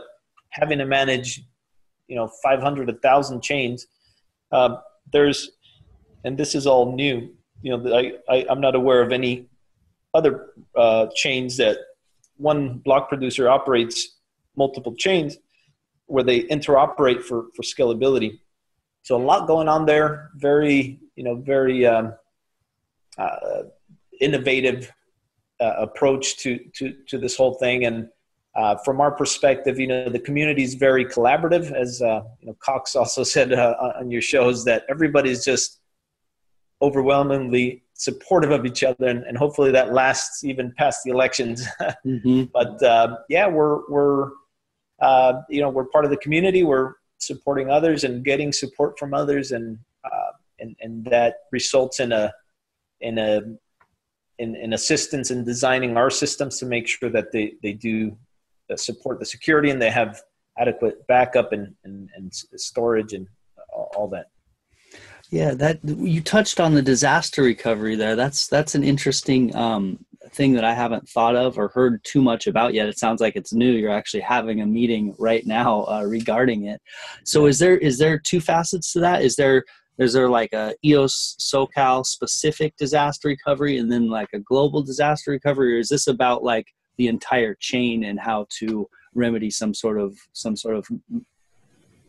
having 0.50 0.78
to 0.78 0.86
manage, 0.86 1.42
you 2.08 2.16
know, 2.16 2.30
500, 2.42 2.86
1,000 2.86 3.42
chains. 3.42 3.86
Uh, 4.52 4.76
there's, 5.12 5.50
and 6.24 6.38
this 6.38 6.54
is 6.54 6.66
all 6.66 6.94
new, 6.94 7.34
you 7.62 7.76
know, 7.76 7.94
I, 7.94 8.12
I, 8.28 8.46
am 8.48 8.60
not 8.60 8.74
aware 8.74 9.02
of 9.02 9.12
any 9.12 9.46
other 10.14 10.52
uh, 10.76 11.08
chains 11.14 11.56
that 11.56 11.78
one 12.36 12.78
block 12.78 13.08
producer 13.08 13.48
operates 13.48 14.16
multiple 14.56 14.94
chains 14.94 15.36
where 16.06 16.22
they 16.22 16.44
interoperate 16.44 17.22
for, 17.22 17.46
for 17.54 17.62
scalability. 17.62 18.38
So 19.02 19.16
a 19.16 19.22
lot 19.22 19.46
going 19.46 19.68
on 19.68 19.84
there. 19.86 20.30
Very, 20.36 21.00
you 21.16 21.24
know, 21.24 21.34
very 21.34 21.86
um, 21.86 22.14
uh, 23.18 23.64
innovative 24.20 24.92
uh, 25.60 25.74
approach 25.78 26.36
to, 26.38 26.58
to 26.74 26.94
to 27.08 27.18
this 27.18 27.36
whole 27.36 27.54
thing, 27.54 27.84
and 27.84 28.08
uh, 28.56 28.76
from 28.84 29.00
our 29.00 29.10
perspective, 29.10 29.78
you 29.78 29.86
know, 29.86 30.08
the 30.08 30.18
community 30.18 30.62
is 30.62 30.74
very 30.74 31.04
collaborative. 31.04 31.72
As 31.72 32.00
uh, 32.00 32.22
you 32.40 32.48
know, 32.48 32.56
Cox 32.60 32.96
also 32.96 33.22
said 33.22 33.52
uh, 33.52 33.74
on 33.98 34.10
your 34.10 34.22
shows 34.22 34.64
that 34.64 34.84
everybody's 34.88 35.44
just 35.44 35.80
overwhelmingly 36.82 37.82
supportive 37.94 38.50
of 38.50 38.66
each 38.66 38.82
other, 38.82 39.06
and, 39.06 39.24
and 39.24 39.36
hopefully 39.36 39.70
that 39.72 39.92
lasts 39.92 40.44
even 40.44 40.72
past 40.76 41.00
the 41.04 41.10
elections. 41.10 41.66
mm-hmm. 42.06 42.44
But 42.52 42.82
uh, 42.82 43.18
yeah, 43.28 43.46
we're 43.46 43.80
we're 43.88 44.30
uh, 45.00 45.42
you 45.50 45.60
know 45.60 45.68
we're 45.68 45.86
part 45.86 46.04
of 46.04 46.10
the 46.10 46.16
community. 46.18 46.62
We're 46.62 46.94
supporting 47.18 47.70
others 47.70 48.04
and 48.04 48.24
getting 48.24 48.52
support 48.52 48.98
from 48.98 49.12
others, 49.12 49.52
and 49.52 49.78
uh, 50.04 50.32
and 50.60 50.76
and 50.80 51.04
that 51.06 51.36
results 51.52 52.00
in 52.00 52.12
a 52.12 52.32
in 53.00 53.18
a 53.18 53.42
in, 54.38 54.54
in 54.56 54.72
assistance 54.72 55.30
in 55.30 55.44
designing 55.44 55.96
our 55.96 56.10
systems 56.10 56.58
to 56.58 56.66
make 56.66 56.86
sure 56.86 57.10
that 57.10 57.32
they 57.32 57.54
they 57.62 57.72
do 57.72 58.16
uh, 58.70 58.76
support 58.76 59.18
the 59.18 59.26
security 59.26 59.70
and 59.70 59.80
they 59.80 59.90
have 59.90 60.20
adequate 60.58 61.06
backup 61.06 61.52
and 61.52 61.74
and, 61.84 62.10
and 62.16 62.32
storage 62.56 63.12
and 63.12 63.26
all 63.72 64.08
that. 64.08 64.26
Yeah, 65.30 65.54
that 65.54 65.80
you 65.84 66.20
touched 66.20 66.60
on 66.60 66.74
the 66.74 66.82
disaster 66.82 67.42
recovery 67.42 67.96
there. 67.96 68.14
That's 68.14 68.46
that's 68.46 68.74
an 68.74 68.84
interesting 68.84 69.54
um, 69.56 70.04
thing 70.30 70.52
that 70.52 70.64
I 70.64 70.72
haven't 70.72 71.08
thought 71.08 71.34
of 71.34 71.58
or 71.58 71.68
heard 71.68 72.02
too 72.04 72.22
much 72.22 72.46
about 72.46 72.74
yet. 72.74 72.88
It 72.88 72.98
sounds 72.98 73.20
like 73.20 73.34
it's 73.34 73.52
new. 73.52 73.72
You're 73.72 73.90
actually 73.90 74.20
having 74.20 74.60
a 74.60 74.66
meeting 74.66 75.14
right 75.18 75.44
now 75.44 75.84
uh, 75.84 76.04
regarding 76.04 76.66
it. 76.66 76.80
So 77.24 77.46
is 77.46 77.58
there 77.58 77.76
is 77.78 77.98
there 77.98 78.18
two 78.18 78.40
facets 78.40 78.92
to 78.92 79.00
that? 79.00 79.22
Is 79.22 79.34
there 79.34 79.64
is 79.98 80.12
there 80.12 80.28
like 80.28 80.52
a 80.52 80.74
EOS 80.84 81.36
SoCal 81.40 82.04
specific 82.04 82.76
disaster 82.76 83.28
recovery 83.28 83.78
and 83.78 83.90
then 83.90 84.08
like 84.08 84.28
a 84.34 84.38
global 84.38 84.82
disaster 84.82 85.30
recovery, 85.30 85.76
or 85.76 85.78
is 85.78 85.88
this 85.88 86.06
about 86.06 86.42
like 86.42 86.66
the 86.98 87.08
entire 87.08 87.54
chain 87.54 88.04
and 88.04 88.20
how 88.20 88.46
to 88.58 88.88
remedy 89.14 89.50
some 89.50 89.72
sort 89.72 89.98
of 89.98 90.16
some 90.32 90.56
sort 90.56 90.76
of 90.76 90.86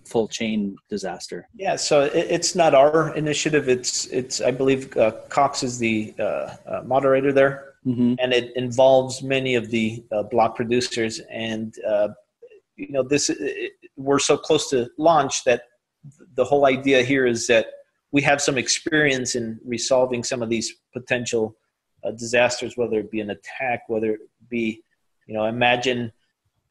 full 0.06 0.28
chain 0.28 0.76
disaster? 0.90 1.48
Yeah, 1.56 1.76
so 1.76 2.02
it, 2.04 2.28
it's 2.30 2.56
not 2.56 2.74
our 2.74 3.16
initiative. 3.16 3.70
It's 3.70 4.06
it's 4.08 4.42
I 4.42 4.52
believe 4.52 4.96
uh, 4.98 5.12
Cox 5.30 5.64
is 5.64 5.78
the 5.80 6.14
uh, 6.20 6.24
uh, 6.24 6.82
moderator 6.86 7.32
there, 7.32 7.74
mm-hmm. 7.86 8.16
and 8.20 8.34
it 8.34 8.56
involves 8.56 9.24
many 9.24 9.56
of 9.56 9.70
the 9.70 10.04
uh, 10.12 10.24
block 10.24 10.56
producers. 10.56 11.22
And 11.32 11.74
uh, 11.88 12.10
you 12.76 12.92
know, 12.92 13.04
this 13.04 13.30
it, 13.30 13.74
we're 13.96 14.20
so 14.20 14.38
close 14.38 14.70
to 14.72 14.90
launch 14.98 15.44
that 15.46 15.64
the 16.36 16.46
whole 16.46 16.66
idea 16.66 17.02
here 17.04 17.26
is 17.26 17.48
that 17.48 17.68
we 18.12 18.22
have 18.22 18.41
some 18.41 18.58
experience 18.58 19.36
in 19.36 19.60
resolving 19.66 20.24
some 20.24 20.41
of 20.41 20.49
these 20.49 20.74
potential 20.93 21.55
uh, 22.03 22.12
disasters, 22.12 22.78
whether 22.78 22.99
it 22.99 23.12
be 23.12 23.20
an 23.20 23.32
attack, 23.32 23.84
whether 23.88 24.12
it 24.12 24.20
be, 24.49 24.82
you 25.28 25.34
know, 25.34 25.45
imagine. 25.45 26.12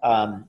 Um, 0.02 0.48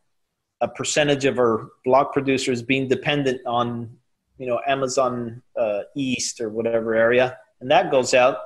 a 0.62 0.68
percentage 0.68 1.26
of 1.26 1.40
our 1.40 1.70
block 1.86 2.14
producers 2.14 2.62
being 2.62 2.88
dependent 2.88 3.40
on 3.46 3.90
you 4.38 4.48
know 4.48 4.60
amazon 4.68 5.42
uh, 5.60 5.82
east 5.96 6.42
or 6.42 6.50
whatever 6.50 6.96
area 6.96 7.38
and 7.62 7.70
that 7.70 7.92
goes 7.92 8.14
out 8.14 8.38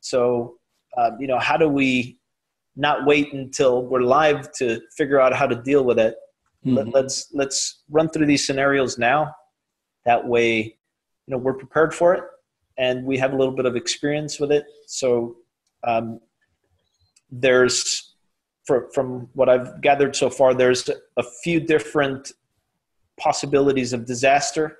so 0.00 0.56
uh, 0.96 1.10
you 1.18 1.26
know 1.26 1.38
how 1.38 1.56
do 1.56 1.68
we 1.68 2.18
not 2.76 3.04
wait 3.04 3.32
until 3.32 3.86
we're 3.86 4.00
live 4.00 4.50
to 4.52 4.80
figure 4.96 5.20
out 5.20 5.34
how 5.34 5.46
to 5.46 5.56
deal 5.56 5.84
with 5.84 5.98
it 5.98 6.16
mm-hmm. 6.64 6.76
Let, 6.76 6.88
let's 6.88 7.28
let's 7.32 7.82
run 7.90 8.08
through 8.08 8.26
these 8.26 8.46
scenarios 8.46 8.98
now 8.98 9.34
that 10.06 10.26
way 10.26 10.76
you 11.26 11.32
know 11.32 11.38
we're 11.38 11.54
prepared 11.54 11.94
for 11.94 12.14
it 12.14 12.24
and 12.78 13.04
we 13.04 13.18
have 13.18 13.32
a 13.32 13.36
little 13.36 13.54
bit 13.54 13.66
of 13.66 13.76
experience 13.76 14.40
with 14.40 14.52
it 14.52 14.64
so 14.86 15.36
um, 15.84 16.20
there's 17.30 18.10
for, 18.70 18.88
from 18.92 19.28
what 19.34 19.48
I've 19.48 19.80
gathered 19.80 20.14
so 20.14 20.30
far, 20.30 20.54
there's 20.54 20.88
a 21.16 21.24
few 21.42 21.58
different 21.58 22.30
possibilities 23.18 23.92
of 23.92 24.06
disaster, 24.06 24.78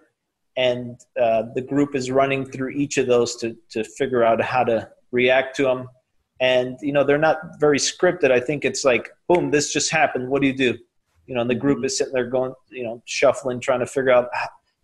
and 0.56 1.00
uh, 1.20 1.42
the 1.56 1.60
group 1.60 1.96
is 1.96 2.08
running 2.08 2.44
through 2.44 2.70
each 2.70 2.98
of 2.98 3.08
those 3.08 3.34
to 3.36 3.56
to 3.70 3.82
figure 3.82 4.22
out 4.22 4.40
how 4.40 4.62
to 4.62 4.88
react 5.10 5.56
to 5.56 5.64
them. 5.64 5.88
And 6.40 6.76
you 6.82 6.92
know, 6.92 7.02
they're 7.02 7.18
not 7.18 7.38
very 7.58 7.78
scripted. 7.78 8.30
I 8.30 8.38
think 8.38 8.64
it's 8.64 8.84
like, 8.84 9.10
boom, 9.28 9.50
this 9.50 9.72
just 9.72 9.90
happened. 9.90 10.28
What 10.28 10.40
do 10.40 10.46
you 10.46 10.56
do? 10.56 10.78
You 11.26 11.34
know, 11.34 11.40
and 11.40 11.50
the 11.50 11.56
group 11.56 11.78
mm-hmm. 11.78 11.86
is 11.86 11.98
sitting 11.98 12.14
there 12.14 12.30
going, 12.30 12.54
you 12.70 12.84
know, 12.84 13.02
shuffling, 13.06 13.58
trying 13.58 13.80
to 13.80 13.86
figure 13.86 14.12
out, 14.12 14.28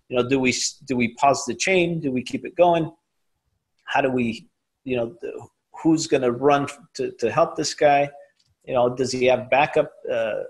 you 0.08 0.16
know, 0.16 0.28
do 0.28 0.38
we 0.38 0.54
do 0.84 0.96
we 0.96 1.14
pause 1.14 1.44
the 1.46 1.54
chain? 1.54 2.00
Do 2.00 2.12
we 2.12 2.22
keep 2.22 2.44
it 2.44 2.56
going? 2.56 2.90
How 3.84 4.00
do 4.00 4.10
we, 4.10 4.48
you 4.84 4.96
know, 4.96 5.16
who's 5.82 6.06
going 6.06 6.22
to 6.22 6.32
run 6.32 6.68
to 6.94 7.12
to 7.12 7.30
help 7.30 7.56
this 7.56 7.74
guy? 7.74 8.10
you 8.66 8.74
know 8.74 8.94
does 8.94 9.12
he 9.12 9.24
have 9.26 9.48
backup 9.48 9.92
uh, 10.12 10.42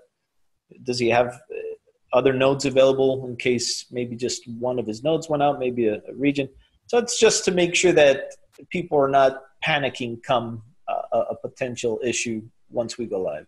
does 0.83 0.99
he 0.99 1.09
have 1.09 1.29
uh, 1.29 2.17
other 2.17 2.33
nodes 2.33 2.65
available 2.65 3.27
in 3.27 3.37
case 3.37 3.87
maybe 3.91 4.17
just 4.17 4.49
one 4.59 4.79
of 4.79 4.87
his 4.87 5.05
nodes 5.05 5.29
went 5.29 5.43
out 5.43 5.59
maybe 5.59 5.89
a, 5.89 5.97
a 6.09 6.15
region 6.15 6.49
so 6.87 6.99
it's 6.99 7.19
just 7.19 7.45
to 7.45 7.51
make 7.51 7.75
sure 7.75 7.93
that 7.93 8.35
people 8.71 8.99
are 8.99 9.09
not 9.09 9.43
panicking 9.65 10.23
come 10.23 10.63
uh, 10.89 11.25
a 11.31 11.37
potential 11.37 12.01
issue 12.03 12.43
once 12.71 12.97
we 12.99 13.07
go 13.07 13.21
live 13.21 13.47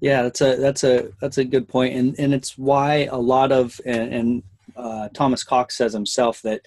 yeah 0.00 0.22
that's 0.22 0.40
a 0.40 0.56
that's 0.56 0.84
a 0.84 1.10
that's 1.20 1.38
a 1.38 1.44
good 1.44 1.68
point 1.68 1.94
and 1.94 2.18
and 2.18 2.32
it's 2.32 2.56
why 2.56 3.08
a 3.10 3.18
lot 3.18 3.52
of 3.52 3.80
and, 3.84 4.14
and 4.14 4.42
uh, 4.76 5.08
thomas 5.14 5.44
cox 5.44 5.76
says 5.76 5.92
himself 5.92 6.40
that 6.42 6.60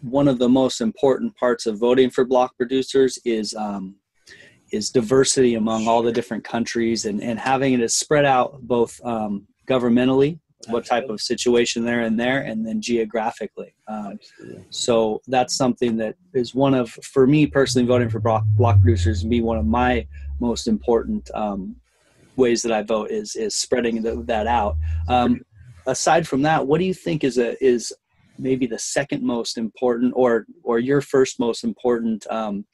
one 0.00 0.28
of 0.28 0.38
the 0.38 0.48
most 0.48 0.80
important 0.80 1.34
parts 1.36 1.66
of 1.66 1.78
voting 1.78 2.10
for 2.10 2.24
block 2.24 2.56
producers 2.56 3.18
is 3.24 3.54
um, 3.54 3.96
is 4.70 4.90
diversity 4.90 5.54
among 5.54 5.88
all 5.88 6.02
the 6.02 6.12
different 6.12 6.44
countries 6.44 7.06
and, 7.06 7.22
and 7.22 7.38
having 7.38 7.80
it 7.80 7.90
spread 7.90 8.24
out 8.24 8.60
both 8.62 9.00
um, 9.04 9.46
governmentally 9.66 10.38
what 10.66 10.84
type 10.84 11.08
of 11.08 11.20
situation 11.20 11.84
they're 11.84 12.02
in 12.02 12.16
there 12.16 12.40
and 12.40 12.66
then 12.66 12.80
geographically. 12.80 13.74
Um, 13.86 14.18
so 14.70 15.22
that's 15.28 15.54
something 15.54 15.96
that 15.98 16.16
is 16.34 16.54
one 16.54 16.74
of 16.74 16.90
for 16.90 17.26
me 17.26 17.46
personally 17.46 17.86
voting 17.86 18.10
for 18.10 18.20
block, 18.20 18.44
block 18.56 18.80
producers 18.80 19.22
be 19.24 19.40
one 19.40 19.56
of 19.56 19.66
my 19.66 20.06
most 20.40 20.66
important 20.66 21.30
um, 21.34 21.76
ways 22.36 22.62
that 22.62 22.70
i 22.70 22.82
vote 22.82 23.10
is 23.10 23.34
is 23.34 23.54
spreading 23.54 24.02
the, 24.02 24.22
that 24.26 24.46
out. 24.46 24.76
Um, 25.08 25.40
aside 25.88 26.26
from 26.28 26.42
that 26.42 26.66
what 26.66 26.78
do 26.78 26.84
you 26.84 26.94
think 26.94 27.24
is 27.24 27.38
a 27.38 27.62
is 27.64 27.92
maybe 28.38 28.66
the 28.66 28.78
second 28.78 29.22
most 29.22 29.58
important 29.58 30.12
or 30.14 30.46
or 30.62 30.78
your 30.78 31.00
first 31.00 31.40
most 31.40 31.64
important 31.64 32.26
um, 32.30 32.64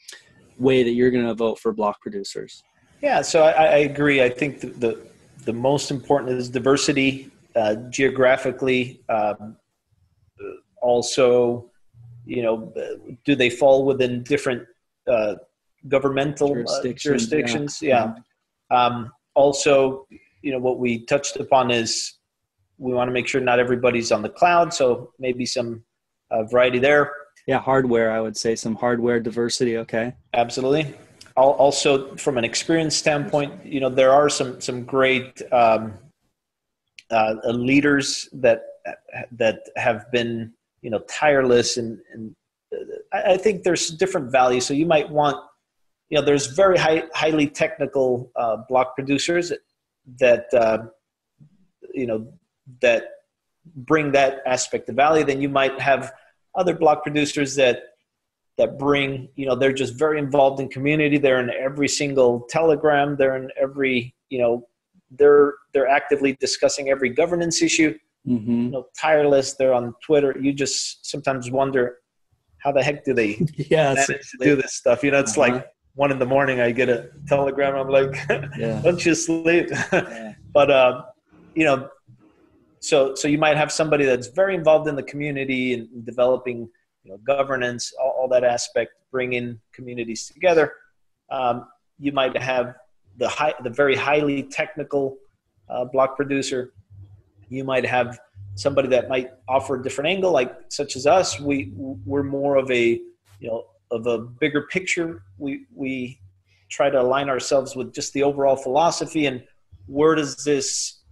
way 0.58 0.82
that 0.82 0.90
you're 0.90 1.10
going 1.10 1.26
to 1.26 1.34
vote 1.34 1.58
for 1.58 1.72
block 1.72 2.00
producers? 2.00 2.62
Yeah, 3.02 3.22
so 3.22 3.42
I, 3.42 3.50
I 3.50 3.76
agree. 3.78 4.22
I 4.22 4.28
think 4.28 4.60
the, 4.60 4.68
the, 4.68 5.06
the 5.44 5.52
most 5.52 5.90
important 5.90 6.32
is 6.38 6.48
diversity 6.48 7.30
uh, 7.54 7.74
geographically. 7.90 9.02
Um, 9.08 9.56
also, 10.80 11.70
you 12.24 12.42
know, 12.42 12.72
do 13.24 13.34
they 13.34 13.50
fall 13.50 13.84
within 13.84 14.22
different 14.22 14.66
uh, 15.06 15.34
governmental 15.88 16.50
uh, 16.50 16.54
jurisdictions? 16.54 17.28
jurisdictions? 17.28 17.82
Yeah. 17.82 18.14
yeah. 18.70 18.84
Um, 18.84 19.12
also, 19.34 20.06
you 20.42 20.52
know, 20.52 20.58
what 20.58 20.78
we 20.78 21.04
touched 21.04 21.36
upon 21.36 21.70
is 21.70 22.14
we 22.78 22.92
want 22.92 23.08
to 23.08 23.12
make 23.12 23.28
sure 23.28 23.40
not 23.40 23.58
everybody's 23.58 24.12
on 24.12 24.22
the 24.22 24.28
cloud, 24.28 24.72
so 24.72 25.12
maybe 25.18 25.46
some 25.46 25.82
uh, 26.30 26.44
variety 26.44 26.78
there. 26.78 27.12
Yeah 27.46 27.58
hardware 27.58 28.10
i 28.10 28.20
would 28.20 28.36
say 28.36 28.56
some 28.56 28.74
hardware 28.74 29.20
diversity 29.20 29.76
okay. 29.78 30.14
Absolutely. 30.32 30.94
Also 31.36 32.16
from 32.16 32.38
an 32.38 32.44
experience 32.44 32.96
standpoint 32.96 33.52
you 33.66 33.80
know 33.80 33.90
there 33.90 34.12
are 34.12 34.30
some 34.30 34.60
some 34.60 34.84
great 34.84 35.42
um, 35.52 35.92
uh, 37.10 37.34
leaders 37.44 38.28
that 38.32 38.62
that 39.32 39.60
have 39.76 40.10
been 40.10 40.52
you 40.80 40.90
know 40.90 41.00
tireless 41.00 41.76
and, 41.76 41.98
and 42.12 42.34
I, 43.12 43.36
think 43.36 43.62
there's 43.62 43.90
different 43.90 44.32
values. 44.32 44.66
So 44.66 44.74
you 44.74 44.86
might 44.86 45.08
want 45.08 45.36
you 46.10 46.18
know 46.18 46.24
there's 46.24 46.48
very 46.48 46.78
high, 46.78 47.04
highly 47.14 47.46
technical 47.46 48.30
uh, 48.36 48.58
block 48.68 48.94
producers 48.94 49.52
that 50.20 50.52
uh, 50.52 50.78
you 51.92 52.06
know 52.06 52.26
that 52.80 53.04
bring 53.76 54.12
that 54.12 54.42
aspect 54.46 54.88
of 54.88 54.96
value 54.96 55.24
then 55.24 55.40
you 55.40 55.48
might 55.48 55.78
have 55.80 56.12
other 56.54 56.74
block 56.74 57.02
producers 57.02 57.54
that 57.54 57.82
that 58.56 58.78
bring 58.78 59.28
you 59.34 59.46
know 59.46 59.54
they're 59.54 59.72
just 59.72 59.94
very 59.94 60.18
involved 60.18 60.60
in 60.60 60.68
community. 60.68 61.18
They're 61.18 61.40
in 61.40 61.50
every 61.50 61.88
single 61.88 62.46
telegram. 62.48 63.16
They're 63.16 63.36
in 63.36 63.50
every 63.60 64.14
you 64.28 64.38
know 64.38 64.68
they're 65.10 65.54
they're 65.72 65.88
actively 65.88 66.36
discussing 66.40 66.88
every 66.88 67.10
governance 67.10 67.62
issue. 67.62 67.98
Mm-hmm. 68.26 68.62
you 68.62 68.70
know 68.70 68.86
tireless. 68.98 69.54
They're 69.54 69.74
on 69.74 69.94
twitter. 70.04 70.36
You 70.40 70.52
just 70.52 71.06
sometimes 71.06 71.50
wonder 71.50 71.98
how 72.58 72.72
the 72.72 72.82
heck 72.82 73.04
do 73.04 73.12
they 73.12 73.44
yeah, 73.56 73.94
manage 73.94 74.06
to 74.06 74.38
do 74.40 74.56
this 74.56 74.74
stuff? 74.74 75.02
You 75.02 75.10
know 75.10 75.20
it's 75.20 75.36
uh-huh. 75.36 75.54
like 75.54 75.66
one 75.96 76.10
in 76.10 76.18
the 76.18 76.26
morning 76.26 76.60
i 76.60 76.72
get 76.72 76.88
a 76.88 77.10
telegram. 77.28 77.76
I'm 77.76 77.88
like 77.88 78.16
yeah. 78.56 78.80
don't 78.84 79.04
you 79.04 79.14
sleep? 79.14 79.68
Yeah. 79.70 80.34
but 80.52 80.70
uh, 80.70 81.02
you 81.54 81.64
know 81.64 81.88
so 82.84 83.14
so 83.14 83.28
you 83.28 83.38
might 83.38 83.56
have 83.56 83.72
somebody 83.72 84.04
that's 84.04 84.26
very 84.28 84.54
involved 84.54 84.88
in 84.88 84.96
the 84.96 85.02
community 85.02 85.74
and 85.74 86.04
developing 86.04 86.68
you 87.04 87.12
know, 87.12 87.18
governance, 87.18 87.92
all, 88.00 88.16
all, 88.18 88.28
that 88.28 88.44
aspect, 88.44 88.92
bringing 89.10 89.60
communities 89.72 90.26
together. 90.26 90.72
Um, 91.30 91.66
you 91.98 92.12
might 92.12 92.36
have 92.36 92.74
the 93.18 93.28
high, 93.28 93.54
the 93.62 93.70
very 93.70 93.94
highly 93.94 94.42
technical 94.42 95.16
uh, 95.68 95.84
block 95.84 96.16
producer. 96.16 96.72
You 97.48 97.64
might 97.64 97.86
have 97.86 98.18
somebody 98.54 98.88
that 98.88 99.08
might 99.08 99.30
offer 99.48 99.76
a 99.76 99.82
different 99.82 100.08
angle, 100.08 100.32
like 100.32 100.54
such 100.68 100.96
as 100.96 101.06
us. 101.06 101.38
We 101.38 101.72
we're 101.76 102.22
more 102.22 102.56
of 102.56 102.70
a 102.70 103.00
you 103.40 103.48
know 103.48 103.66
of 103.90 104.06
a 104.06 104.18
bigger 104.18 104.62
picture. 104.62 105.22
We 105.38 105.66
we 105.74 106.20
try 106.70 106.90
to 106.90 107.00
align 107.00 107.28
ourselves 107.28 107.76
with 107.76 107.94
just 107.94 108.12
the 108.14 108.22
overall 108.22 108.56
philosophy 108.56 109.26
and 109.26 109.44
where 109.86 110.14
does 110.14 110.42
this 110.44 111.03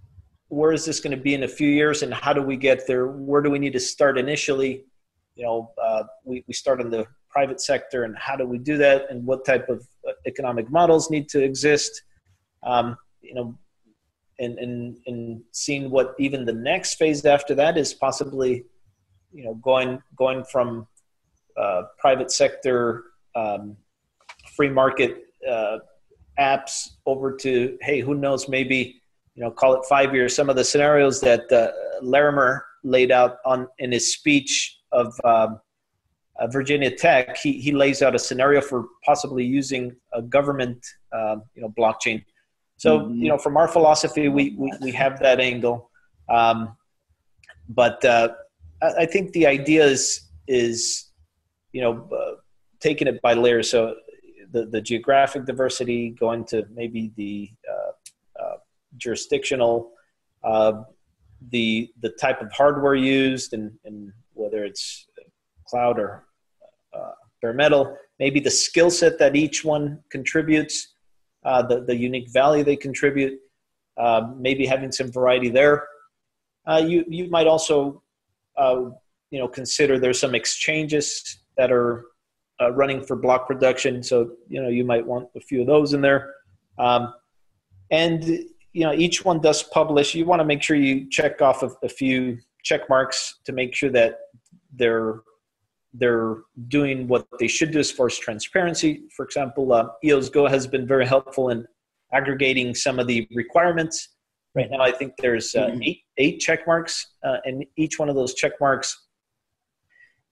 where 0.52 0.72
is 0.72 0.84
this 0.84 1.00
going 1.00 1.16
to 1.16 1.22
be 1.22 1.32
in 1.32 1.44
a 1.44 1.48
few 1.48 1.68
years 1.68 2.02
and 2.02 2.12
how 2.12 2.34
do 2.34 2.42
we 2.42 2.58
get 2.58 2.86
there? 2.86 3.06
Where 3.06 3.40
do 3.40 3.48
we 3.48 3.58
need 3.58 3.72
to 3.72 3.80
start 3.80 4.18
initially? 4.18 4.84
You 5.34 5.44
know 5.46 5.72
uh, 5.82 6.02
we, 6.24 6.44
we 6.46 6.52
start 6.52 6.78
in 6.82 6.90
the 6.90 7.06
private 7.30 7.58
sector 7.58 8.04
and 8.04 8.14
how 8.18 8.36
do 8.36 8.44
we 8.44 8.58
do 8.58 8.76
that 8.76 9.06
and 9.10 9.24
what 9.24 9.46
type 9.46 9.70
of 9.70 9.86
uh, 10.06 10.12
economic 10.26 10.70
models 10.70 11.10
need 11.10 11.30
to 11.30 11.42
exist? 11.42 12.02
Um, 12.62 12.98
you 13.22 13.34
know 13.34 13.58
and, 14.40 14.58
and 14.58 14.98
and 15.06 15.42
seeing 15.52 15.90
what 15.90 16.14
even 16.18 16.44
the 16.44 16.52
next 16.52 16.96
phase 16.96 17.24
after 17.24 17.54
that 17.54 17.78
is 17.78 17.94
possibly 17.94 18.64
you 19.32 19.44
know 19.44 19.54
going 19.54 20.02
going 20.16 20.44
from 20.44 20.86
uh, 21.56 21.84
private 21.98 22.30
sector 22.30 23.04
um, 23.34 23.74
free 24.54 24.68
market 24.68 25.28
uh, 25.48 25.78
apps 26.38 26.90
over 27.06 27.34
to 27.36 27.78
hey 27.80 28.00
who 28.00 28.14
knows 28.14 28.50
maybe 28.50 29.01
you 29.34 29.42
know 29.42 29.50
call 29.50 29.74
it 29.74 29.84
five 29.88 30.14
years 30.14 30.34
some 30.34 30.50
of 30.50 30.56
the 30.56 30.64
scenarios 30.64 31.20
that 31.20 31.50
uh, 31.52 31.70
larimer 32.02 32.64
laid 32.84 33.10
out 33.10 33.36
on 33.44 33.68
in 33.78 33.92
his 33.92 34.12
speech 34.12 34.78
of 34.92 35.06
um, 35.24 35.60
uh, 36.38 36.46
virginia 36.48 36.90
tech 36.90 37.36
he, 37.36 37.52
he 37.60 37.72
lays 37.72 38.02
out 38.02 38.14
a 38.14 38.18
scenario 38.18 38.60
for 38.60 38.86
possibly 39.04 39.44
using 39.44 39.94
a 40.12 40.22
government 40.22 40.84
um, 41.12 41.42
you 41.54 41.62
know 41.62 41.68
blockchain. 41.78 42.24
So 42.76 43.00
mm-hmm. 43.00 43.22
you 43.22 43.28
know 43.28 43.38
from 43.38 43.56
our 43.56 43.68
philosophy 43.68 44.28
we 44.28 44.56
we, 44.58 44.72
we 44.80 44.92
have 44.92 45.20
that 45.20 45.40
angle. 45.40 45.90
Um, 46.28 46.76
but 47.68 48.04
uh, 48.04 48.30
I, 48.82 48.92
I, 49.00 49.06
think 49.06 49.32
the 49.32 49.46
idea 49.46 49.84
is 49.84 50.28
is 50.48 51.10
you 51.72 51.80
know 51.80 52.08
uh, 52.12 52.36
taking 52.80 53.08
it 53.08 53.20
by 53.22 53.34
layers 53.34 53.70
so 53.70 53.94
the, 54.52 54.66
the 54.66 54.80
geographic 54.80 55.46
diversity, 55.46 56.10
going 56.10 56.44
to 56.46 56.66
maybe 56.74 57.12
the 57.16 57.50
uh, 57.68 57.72
uh, 57.72 57.81
jurisdictional, 58.96 59.90
uh, 60.44 60.82
the 61.50 61.90
the 62.00 62.10
type 62.10 62.40
of 62.40 62.52
hardware 62.52 62.94
used, 62.94 63.52
and, 63.52 63.72
and 63.84 64.12
whether 64.34 64.64
it's 64.64 65.06
cloud 65.66 65.98
or 65.98 66.24
uh, 66.94 67.12
bare 67.40 67.52
metal, 67.52 67.96
maybe 68.18 68.40
the 68.40 68.50
skill 68.50 68.90
set 68.90 69.18
that 69.18 69.36
each 69.36 69.64
one 69.64 69.98
contributes, 70.10 70.94
uh, 71.44 71.62
the 71.62 71.80
the 71.80 71.96
unique 71.96 72.30
value 72.30 72.64
they 72.64 72.76
contribute, 72.76 73.38
uh, 73.96 74.28
maybe 74.36 74.66
having 74.66 74.92
some 74.92 75.10
variety 75.10 75.48
there. 75.48 75.86
you 76.80 77.04
you 77.08 77.28
might 77.30 77.46
also 77.46 78.02
you 78.58 79.38
know 79.38 79.48
consider 79.48 79.98
there's 79.98 80.20
some 80.20 80.34
exchanges 80.34 81.38
that 81.56 81.72
are 81.72 82.04
uh, 82.62 82.72
running 82.72 83.02
for 83.02 83.16
block 83.16 83.46
production. 83.46 84.02
So, 84.02 84.32
you 84.48 84.62
know, 84.62 84.68
you 84.68 84.84
might 84.84 85.06
want 85.06 85.28
a 85.34 85.40
few 85.40 85.60
of 85.60 85.66
those 85.66 85.94
in 85.94 86.00
there. 86.00 86.34
Um, 86.78 87.14
and, 87.90 88.44
you 88.72 88.84
know, 88.84 88.92
each 88.92 89.24
one 89.24 89.40
does 89.40 89.62
publish. 89.62 90.14
You 90.14 90.24
want 90.24 90.40
to 90.40 90.44
make 90.44 90.62
sure 90.62 90.76
you 90.76 91.08
check 91.10 91.42
off 91.42 91.62
a, 91.62 91.70
a 91.82 91.88
few 91.88 92.38
check 92.62 92.88
marks 92.88 93.40
to 93.44 93.52
make 93.52 93.74
sure 93.74 93.90
that 93.90 94.18
they're 94.74 95.20
they're 95.94 96.38
doing 96.68 97.06
what 97.06 97.26
they 97.38 97.48
should 97.48 97.70
do 97.70 97.78
as 97.78 97.90
far 97.90 98.06
as 98.06 98.16
transparency. 98.16 99.02
For 99.14 99.26
example, 99.26 99.74
uh, 99.74 99.88
EOS 100.02 100.30
Go 100.30 100.46
has 100.46 100.66
been 100.66 100.86
very 100.86 101.06
helpful 101.06 101.50
in 101.50 101.66
aggregating 102.14 102.74
some 102.74 102.98
of 102.98 103.06
the 103.06 103.28
requirements. 103.34 104.08
Right 104.54 104.70
now, 104.70 104.80
I 104.80 104.90
think 104.90 105.14
there's 105.18 105.54
uh, 105.54 105.66
mm-hmm. 105.66 105.82
eight 105.82 106.00
eight 106.18 106.40
check 106.40 106.66
marks, 106.66 107.08
uh, 107.24 107.38
and 107.44 107.64
each 107.76 107.98
one 107.98 108.08
of 108.08 108.14
those 108.14 108.34
check 108.34 108.52
marks 108.60 109.06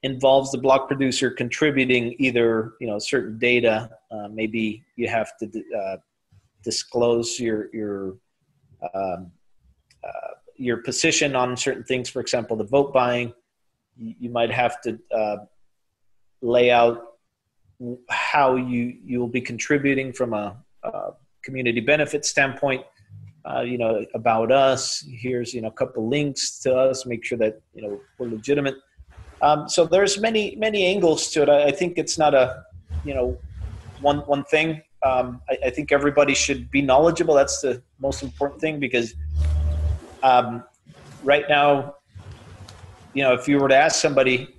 involves 0.03 0.51
the 0.51 0.59
block 0.59 0.89
producer 0.89 1.31
contributing 1.31 2.15
either 2.19 2.73
you 2.81 2.87
know 2.87 2.99
certain 2.99 3.39
data. 3.39 3.91
Uh, 4.11 4.29
maybe 4.29 4.83
you 4.97 5.09
have 5.09 5.33
to 5.39 5.47
uh, 5.79 5.97
disclose 6.63 7.39
your 7.39 7.69
your 7.75 8.17
um, 8.95 9.33
uh, 10.05 10.35
your 10.57 10.79
position 10.79 11.37
on 11.37 11.57
certain 11.57 11.85
things. 11.85 12.09
For 12.09 12.21
example, 12.21 12.57
the 12.57 12.65
vote 12.65 12.93
buying. 12.93 13.33
You, 13.97 14.31
might 14.31 14.51
have 14.51 14.81
to 14.83 14.99
uh, 15.15 15.37
lay 16.41 16.71
out 16.71 17.03
how 18.09 18.57
you 18.57 18.97
you 19.05 19.21
will 19.21 19.29
be 19.29 19.43
contributing 19.43 20.13
from 20.15 20.33
a, 20.33 20.57
a 20.85 21.11
community 21.43 21.81
benefit 21.81 22.25
standpoint. 22.25 22.83
Uh, 23.45 23.61
you 23.61 23.77
know 23.77 24.07
about 24.15 24.53
us. 24.53 25.05
Here's 25.11 25.53
you 25.53 25.61
know 25.61 25.69
a 25.69 25.73
couple 25.73 26.09
links 26.09 26.61
to 26.61 26.75
us. 26.75 27.05
Make 27.05 27.25
sure 27.25 27.37
that 27.39 27.61
you 27.75 27.83
know 27.83 28.01
we're 28.19 28.29
legitimate 28.29 28.77
um, 29.43 29.69
so 29.69 29.87
there's 29.87 30.21
many 30.21 30.55
many 30.57 30.85
angles 30.85 31.31
to 31.31 31.43
it. 31.43 31.49
I, 31.49 31.69
I, 31.69 31.71
think 31.71 31.97
it's 31.97 32.19
not 32.19 32.35
a 32.35 32.65
you 33.05 33.15
know 33.15 33.39
one 34.01 34.19
one 34.21 34.45
thing. 34.45 34.83
Um, 35.03 35.41
I, 35.49 35.59
I, 35.67 35.71
think 35.71 35.93
everybody 35.93 36.35
should 36.35 36.71
be 36.71 36.83
knowledgeable. 36.83 37.35
That's 37.35 37.63
the 37.63 37.83
most 38.01 38.23
important 38.23 38.61
thing 38.61 38.79
because 38.79 39.15
um, 40.23 40.63
right 41.25 41.45
now, 41.49 41.97
you 43.15 43.23
know, 43.23 43.33
if 43.33 43.49
you 43.49 43.59
were 43.59 43.69
to 43.69 43.77
ask 43.77 43.99
somebody 43.99 44.57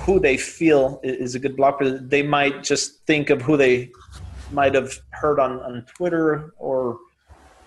who 0.00 0.20
they 0.20 0.36
feel 0.36 1.00
is 1.02 1.34
a 1.34 1.38
good 1.38 1.56
blocker, 1.56 1.98
they 1.98 2.22
might 2.22 2.62
just 2.62 3.04
think 3.06 3.30
of 3.30 3.40
who 3.40 3.56
they 3.56 3.90
might 4.50 4.74
have 4.74 4.92
heard 5.10 5.38
on, 5.40 5.60
on 5.60 5.84
Twitter 5.96 6.52
or 6.58 6.98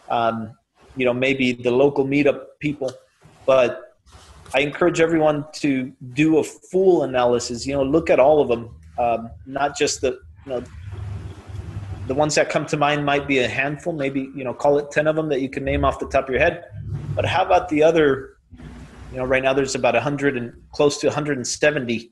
um, 0.10 0.52
you 0.96 1.06
know 1.06 1.14
maybe 1.14 1.54
the 1.54 1.72
local 1.72 2.06
meetup 2.06 2.46
people, 2.60 2.92
but 3.46 3.98
I 4.54 4.60
encourage 4.62 5.02
everyone 5.02 5.46
to 5.54 5.92
do 6.14 6.38
a 6.38 6.44
full 6.44 7.04
analysis. 7.04 7.66
You 7.66 7.74
know, 7.74 7.84
look 7.84 8.10
at 8.10 8.20
all 8.20 8.42
of 8.42 8.48
them, 8.48 8.70
um, 8.98 9.30
not 9.46 9.78
just 9.78 10.02
the 10.02 10.20
you 10.46 10.52
know 10.52 10.64
the 12.08 12.14
ones 12.14 12.36
that 12.36 12.50
come 12.50 12.66
to 12.68 12.78
mind 12.78 13.06
might 13.06 13.28
be 13.28 13.40
a 13.40 13.48
handful. 13.48 13.94
Maybe 13.94 14.32
you 14.36 14.44
know, 14.44 14.54
call 14.54 14.78
it 14.78 14.92
ten 14.92 15.08
of 15.08 15.16
them 15.16 15.30
that 15.30 15.42
you 15.42 15.50
can 15.50 15.64
name 15.64 15.84
off 15.84 16.00
the 16.00 16.08
top 16.08 16.26
of 16.26 16.30
your 16.30 16.40
head. 16.40 16.66
But 17.16 17.26
how 17.26 17.46
about 17.46 17.70
the 17.70 17.84
other? 17.84 18.38
You 19.12 19.22
know, 19.22 19.26
right 19.26 19.42
now 19.42 19.54
there's 19.54 19.76
about 19.76 19.94
100 19.94 20.36
and 20.36 20.52
close 20.74 20.98
to 20.98 21.08
170. 21.08 22.12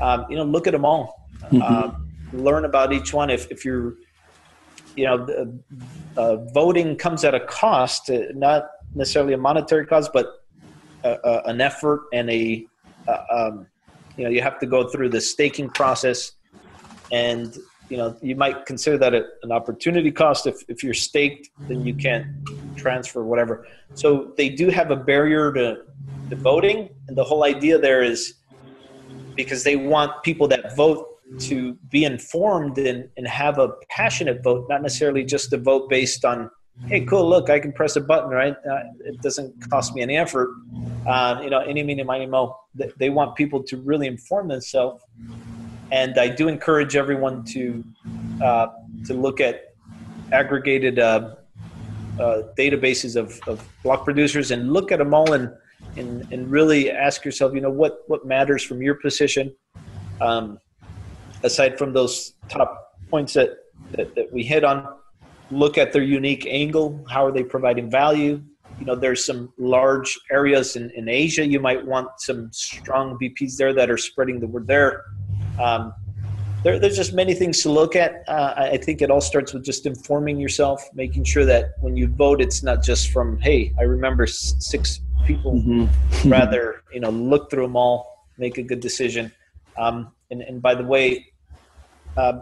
Um, 0.00 0.24
you 0.30 0.36
know, 0.36 0.44
look 0.44 0.66
at 0.66 0.70
them 0.70 0.86
all. 0.86 1.28
Mm-hmm. 1.50 1.60
Uh, 1.60 1.92
learn 2.32 2.64
about 2.64 2.92
each 2.92 3.12
one. 3.12 3.28
If 3.28 3.50
if 3.50 3.64
you're 3.64 3.94
you 4.96 5.06
know, 5.06 5.24
the, 5.24 5.58
uh, 6.16 6.36
voting 6.52 6.96
comes 6.96 7.24
at 7.24 7.34
a 7.34 7.40
cost, 7.40 8.10
uh, 8.10 8.22
not 8.34 8.70
necessarily 8.94 9.34
a 9.34 9.38
monetary 9.38 9.86
cost, 9.86 10.10
but 10.12 10.40
a, 11.04 11.42
an 11.46 11.60
effort 11.60 12.02
and 12.12 12.30
a 12.30 12.66
um, 13.30 13.66
you 14.16 14.24
know 14.24 14.30
you 14.30 14.42
have 14.42 14.58
to 14.58 14.66
go 14.66 14.88
through 14.88 15.08
the 15.08 15.20
staking 15.20 15.70
process 15.70 16.32
and 17.12 17.56
you 17.90 17.96
know 17.96 18.16
you 18.22 18.36
might 18.36 18.64
consider 18.64 18.96
that 18.96 19.12
an 19.14 19.52
opportunity 19.52 20.10
cost 20.10 20.46
if, 20.46 20.62
if 20.68 20.82
you're 20.82 20.94
staked 20.94 21.50
then 21.68 21.84
you 21.84 21.94
can't 21.94 22.26
transfer 22.76 23.24
whatever 23.24 23.66
so 23.94 24.32
they 24.36 24.48
do 24.48 24.70
have 24.70 24.90
a 24.90 24.96
barrier 24.96 25.52
to, 25.52 25.82
to 26.30 26.36
voting 26.36 26.88
and 27.08 27.16
the 27.16 27.24
whole 27.24 27.44
idea 27.44 27.78
there 27.78 28.02
is 28.02 28.34
because 29.34 29.64
they 29.64 29.76
want 29.76 30.10
people 30.22 30.46
that 30.48 30.74
vote 30.76 31.06
to 31.38 31.74
be 31.90 32.04
informed 32.04 32.76
and, 32.78 33.08
and 33.16 33.26
have 33.26 33.58
a 33.58 33.68
passionate 33.88 34.42
vote 34.42 34.66
not 34.68 34.82
necessarily 34.82 35.24
just 35.24 35.52
a 35.52 35.58
vote 35.58 35.88
based 35.90 36.24
on 36.24 36.50
hey, 36.86 37.04
cool, 37.04 37.28
look, 37.28 37.50
I 37.50 37.58
can 37.58 37.72
press 37.72 37.96
a 37.96 38.00
button, 38.00 38.30
right? 38.30 38.56
Uh, 38.68 38.78
it 39.04 39.20
doesn't 39.20 39.54
cost 39.68 39.94
me 39.94 40.02
any 40.02 40.16
effort. 40.16 40.50
Uh, 41.06 41.40
you 41.42 41.50
know, 41.50 41.60
any, 41.60 41.82
meeny, 41.82 42.02
miny, 42.02 42.26
mo. 42.26 42.56
They 42.96 43.10
want 43.10 43.36
people 43.36 43.62
to 43.64 43.76
really 43.78 44.06
inform 44.06 44.48
themselves. 44.48 45.02
And 45.92 46.18
I 46.18 46.28
do 46.28 46.48
encourage 46.48 46.96
everyone 46.96 47.44
to 47.46 47.84
uh, 48.42 48.68
to 49.06 49.14
look 49.14 49.40
at 49.40 49.74
aggregated 50.32 50.98
uh, 50.98 51.34
uh, 52.18 52.42
databases 52.56 53.16
of, 53.16 53.40
of 53.48 53.66
block 53.82 54.04
producers 54.04 54.50
and 54.50 54.72
look 54.72 54.92
at 54.92 54.98
them 54.98 55.14
all 55.14 55.32
and, 55.32 55.50
and, 55.96 56.30
and 56.32 56.50
really 56.50 56.90
ask 56.90 57.24
yourself, 57.24 57.54
you 57.54 57.60
know, 57.60 57.70
what, 57.70 58.02
what 58.08 58.26
matters 58.26 58.62
from 58.62 58.82
your 58.82 58.94
position, 58.94 59.52
um, 60.20 60.58
aside 61.42 61.78
from 61.78 61.92
those 61.92 62.34
top 62.48 62.98
points 63.08 63.32
that, 63.32 63.56
that, 63.92 64.14
that 64.14 64.32
we 64.32 64.42
hit 64.42 64.64
on 64.64 64.86
look 65.50 65.78
at 65.78 65.92
their 65.92 66.02
unique 66.02 66.46
angle. 66.46 67.04
How 67.08 67.26
are 67.26 67.32
they 67.32 67.42
providing 67.42 67.90
value? 67.90 68.40
You 68.78 68.86
know, 68.86 68.94
there's 68.94 69.26
some 69.26 69.52
large 69.58 70.18
areas 70.30 70.76
in, 70.76 70.90
in 70.90 71.08
Asia. 71.08 71.44
You 71.44 71.60
might 71.60 71.84
want 71.84 72.08
some 72.18 72.50
strong 72.52 73.18
BPs 73.20 73.56
there 73.56 73.74
that 73.74 73.90
are 73.90 73.98
spreading 73.98 74.40
the 74.40 74.46
word 74.46 74.66
there. 74.66 75.04
Um, 75.60 75.94
there 76.62 76.78
there's 76.78 76.96
just 76.96 77.14
many 77.14 77.34
things 77.34 77.62
to 77.62 77.70
look 77.70 77.96
at. 77.96 78.24
Uh, 78.28 78.54
I 78.56 78.76
think 78.76 79.02
it 79.02 79.10
all 79.10 79.20
starts 79.20 79.52
with 79.52 79.64
just 79.64 79.86
informing 79.86 80.38
yourself, 80.38 80.86
making 80.94 81.24
sure 81.24 81.44
that 81.44 81.72
when 81.80 81.96
you 81.96 82.08
vote, 82.08 82.40
it's 82.40 82.62
not 82.62 82.82
just 82.82 83.10
from, 83.10 83.38
hey, 83.40 83.72
I 83.78 83.82
remember 83.82 84.26
six 84.26 85.00
people. 85.26 85.54
Mm-hmm. 85.54 86.28
Rather, 86.30 86.82
you 86.92 87.00
know, 87.00 87.10
look 87.10 87.50
through 87.50 87.62
them 87.62 87.76
all, 87.76 88.26
make 88.36 88.58
a 88.58 88.62
good 88.62 88.80
decision. 88.80 89.32
Um, 89.78 90.12
and, 90.30 90.42
and 90.42 90.60
by 90.60 90.74
the 90.74 90.84
way, 90.84 91.32
uh, 92.16 92.40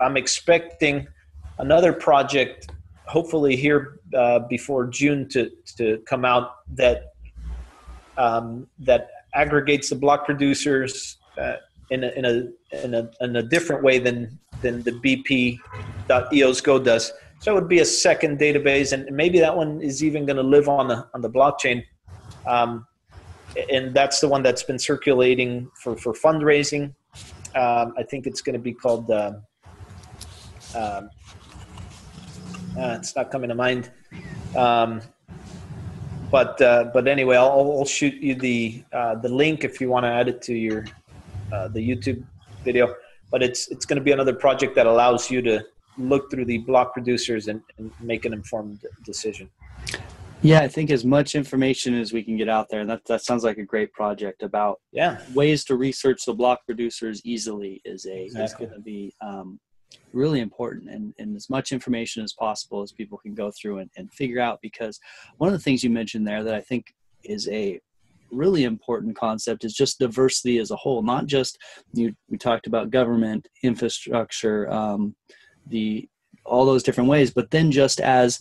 I'm 0.00 0.16
expecting– 0.16 1.06
another 1.58 1.92
project 1.92 2.70
hopefully 3.06 3.56
here 3.56 4.00
uh, 4.14 4.40
before 4.40 4.86
June 4.86 5.28
to 5.28 5.50
to 5.76 5.98
come 6.06 6.24
out 6.24 6.56
that 6.74 7.14
um, 8.18 8.66
that 8.78 9.08
aggregates 9.34 9.88
the 9.88 9.96
block 9.96 10.26
producers 10.26 11.16
uh, 11.38 11.56
in 11.92 12.04
a, 12.04 12.08
in 12.08 12.24
a 12.24 12.84
in 12.84 12.94
a 12.94 13.10
in 13.20 13.36
a 13.36 13.42
different 13.42 13.82
way 13.82 13.98
than 13.98 14.38
than 14.62 14.82
the 14.82 14.92
BP.eosgo 14.92 16.84
does. 16.84 17.12
So 17.40 17.52
it 17.52 17.54
would 17.54 17.68
be 17.68 17.80
a 17.80 17.84
second 17.84 18.38
database, 18.38 18.92
and 18.92 19.14
maybe 19.14 19.38
that 19.40 19.54
one 19.56 19.80
is 19.82 20.02
even 20.02 20.24
going 20.24 20.36
to 20.36 20.42
live 20.42 20.68
on 20.68 20.88
the 20.88 21.06
on 21.14 21.20
the 21.20 21.30
blockchain. 21.30 21.84
Um, 22.46 22.86
and 23.70 23.92
that's 23.92 24.20
the 24.20 24.28
one 24.28 24.42
that's 24.42 24.62
been 24.62 24.78
circulating 24.78 25.70
for 25.82 25.96
for 25.96 26.12
fundraising. 26.14 26.94
Um, 27.54 27.92
I 27.98 28.02
think 28.08 28.26
it's 28.26 28.40
going 28.40 28.54
to 28.54 28.64
be 28.70 28.72
called. 28.72 29.10
Uh, 29.10 29.32
um, 30.74 31.10
uh, 32.78 32.96
it's 32.98 33.14
not 33.14 33.30
coming 33.30 33.50
to 33.50 33.54
mind. 33.54 33.90
Um, 34.56 35.02
but 36.30 36.58
uh, 36.62 36.84
but 36.94 37.06
anyway, 37.06 37.36
I'll, 37.36 37.76
I'll, 37.78 37.84
shoot 37.84 38.14
you 38.14 38.34
the 38.34 38.82
uh, 38.90 39.16
the 39.16 39.28
link 39.28 39.64
if 39.64 39.82
you 39.82 39.90
want 39.90 40.04
to 40.04 40.08
add 40.08 40.28
it 40.28 40.40
to 40.42 40.54
your 40.54 40.86
uh, 41.52 41.68
the 41.68 41.80
YouTube 41.80 42.24
video. 42.64 42.94
But 43.30 43.42
it's 43.42 43.68
it's 43.70 43.86
going 43.86 43.98
to 43.98 44.02
be 44.02 44.12
another 44.12 44.34
project 44.34 44.74
that 44.74 44.86
allows 44.86 45.30
you 45.30 45.42
to 45.42 45.64
look 45.98 46.30
through 46.30 46.46
the 46.46 46.58
block 46.58 46.92
producers 46.92 47.48
and, 47.48 47.62
and 47.78 47.90
make 48.00 48.24
an 48.24 48.32
informed 48.32 48.84
decision. 49.04 49.50
Yeah, 50.42 50.60
I 50.60 50.68
think 50.68 50.90
as 50.90 51.04
much 51.04 51.34
information 51.36 51.94
as 51.94 52.12
we 52.12 52.22
can 52.24 52.36
get 52.36 52.48
out 52.48 52.68
there, 52.68 52.80
and 52.80 52.90
that 52.90 53.04
that 53.06 53.22
sounds 53.22 53.44
like 53.44 53.58
a 53.58 53.64
great 53.64 53.92
project 53.92 54.42
about 54.42 54.80
yeah 54.92 55.22
ways 55.34 55.64
to 55.66 55.76
research 55.76 56.24
the 56.24 56.34
block 56.34 56.60
producers 56.66 57.20
easily 57.24 57.80
is 57.84 58.06
a 58.06 58.24
exactly. 58.24 58.44
is 58.44 58.54
going 58.54 58.72
to 58.72 58.80
be 58.80 59.14
um, 59.20 59.60
really 60.12 60.40
important 60.40 60.90
and, 60.90 61.14
and 61.18 61.36
as 61.36 61.48
much 61.48 61.72
information 61.72 62.22
as 62.22 62.32
possible 62.32 62.82
as 62.82 62.92
people 62.92 63.18
can 63.18 63.34
go 63.34 63.50
through 63.50 63.78
and, 63.78 63.90
and 63.96 64.12
figure 64.12 64.40
out 64.40 64.58
because 64.62 64.98
one 65.38 65.48
of 65.48 65.52
the 65.52 65.62
things 65.62 65.82
you 65.82 65.90
mentioned 65.90 66.26
there 66.26 66.42
that 66.42 66.54
i 66.54 66.60
think 66.60 66.94
is 67.24 67.48
a 67.48 67.80
really 68.32 68.64
important 68.64 69.16
concept 69.16 69.64
is 69.64 69.74
just 69.74 69.98
diversity 69.98 70.58
as 70.58 70.70
a 70.70 70.76
whole 70.76 71.02
not 71.02 71.26
just 71.26 71.58
you 71.92 72.14
we 72.28 72.38
talked 72.38 72.66
about 72.66 72.90
government 72.90 73.46
infrastructure 73.62 74.70
um, 74.70 75.14
the 75.68 76.08
all 76.44 76.64
those 76.64 76.82
different 76.82 77.08
ways 77.10 77.30
but 77.30 77.50
then 77.50 77.70
just 77.70 78.00
as 78.00 78.40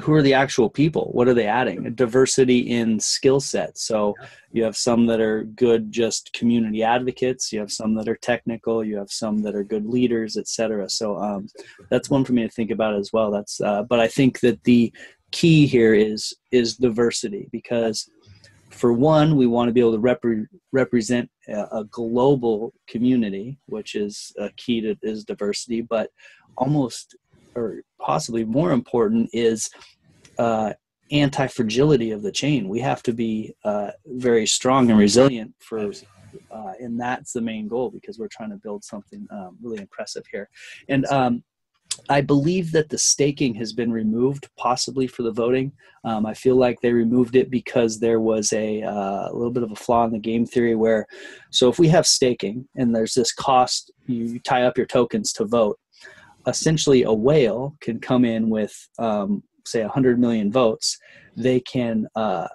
who 0.00 0.12
are 0.14 0.22
the 0.22 0.34
actual 0.34 0.70
people? 0.70 1.10
What 1.12 1.28
are 1.28 1.34
they 1.34 1.46
adding? 1.46 1.86
A 1.86 1.90
diversity 1.90 2.60
in 2.60 2.98
skill 2.98 3.40
sets. 3.40 3.86
So 3.86 4.14
you 4.52 4.64
have 4.64 4.76
some 4.76 5.06
that 5.06 5.20
are 5.20 5.44
good 5.44 5.92
just 5.92 6.32
community 6.32 6.82
advocates 6.82 7.52
you 7.52 7.60
have 7.60 7.72
some 7.72 7.94
that 7.94 8.08
are 8.08 8.16
technical 8.16 8.84
you 8.84 8.96
have 8.96 9.10
some 9.10 9.42
that 9.42 9.54
are 9.54 9.64
good 9.64 9.86
leaders 9.86 10.36
etc 10.36 10.88
so 10.88 11.16
um, 11.16 11.48
that's 11.90 12.10
one 12.10 12.24
for 12.24 12.32
me 12.32 12.42
to 12.42 12.48
think 12.48 12.70
about 12.70 12.94
as 12.94 13.12
well. 13.12 13.30
That's 13.30 13.60
uh, 13.60 13.82
but 13.82 14.00
i 14.00 14.08
think 14.08 14.40
that 14.40 14.62
the 14.64 14.92
key 15.30 15.66
here 15.66 15.94
is 15.94 16.34
is 16.50 16.76
diversity 16.76 17.48
because 17.50 18.08
for 18.72 18.92
one 18.92 19.36
we 19.36 19.46
want 19.46 19.68
to 19.68 19.72
be 19.72 19.80
able 19.80 19.92
to 19.92 19.98
rep- 19.98 20.24
represent 20.72 21.28
a, 21.48 21.62
a 21.72 21.84
global 21.90 22.72
community 22.88 23.58
which 23.66 23.94
is 23.94 24.32
a 24.38 24.50
key 24.56 24.80
to 24.80 24.96
is 25.02 25.24
diversity 25.24 25.80
but 25.80 26.10
almost 26.56 27.16
or 27.54 27.82
possibly 28.00 28.44
more 28.44 28.72
important 28.72 29.28
is 29.32 29.70
uh, 30.38 30.72
anti 31.10 31.46
fragility 31.46 32.10
of 32.10 32.22
the 32.22 32.32
chain. 32.32 32.68
We 32.68 32.80
have 32.80 33.02
to 33.04 33.12
be 33.12 33.54
uh, 33.64 33.90
very 34.06 34.46
strong 34.46 34.90
and 34.90 34.98
resilient 34.98 35.54
for. 35.60 35.92
Uh, 36.50 36.72
and 36.80 36.98
that's 36.98 37.32
the 37.32 37.42
main 37.42 37.68
goal 37.68 37.90
because 37.90 38.18
we're 38.18 38.28
trying 38.28 38.48
to 38.48 38.56
build 38.56 38.82
something 38.82 39.26
um, 39.30 39.58
really 39.62 39.80
impressive 39.80 40.24
here. 40.32 40.48
And 40.88 41.04
um, 41.06 41.44
I 42.08 42.20
believe 42.20 42.72
that 42.72 42.88
the 42.88 42.98
staking 42.98 43.54
has 43.56 43.72
been 43.72 43.92
removed, 43.92 44.48
possibly 44.56 45.06
for 45.06 45.22
the 45.22 45.32
voting. 45.32 45.72
Um, 46.04 46.26
I 46.26 46.34
feel 46.34 46.56
like 46.56 46.80
they 46.80 46.92
removed 46.92 47.36
it 47.36 47.50
because 47.50 48.00
there 48.00 48.20
was 48.20 48.52
a, 48.52 48.82
uh, 48.82 49.28
a, 49.30 49.32
little 49.32 49.52
bit 49.52 49.62
of 49.62 49.70
a 49.70 49.76
flaw 49.76 50.04
in 50.04 50.12
the 50.12 50.18
game 50.18 50.46
theory 50.46 50.74
where, 50.74 51.06
so 51.50 51.68
if 51.68 51.78
we 51.78 51.88
have 51.88 52.06
staking 52.06 52.66
and 52.76 52.94
there's 52.94 53.14
this 53.14 53.32
cost, 53.32 53.92
you 54.06 54.38
tie 54.40 54.64
up 54.64 54.76
your 54.76 54.86
tokens 54.86 55.32
to 55.34 55.44
vote 55.44 55.78
essentially 56.46 57.02
a 57.04 57.12
whale 57.12 57.76
can 57.80 58.00
come 58.00 58.24
in 58.24 58.50
with 58.50 58.88
um, 58.98 59.42
say 59.64 59.82
100 59.82 60.18
million 60.18 60.50
votes 60.50 60.98
they 61.36 61.60
can 61.60 62.06
uh, 62.16 62.48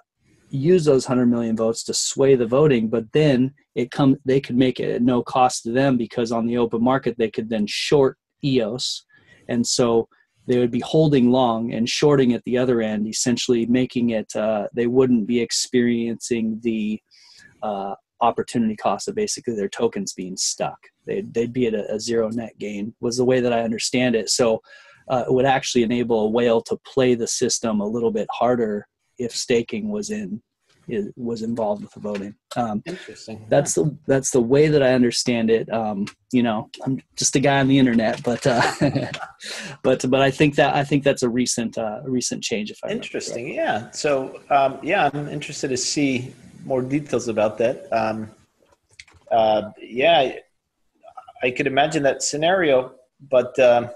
use 0.50 0.84
those 0.84 1.08
100 1.08 1.26
million 1.26 1.56
votes 1.56 1.82
to 1.84 1.94
sway 1.94 2.34
the 2.34 2.46
voting 2.46 2.88
but 2.88 3.10
then 3.12 3.52
it 3.74 3.90
come 3.90 4.16
they 4.24 4.40
could 4.40 4.56
make 4.56 4.80
it 4.80 4.90
at 4.90 5.02
no 5.02 5.22
cost 5.22 5.62
to 5.62 5.72
them 5.72 5.96
because 5.96 6.32
on 6.32 6.46
the 6.46 6.56
open 6.56 6.82
market 6.82 7.16
they 7.18 7.30
could 7.30 7.48
then 7.48 7.66
short 7.66 8.16
eos 8.44 9.04
and 9.48 9.66
so 9.66 10.08
they 10.46 10.58
would 10.58 10.70
be 10.70 10.80
holding 10.80 11.30
long 11.30 11.74
and 11.74 11.88
shorting 11.88 12.32
at 12.32 12.42
the 12.44 12.56
other 12.56 12.80
end 12.80 13.06
essentially 13.06 13.66
making 13.66 14.10
it 14.10 14.34
uh, 14.36 14.66
they 14.72 14.86
wouldn't 14.86 15.26
be 15.26 15.40
experiencing 15.40 16.58
the 16.62 17.00
uh, 17.62 17.94
opportunity 18.20 18.76
cost 18.76 19.08
of 19.08 19.14
basically 19.14 19.54
their 19.54 19.68
tokens 19.68 20.12
being 20.12 20.36
stuck. 20.36 20.78
They'd, 21.06 21.32
they'd 21.32 21.52
be 21.52 21.66
at 21.66 21.74
a, 21.74 21.94
a 21.94 22.00
zero 22.00 22.28
net 22.28 22.58
gain 22.58 22.94
was 23.00 23.16
the 23.16 23.24
way 23.24 23.40
that 23.40 23.52
I 23.52 23.62
understand 23.62 24.14
it. 24.14 24.30
So 24.30 24.60
uh, 25.08 25.24
it 25.26 25.32
would 25.32 25.46
actually 25.46 25.82
enable 25.82 26.20
a 26.20 26.28
whale 26.28 26.60
to 26.62 26.78
play 26.86 27.14
the 27.14 27.26
system 27.26 27.80
a 27.80 27.86
little 27.86 28.10
bit 28.10 28.28
harder 28.30 28.86
if 29.18 29.32
staking 29.32 29.90
was 29.90 30.10
in 30.10 30.42
was 31.16 31.42
involved 31.42 31.82
with 31.82 31.92
the 31.92 32.00
voting. 32.00 32.34
Um, 32.56 32.82
Interesting. 32.86 33.46
That's 33.48 33.74
the 33.74 33.96
that's 34.06 34.30
the 34.30 34.40
way 34.40 34.68
that 34.68 34.82
I 34.82 34.92
understand 34.92 35.50
it. 35.50 35.72
Um, 35.72 36.06
you 36.32 36.42
know, 36.42 36.70
I'm 36.84 37.00
just 37.16 37.36
a 37.36 37.40
guy 37.40 37.60
on 37.60 37.68
the 37.68 37.78
internet, 37.78 38.22
but 38.22 38.46
uh, 38.46 38.62
but 39.82 40.08
but 40.10 40.20
I 40.20 40.30
think 40.30 40.54
that 40.56 40.74
I 40.74 40.84
think 40.84 41.04
that's 41.04 41.22
a 41.22 41.28
recent 41.28 41.78
uh, 41.78 42.00
recent 42.04 42.42
change. 42.42 42.70
If 42.70 42.78
I 42.84 42.90
interesting, 42.90 43.52
yeah. 43.52 43.90
So 43.90 44.40
um, 44.50 44.78
yeah, 44.82 45.10
I'm 45.12 45.28
interested 45.28 45.68
to 45.68 45.76
see 45.76 46.32
more 46.64 46.82
details 46.82 47.28
about 47.28 47.58
that. 47.58 47.92
Um, 47.92 48.30
uh, 49.30 49.70
yeah, 49.80 50.32
I 51.42 51.50
could 51.50 51.66
imagine 51.66 52.02
that 52.04 52.22
scenario, 52.22 52.94
but 53.28 53.58
um, 53.58 53.90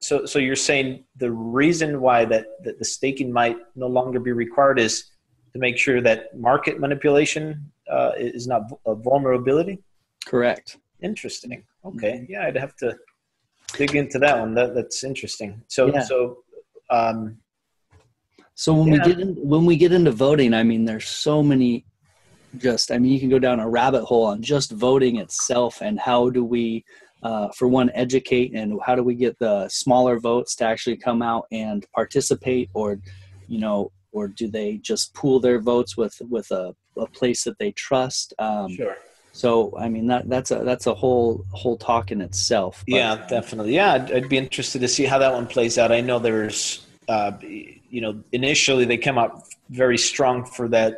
so 0.00 0.26
so 0.26 0.38
you're 0.38 0.56
saying 0.56 1.04
the 1.16 1.30
reason 1.30 2.00
why 2.00 2.24
that, 2.26 2.46
that 2.64 2.78
the 2.78 2.84
staking 2.84 3.32
might 3.32 3.56
no 3.74 3.86
longer 3.86 4.20
be 4.20 4.32
required 4.32 4.78
is 4.78 5.10
to 5.52 5.58
make 5.58 5.78
sure 5.78 6.00
that 6.00 6.38
market 6.38 6.80
manipulation 6.80 7.70
uh, 7.90 8.12
is 8.16 8.46
not 8.46 8.62
a 8.86 8.94
vulnerability. 8.94 9.82
Correct. 10.26 10.78
Interesting. 11.00 11.64
Okay. 11.84 12.12
Mm-hmm. 12.12 12.32
Yeah, 12.32 12.46
I'd 12.46 12.56
have 12.56 12.76
to 12.76 12.96
dig 13.74 13.94
into 13.94 14.18
that 14.18 14.38
one. 14.38 14.54
That 14.54 14.74
that's 14.74 15.04
interesting. 15.04 15.62
So 15.68 15.86
yeah. 15.86 16.00
so. 16.02 16.38
Um, 16.90 17.38
so 18.58 18.72
when 18.72 18.88
yeah. 18.88 18.92
we 18.94 18.98
get 19.12 19.20
in, 19.20 19.34
when 19.36 19.66
we 19.66 19.76
get 19.76 19.92
into 19.92 20.12
voting, 20.12 20.54
I 20.54 20.62
mean, 20.62 20.86
there's 20.86 21.06
so 21.06 21.42
many 21.42 21.84
just 22.58 22.90
i 22.90 22.98
mean 22.98 23.12
you 23.12 23.20
can 23.20 23.28
go 23.28 23.38
down 23.38 23.60
a 23.60 23.68
rabbit 23.68 24.04
hole 24.04 24.24
on 24.24 24.42
just 24.42 24.72
voting 24.72 25.16
itself 25.16 25.82
and 25.82 25.98
how 25.98 26.30
do 26.30 26.44
we 26.44 26.84
uh, 27.22 27.48
for 27.56 27.66
one 27.66 27.90
educate 27.94 28.54
and 28.54 28.78
how 28.84 28.94
do 28.94 29.02
we 29.02 29.14
get 29.14 29.36
the 29.38 29.68
smaller 29.68 30.20
votes 30.20 30.54
to 30.54 30.64
actually 30.64 30.96
come 30.96 31.22
out 31.22 31.44
and 31.50 31.86
participate 31.92 32.68
or 32.74 32.98
you 33.48 33.58
know 33.58 33.90
or 34.16 34.28
do 34.28 34.48
they 34.48 34.78
just 34.78 35.12
pool 35.12 35.38
their 35.40 35.60
votes 35.60 35.96
with 35.96 36.16
with 36.30 36.50
a, 36.50 36.74
a 36.96 37.06
place 37.06 37.44
that 37.44 37.58
they 37.58 37.72
trust? 37.72 38.32
Um, 38.38 38.74
sure. 38.74 38.96
so 39.32 39.48
i 39.78 39.88
mean 39.94 40.06
that 40.06 40.22
that's 40.32 40.50
a 40.50 40.60
that's 40.70 40.86
a 40.86 40.94
whole 40.94 41.44
whole 41.52 41.76
talk 41.76 42.10
in 42.10 42.20
itself 42.22 42.82
but, 42.88 42.96
yeah 42.96 43.26
definitely. 43.28 43.74
Yeah 43.74 43.92
I'd, 43.94 44.12
I'd, 44.16 44.28
be 44.28 44.38
interested 44.38 44.80
to 44.80 44.88
see 44.88 45.04
how 45.04 45.18
that 45.18 45.32
one 45.32 45.46
plays 45.46 45.76
out. 45.76 45.92
I 45.92 46.00
know 46.00 46.18
there's 46.18 46.86
uh, 47.08 47.32
you 47.42 48.00
know 48.00 48.12
initially 48.32 48.84
they 48.86 48.96
came 49.06 49.18
out 49.18 49.32
very 49.68 49.98
strong 49.98 50.44
for 50.44 50.66
that 50.68 50.92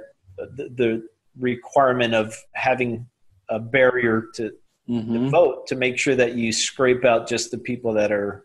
the, 0.59 0.66
the 0.81 0.91
requirement 1.39 2.14
of 2.14 2.37
having 2.53 3.07
a 3.49 3.59
barrier 3.59 4.29
to, 4.35 4.53
mm-hmm. 4.89 5.12
to 5.12 5.31
vote 5.31 5.66
to 5.66 5.75
make 5.77 5.99
sure 5.99 6.14
that 6.14 6.35
you 6.35 6.53
scrape 6.53 7.05
out 7.05 7.29
just 7.29 7.51
the 7.51 7.59
people 7.59 7.93
that 7.95 8.12
are 8.12 8.45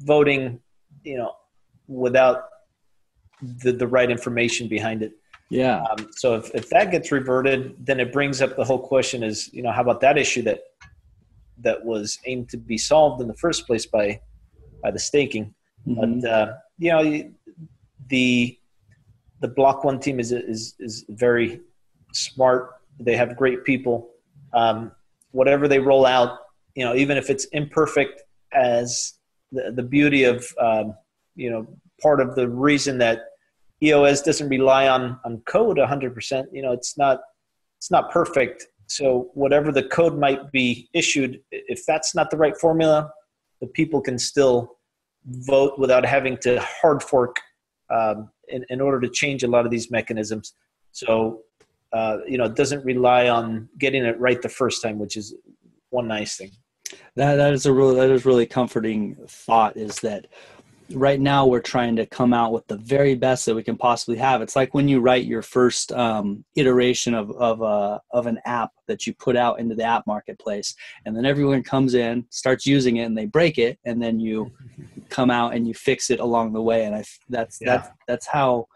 voting, 0.00 0.60
you 1.04 1.16
know, 1.16 1.32
without 1.86 2.49
the, 3.42 3.72
the 3.72 3.86
right 3.86 4.10
information 4.10 4.68
behind 4.68 5.02
it. 5.02 5.12
Yeah. 5.50 5.82
Um, 5.82 6.08
so 6.12 6.36
if, 6.36 6.54
if 6.54 6.70
that 6.70 6.90
gets 6.92 7.10
reverted, 7.10 7.74
then 7.84 7.98
it 7.98 8.12
brings 8.12 8.40
up 8.40 8.56
the 8.56 8.64
whole 8.64 8.78
question 8.78 9.22
is, 9.22 9.52
you 9.52 9.62
know, 9.62 9.72
how 9.72 9.82
about 9.82 10.00
that 10.02 10.16
issue 10.16 10.42
that 10.42 10.60
that 11.58 11.84
was 11.84 12.18
aimed 12.24 12.48
to 12.50 12.56
be 12.56 12.78
solved 12.78 13.20
in 13.20 13.28
the 13.28 13.34
first 13.34 13.66
place 13.66 13.84
by 13.84 14.20
by 14.82 14.90
the 14.90 14.98
staking? 14.98 15.54
Mm-hmm. 15.86 16.20
But 16.20 16.30
uh, 16.30 16.52
you 16.78 16.90
know, 16.92 17.30
the 18.08 18.58
the 19.40 19.48
block 19.48 19.82
one 19.82 19.98
team 19.98 20.20
is 20.20 20.30
is 20.30 20.74
is 20.78 21.04
very 21.08 21.60
smart. 22.12 22.76
They 23.00 23.16
have 23.16 23.36
great 23.36 23.64
people. 23.64 24.10
Um, 24.52 24.92
whatever 25.32 25.68
they 25.68 25.78
roll 25.78 26.06
out, 26.06 26.38
you 26.74 26.84
know, 26.84 26.94
even 26.94 27.16
if 27.16 27.30
it's 27.30 27.44
imperfect, 27.46 28.22
as 28.52 29.14
the, 29.52 29.72
the 29.72 29.82
beauty 29.82 30.24
of 30.24 30.46
um, 30.60 30.94
you 31.34 31.50
know 31.50 31.66
part 32.00 32.20
of 32.20 32.34
the 32.34 32.48
reason 32.48 32.98
that 32.98 33.29
EOS 33.82 34.22
doesn't 34.22 34.48
rely 34.48 34.88
on 34.88 35.18
on 35.24 35.42
code 35.46 35.78
100%. 35.78 36.44
You 36.52 36.62
know, 36.62 36.72
it's 36.72 36.96
not 36.98 37.20
it's 37.78 37.90
not 37.90 38.10
perfect. 38.10 38.66
So 38.86 39.30
whatever 39.34 39.72
the 39.72 39.84
code 39.84 40.18
might 40.18 40.50
be 40.52 40.88
issued, 40.92 41.40
if 41.50 41.86
that's 41.86 42.14
not 42.14 42.30
the 42.30 42.36
right 42.36 42.56
formula, 42.56 43.10
the 43.60 43.68
people 43.68 44.00
can 44.00 44.18
still 44.18 44.76
vote 45.24 45.78
without 45.78 46.04
having 46.04 46.36
to 46.38 46.60
hard 46.60 47.02
fork 47.02 47.36
um, 47.90 48.30
in, 48.48 48.64
in 48.68 48.80
order 48.80 49.00
to 49.00 49.08
change 49.08 49.42
a 49.42 49.48
lot 49.48 49.64
of 49.64 49.70
these 49.70 49.90
mechanisms. 49.90 50.54
So, 50.92 51.42
uh, 51.92 52.18
you 52.26 52.38
know, 52.38 52.44
it 52.44 52.56
doesn't 52.56 52.84
rely 52.84 53.28
on 53.28 53.68
getting 53.78 54.04
it 54.04 54.18
right 54.18 54.40
the 54.40 54.48
first 54.48 54.82
time, 54.82 54.98
which 54.98 55.16
is 55.16 55.34
one 55.90 56.08
nice 56.08 56.36
thing. 56.36 56.50
That 57.16 57.36
that 57.36 57.52
is 57.52 57.66
a 57.66 57.72
really 57.72 57.94
that 57.96 58.10
is 58.10 58.24
really 58.24 58.46
comforting 58.46 59.16
thought. 59.28 59.76
Is 59.76 60.00
that 60.00 60.26
right 60.94 61.20
now 61.20 61.46
we're 61.46 61.60
trying 61.60 61.96
to 61.96 62.06
come 62.06 62.32
out 62.32 62.52
with 62.52 62.66
the 62.66 62.76
very 62.76 63.14
best 63.14 63.46
that 63.46 63.54
we 63.54 63.62
can 63.62 63.76
possibly 63.76 64.16
have. 64.16 64.42
It's 64.42 64.56
like 64.56 64.74
when 64.74 64.88
you 64.88 65.00
write 65.00 65.24
your 65.24 65.42
first 65.42 65.92
um, 65.92 66.44
iteration 66.56 67.14
of 67.14 67.30
of 67.32 67.60
a 67.60 67.64
uh, 67.64 67.98
of 68.12 68.26
an 68.26 68.38
app 68.44 68.72
that 68.86 69.06
you 69.06 69.14
put 69.14 69.36
out 69.36 69.60
into 69.60 69.74
the 69.74 69.84
app 69.84 70.06
marketplace, 70.06 70.74
and 71.04 71.16
then 71.16 71.24
everyone 71.24 71.62
comes 71.62 71.94
in, 71.94 72.26
starts 72.30 72.66
using 72.66 72.96
it, 72.96 73.04
and 73.04 73.16
they 73.16 73.26
break 73.26 73.58
it, 73.58 73.78
and 73.84 74.02
then 74.02 74.20
you 74.20 74.50
come 75.08 75.30
out 75.30 75.54
and 75.54 75.66
you 75.66 75.74
fix 75.74 76.10
it 76.10 76.20
along 76.20 76.52
the 76.52 76.62
way. 76.62 76.84
And 76.84 76.94
I 76.94 77.04
that's 77.28 77.58
yeah. 77.60 77.76
that's 77.76 77.88
that's 78.06 78.26
how 78.26 78.66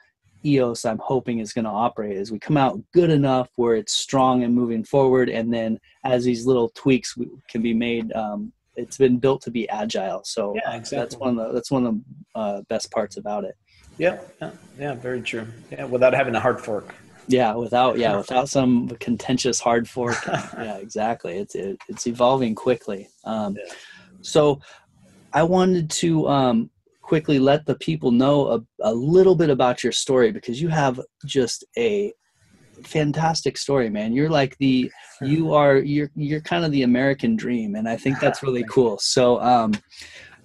EOS 0.45 0.85
I'm 0.85 0.99
hoping 0.99 1.39
is 1.39 1.53
going 1.53 1.65
to 1.65 1.71
operate. 1.71 2.17
Is 2.17 2.31
we 2.31 2.39
come 2.39 2.57
out 2.57 2.81
good 2.93 3.11
enough 3.11 3.51
where 3.57 3.75
it's 3.75 3.93
strong 3.93 4.45
and 4.45 4.55
moving 4.55 4.85
forward, 4.85 5.29
and 5.29 5.53
then 5.53 5.79
as 6.05 6.25
these 6.25 6.47
little 6.47 6.71
tweaks 6.75 7.17
can 7.49 7.63
be 7.63 7.75
made. 7.75 8.13
Um, 8.13 8.53
it's 8.77 8.97
been 8.97 9.19
built 9.19 9.43
to 9.43 9.51
be 9.51 9.69
agile. 9.69 10.23
So 10.25 10.55
yeah, 10.55 10.75
exactly. 10.75 10.99
that's 10.99 11.17
one 11.17 11.39
of 11.39 11.49
the 11.49 11.55
that's 11.55 11.71
one 11.71 11.87
of 11.87 11.95
the 11.95 12.39
uh, 12.39 12.63
best 12.69 12.91
parts 12.91 13.17
about 13.17 13.45
it. 13.45 13.55
Yeah, 13.99 14.19
yeah, 14.41 14.51
yeah, 14.79 14.95
very 14.95 15.23
true. 15.23 15.47
Yeah, 15.71 15.85
without 15.85 16.15
having 16.15 16.35
a 16.35 16.41
hard 16.41 16.61
fork. 16.61 16.95
Yeah, 17.27 17.55
without 17.55 17.99
yeah, 17.99 18.17
without 18.19 18.49
some 18.49 18.89
contentious 19.01 19.61
hard 19.61 19.89
fork. 19.89 20.17
yeah, 20.27 20.77
exactly. 20.77 21.39
It's 21.39 21.55
it, 21.55 21.79
it's 21.89 22.07
evolving 22.07 22.55
quickly. 22.55 23.09
Um, 23.25 23.57
yeah. 23.57 23.73
So, 24.23 24.61
I 25.33 25.43
wanted 25.43 25.91
to 25.91 26.29
um, 26.29 26.71
quickly 27.03 27.39
let 27.39 27.67
the 27.67 27.75
people 27.77 28.11
know 28.11 28.47
a, 28.49 28.61
a 28.81 28.95
little 28.95 29.35
bit 29.35 29.51
about 29.51 29.85
your 29.85 29.93
story 29.93 30.33
because 30.33 30.61
you 30.61 30.69
have 30.69 31.01
just 31.27 31.65
a 31.77 32.13
fantastic 32.87 33.57
story, 33.57 33.91
man. 33.91 34.13
You're 34.13 34.31
like 34.31 34.57
the 34.59 34.91
you 35.23 35.53
are 35.55 35.77
you're 35.79 36.11
you're 36.15 36.41
kind 36.41 36.65
of 36.65 36.73
the 36.73 36.83
American 36.83 37.37
dream, 37.37 37.75
and 37.75 37.89
I 37.89 37.97
think 37.97 38.21
that's 38.21 38.43
really 38.43 38.65
cool. 38.71 38.99
So, 38.99 39.41
um, 39.41 39.73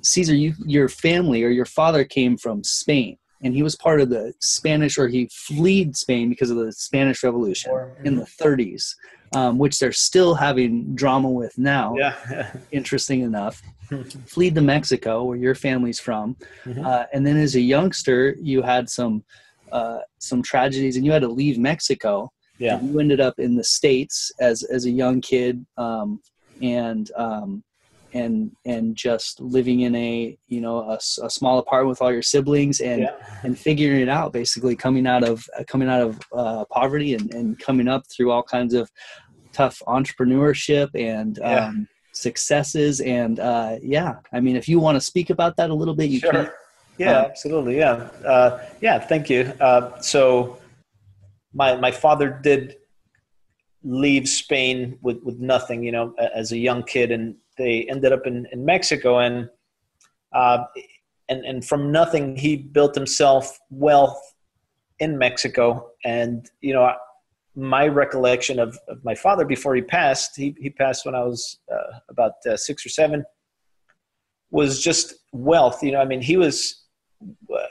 Caesar, 0.02 0.36
you 0.36 0.54
your 0.66 0.90
family 0.90 1.44
or 1.44 1.50
your 1.50 1.66
father 1.66 2.04
came 2.04 2.38
from 2.38 2.64
Spain, 2.64 3.18
and 3.44 3.54
he 3.54 3.64
was 3.64 3.76
part 3.76 4.02
of 4.02 4.10
the 4.10 4.34
Spanish, 4.40 4.98
or 4.98 5.08
he 5.08 5.30
fled 5.32 5.96
Spain 5.96 6.30
because 6.30 6.50
of 6.50 6.58
the 6.58 6.72
Spanish 6.72 7.24
Revolution 7.24 7.72
in 8.04 8.16
the 8.16 8.26
30s, 8.26 8.96
um, 9.36 9.58
which 9.58 9.80
they're 9.80 9.92
still 9.92 10.36
having 10.36 10.96
drama 10.96 11.30
with 11.30 11.58
now. 11.58 11.96
Yeah, 11.98 12.52
interesting 12.72 13.22
enough. 13.22 13.62
fled 14.26 14.56
to 14.56 14.62
Mexico, 14.62 15.24
where 15.24 15.38
your 15.38 15.56
family's 15.56 16.00
from, 16.00 16.36
mm-hmm. 16.64 16.86
uh, 16.86 17.06
and 17.14 17.26
then 17.26 17.38
as 17.38 17.56
a 17.56 17.62
youngster, 17.62 18.36
you 18.40 18.62
had 18.62 18.90
some 18.90 19.24
uh, 19.72 20.00
some 20.20 20.42
tragedies, 20.42 20.96
and 20.96 21.06
you 21.06 21.12
had 21.12 21.22
to 21.22 21.28
leave 21.28 21.58
Mexico. 21.58 22.32
Yeah, 22.58 22.82
you 22.82 23.00
ended 23.00 23.22
up 23.22 23.40
in 23.40 23.56
the 23.56 23.64
states 23.64 24.32
as 24.40 24.64
as 24.64 24.86
a 24.86 24.92
young 24.92 25.22
kid, 25.22 25.66
um, 25.78 26.22
and 26.62 27.10
um, 27.16 27.64
and 28.14 28.52
and 28.66 28.96
just 28.96 29.40
living 29.40 29.82
in 29.82 29.96
a 29.96 30.38
you 30.48 30.62
know 30.62 30.80
a, 30.80 30.96
a 31.24 31.30
small 31.30 31.60
apartment 31.60 31.90
with 31.90 32.02
all 32.02 32.12
your 32.12 32.22
siblings 32.22 32.82
and 32.82 33.04
yeah. 33.04 33.16
and 33.44 33.58
figuring 33.58 34.02
it 34.02 34.10
out 34.10 34.34
basically 34.34 34.76
coming 34.76 35.06
out 35.06 35.24
of 35.24 35.46
coming 35.68 35.90
out 35.90 36.02
of 36.02 36.20
uh, 36.34 36.66
poverty 36.72 37.14
and, 37.14 37.34
and 37.34 37.60
coming 37.60 37.88
up 37.88 38.04
through 38.10 38.32
all 38.32 38.44
kinds 38.44 38.74
of 38.74 38.90
tough 39.52 39.82
entrepreneurship 39.88 40.90
and 40.96 41.38
yeah. 41.42 41.68
um, 41.68 41.88
successes 42.14 43.00
and 43.02 43.40
uh, 43.40 43.76
yeah 43.82 44.16
i 44.34 44.40
mean 44.40 44.56
if 44.56 44.68
you 44.68 44.80
want 44.80 44.96
to 44.96 45.02
speak 45.02 45.30
about 45.30 45.56
that 45.58 45.70
a 45.70 45.74
little 45.74 45.96
bit 45.96 46.10
you 46.10 46.20
sure. 46.20 46.32
can 46.32 46.50
yeah, 47.00 47.22
absolutely. 47.22 47.78
Yeah, 47.78 48.10
uh, 48.26 48.60
yeah. 48.82 49.00
Thank 49.00 49.30
you. 49.30 49.54
Uh, 49.60 50.00
so, 50.02 50.60
my 51.54 51.76
my 51.76 51.92
father 51.92 52.30
did 52.30 52.76
leave 53.84 54.28
Spain 54.28 55.00
with 55.02 55.24
with 55.24 55.40
nothing, 55.40 55.84
you 55.84 55.92
know, 55.92 56.14
as 56.36 56.52
a 56.52 56.58
young 56.58 56.84
kid, 56.84 57.12
and 57.12 57.36
they 57.58 57.86
ended 57.90 58.12
up 58.12 58.28
in 58.28 58.48
in 58.52 58.66
Mexico, 58.66 59.20
and 59.20 59.50
uh, 60.34 60.66
and 61.30 61.46
and 61.46 61.66
from 61.66 61.92
nothing 61.92 62.36
he 62.36 62.58
built 62.58 62.96
himself 62.96 63.58
wealth 63.70 64.22
in 65.00 65.18
Mexico, 65.18 65.90
and 66.06 66.50
you 66.62 66.74
know. 66.74 66.94
My 67.56 67.88
recollection 67.88 68.58
of, 68.58 68.78
of 68.88 69.04
my 69.04 69.16
father 69.16 69.44
before 69.44 69.76
he 69.76 69.82
passed, 69.82 70.38
he, 70.38 70.56
he 70.60 70.70
passed 70.70 71.06
when 71.06 71.14
I 71.14 71.24
was 71.24 71.60
uh, 71.70 72.00
about 72.08 72.34
uh, 72.46 72.56
six 72.56 72.86
or 72.86 72.90
seven, 72.90 73.26
was 74.52 74.82
just 74.82 75.16
wealth. 75.34 75.84
You 75.84 75.94
know, 75.94 76.00
I 76.00 76.06
mean, 76.06 76.22
he 76.22 76.38
was 76.38 76.79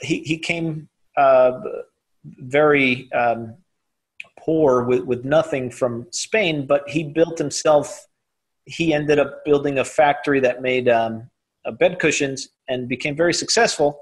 he, 0.03 0.21
he 0.21 0.39
came 0.39 0.89
uh, 1.17 1.61
very 2.25 3.11
um, 3.13 3.55
poor 4.39 4.85
with, 4.85 5.05
with 5.05 5.25
nothing 5.25 5.71
from 5.71 6.07
Spain, 6.11 6.67
but 6.67 6.89
he 6.89 7.05
built 7.05 7.39
himself. 7.39 8.07
He 8.65 8.93
ended 8.93 9.19
up 9.19 9.45
building 9.45 9.79
a 9.79 9.85
factory 9.85 10.41
that 10.41 10.63
made 10.63 10.89
um, 10.89 11.31
uh, 11.65 11.73
bed 11.73 11.99
cushions 11.99 12.49
and 12.69 12.89
became 12.89 13.17
very 13.17 13.35
successful. 13.35 14.01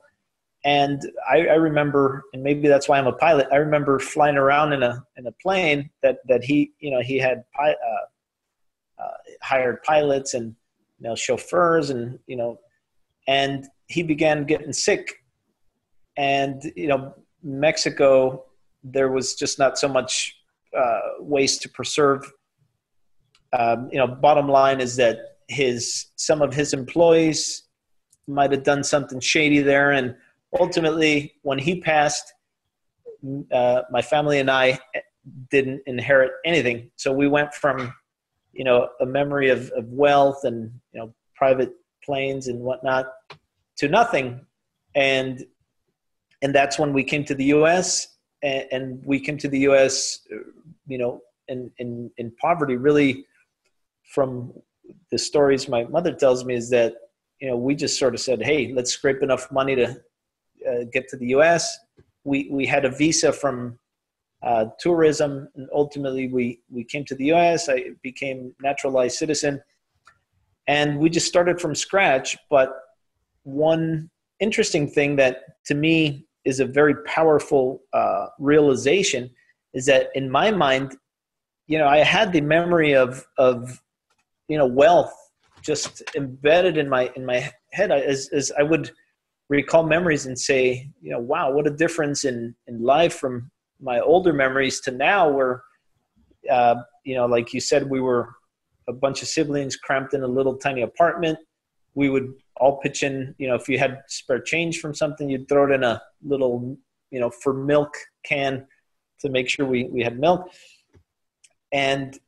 And 0.65 1.01
I, 1.29 1.47
I, 1.47 1.55
remember, 1.55 2.25
and 2.33 2.43
maybe 2.43 2.67
that's 2.67 2.89
why 2.89 2.99
I'm 2.99 3.07
a 3.07 3.13
pilot. 3.13 3.47
I 3.53 3.57
remember 3.57 4.01
flying 4.01 4.37
around 4.37 4.73
in 4.73 4.83
a 4.83 5.05
in 5.17 5.27
a 5.29 5.33
plane 5.33 5.91
that 6.03 6.19
that 6.27 6.43
he 6.43 6.73
you 6.81 6.91
know 6.91 7.01
he 7.01 7.19
had 7.19 7.45
uh, 7.63 7.73
uh, 8.99 9.17
hired 9.43 9.81
pilots 9.85 10.35
and 10.35 10.57
you 10.99 11.09
know 11.09 11.15
chauffeurs 11.15 11.91
and 11.91 12.19
you 12.27 12.37
know 12.37 12.59
and 13.29 13.67
he 13.87 14.03
began 14.03 14.45
getting 14.45 14.73
sick 14.73 15.23
and 16.17 16.73
you 16.77 16.89
know 16.89 17.15
Mexico, 17.43 18.45
there 18.83 19.11
was 19.11 19.35
just 19.35 19.59
not 19.59 19.79
so 19.79 19.89
much 19.89 20.37
uh, 20.77 21.01
waste 21.21 21.63
to 21.63 21.69
preserve. 21.69 22.31
Um, 23.57 23.89
you 23.93 23.99
know, 23.99 24.07
bottom 24.07 24.49
line 24.49 24.81
is 24.81 24.97
that 24.97 25.39
his 25.49 26.07
some 26.17 26.43
of 26.43 26.55
his 26.55 26.73
employees 26.73 27.63
might 28.27 28.51
have 28.51 28.65
done 28.65 28.83
something 28.83 29.21
shady 29.21 29.61
there, 29.61 29.93
and 29.93 30.17
ultimately, 30.59 31.35
when 31.43 31.59
he 31.59 31.81
passed, 31.81 32.33
uh, 33.53 33.83
my 33.91 34.03
family 34.03 34.41
and 34.41 34.51
I 34.51 34.79
didn't 35.51 35.83
inherit 35.87 36.33
anything. 36.45 36.91
So 36.97 37.13
we 37.13 37.29
went 37.29 37.55
from 37.55 37.93
you 38.53 38.65
know 38.65 38.89
a 39.01 39.07
memory 39.07 39.51
of, 39.51 39.71
of 39.71 39.87
wealth 39.89 40.45
and 40.45 40.73
you 40.93 41.01
know 41.01 41.15
private 41.35 41.73
planes 42.03 42.49
and 42.49 42.61
whatnot 42.61 43.07
to 43.77 43.89
nothing 43.89 44.41
and 44.95 45.45
and 46.47 46.55
that's 46.55 46.79
when 46.79 46.93
we 46.93 47.03
came 47.03 47.25
to 47.25 47.35
the 47.35 47.47
U.S. 47.47 48.19
and, 48.41 48.67
and 48.71 49.05
we 49.05 49.19
came 49.19 49.37
to 49.39 49.49
the 49.49 49.59
U.S. 49.71 50.21
You 50.87 50.99
know, 50.99 51.21
in 51.49 51.73
in 51.79 52.09
in 52.19 52.31
poverty. 52.41 52.77
Really, 52.77 53.27
from 54.15 54.53
the 55.11 55.19
stories 55.19 55.69
my 55.69 55.83
mother 55.97 56.13
tells 56.15 56.45
me 56.45 56.55
is 56.55 56.71
that 56.71 56.95
you 57.41 57.49
know 57.49 57.57
we 57.57 57.75
just 57.75 57.99
sort 57.99 58.15
of 58.15 58.21
said, 58.21 58.41
hey, 58.41 58.73
let's 58.73 58.93
scrape 58.93 59.25
enough 59.25 59.51
money 59.51 59.75
to 59.75 60.01
uh, 60.71 60.85
get 60.93 61.09
to 61.09 61.17
the 61.17 61.27
U.S. 61.39 61.81
We 62.23 62.49
we 62.49 62.65
had 62.65 62.85
a 62.85 62.91
visa 62.91 63.33
from 63.33 63.77
uh, 64.45 64.67
tourism, 64.79 65.49
and 65.57 65.69
ultimately 65.75 66.29
we 66.29 66.61
we 66.71 66.85
came 66.85 67.05
to 67.07 67.17
the 67.17 67.25
U.S. 67.35 67.69
I 67.69 67.91
became 68.03 68.55
naturalized 68.63 69.17
citizen, 69.17 69.61
and 70.69 71.01
we 71.01 71.11
just 71.11 71.27
started 71.27 71.61
from 71.61 71.75
scratch. 71.75 72.37
But 72.49 72.71
one 73.43 74.11
interesting 74.39 74.89
thing 74.89 75.17
that 75.17 75.65
to 75.65 75.75
me 75.75 76.26
is 76.47 76.61
a 76.61 76.65
very 76.65 76.95
powerful 77.05 77.83
uh, 77.93 78.27
realization 78.39 79.31
is 79.75 79.85
that 79.87 80.09
in 80.15 80.31
my 80.31 80.51
mind 80.51 80.97
you 81.67 81.79
know 81.79 81.87
i 81.87 81.99
had 81.99 82.33
the 82.33 82.41
memory 82.41 82.95
of 82.95 83.27
of 83.39 83.83
you 84.49 84.57
know 84.57 84.67
wealth 84.67 85.15
just 85.63 86.03
embedded 86.15 86.79
in 86.79 86.89
my 86.89 87.11
in 87.17 87.27
my 87.27 87.51
head. 87.73 87.91
As, 87.91 88.29
as 88.33 88.53
i 88.59 88.63
would 88.63 88.91
recall 89.49 89.85
memories 89.85 90.27
and 90.27 90.39
say 90.39 90.89
you 91.03 91.11
know 91.11 91.21
wow 91.21 91.53
what 91.53 91.67
a 91.67 91.71
difference 91.85 92.25
in 92.25 92.55
in 92.67 92.83
life 92.83 93.15
from 93.15 93.51
my 93.81 94.01
older 94.01 94.33
memories 94.33 94.81
to 94.81 94.91
now 94.91 95.29
where 95.29 95.63
uh, 96.51 96.77
you 97.05 97.15
know 97.15 97.27
like 97.27 97.53
you 97.53 97.61
said 97.61 97.91
we 97.91 98.01
were 98.01 98.37
a 98.89 98.93
bunch 98.93 99.23
of 99.23 99.29
siblings 99.29 99.77
cramped 99.77 100.15
in 100.15 100.23
a 100.23 100.29
little 100.29 100.57
tiny 100.57 100.83
apartment. 100.83 101.39
We 101.95 102.09
would 102.09 102.33
all 102.59 102.79
pitch 102.79 103.03
in. 103.03 103.35
You 103.39 103.49
know, 103.49 103.55
if 103.55 103.69
you 103.69 103.79
had 103.79 104.03
spare 104.09 104.41
change 104.41 104.81
from 104.81 104.95
something, 104.95 105.29
you'd 105.29 105.49
throw 105.49 105.71
it 105.71 105.75
in 105.75 105.85
a 105.85 106.03
little, 106.23 106.77
you 107.11 107.21
know, 107.21 107.31
for 107.31 107.53
milk 107.53 107.95
can 108.25 108.67
to 109.21 109.29
make 109.29 109.49
sure 109.49 109.67
we, 109.67 109.85
we 109.85 110.03
had 110.03 110.19
milk. 110.19 110.51
And, 111.73 112.19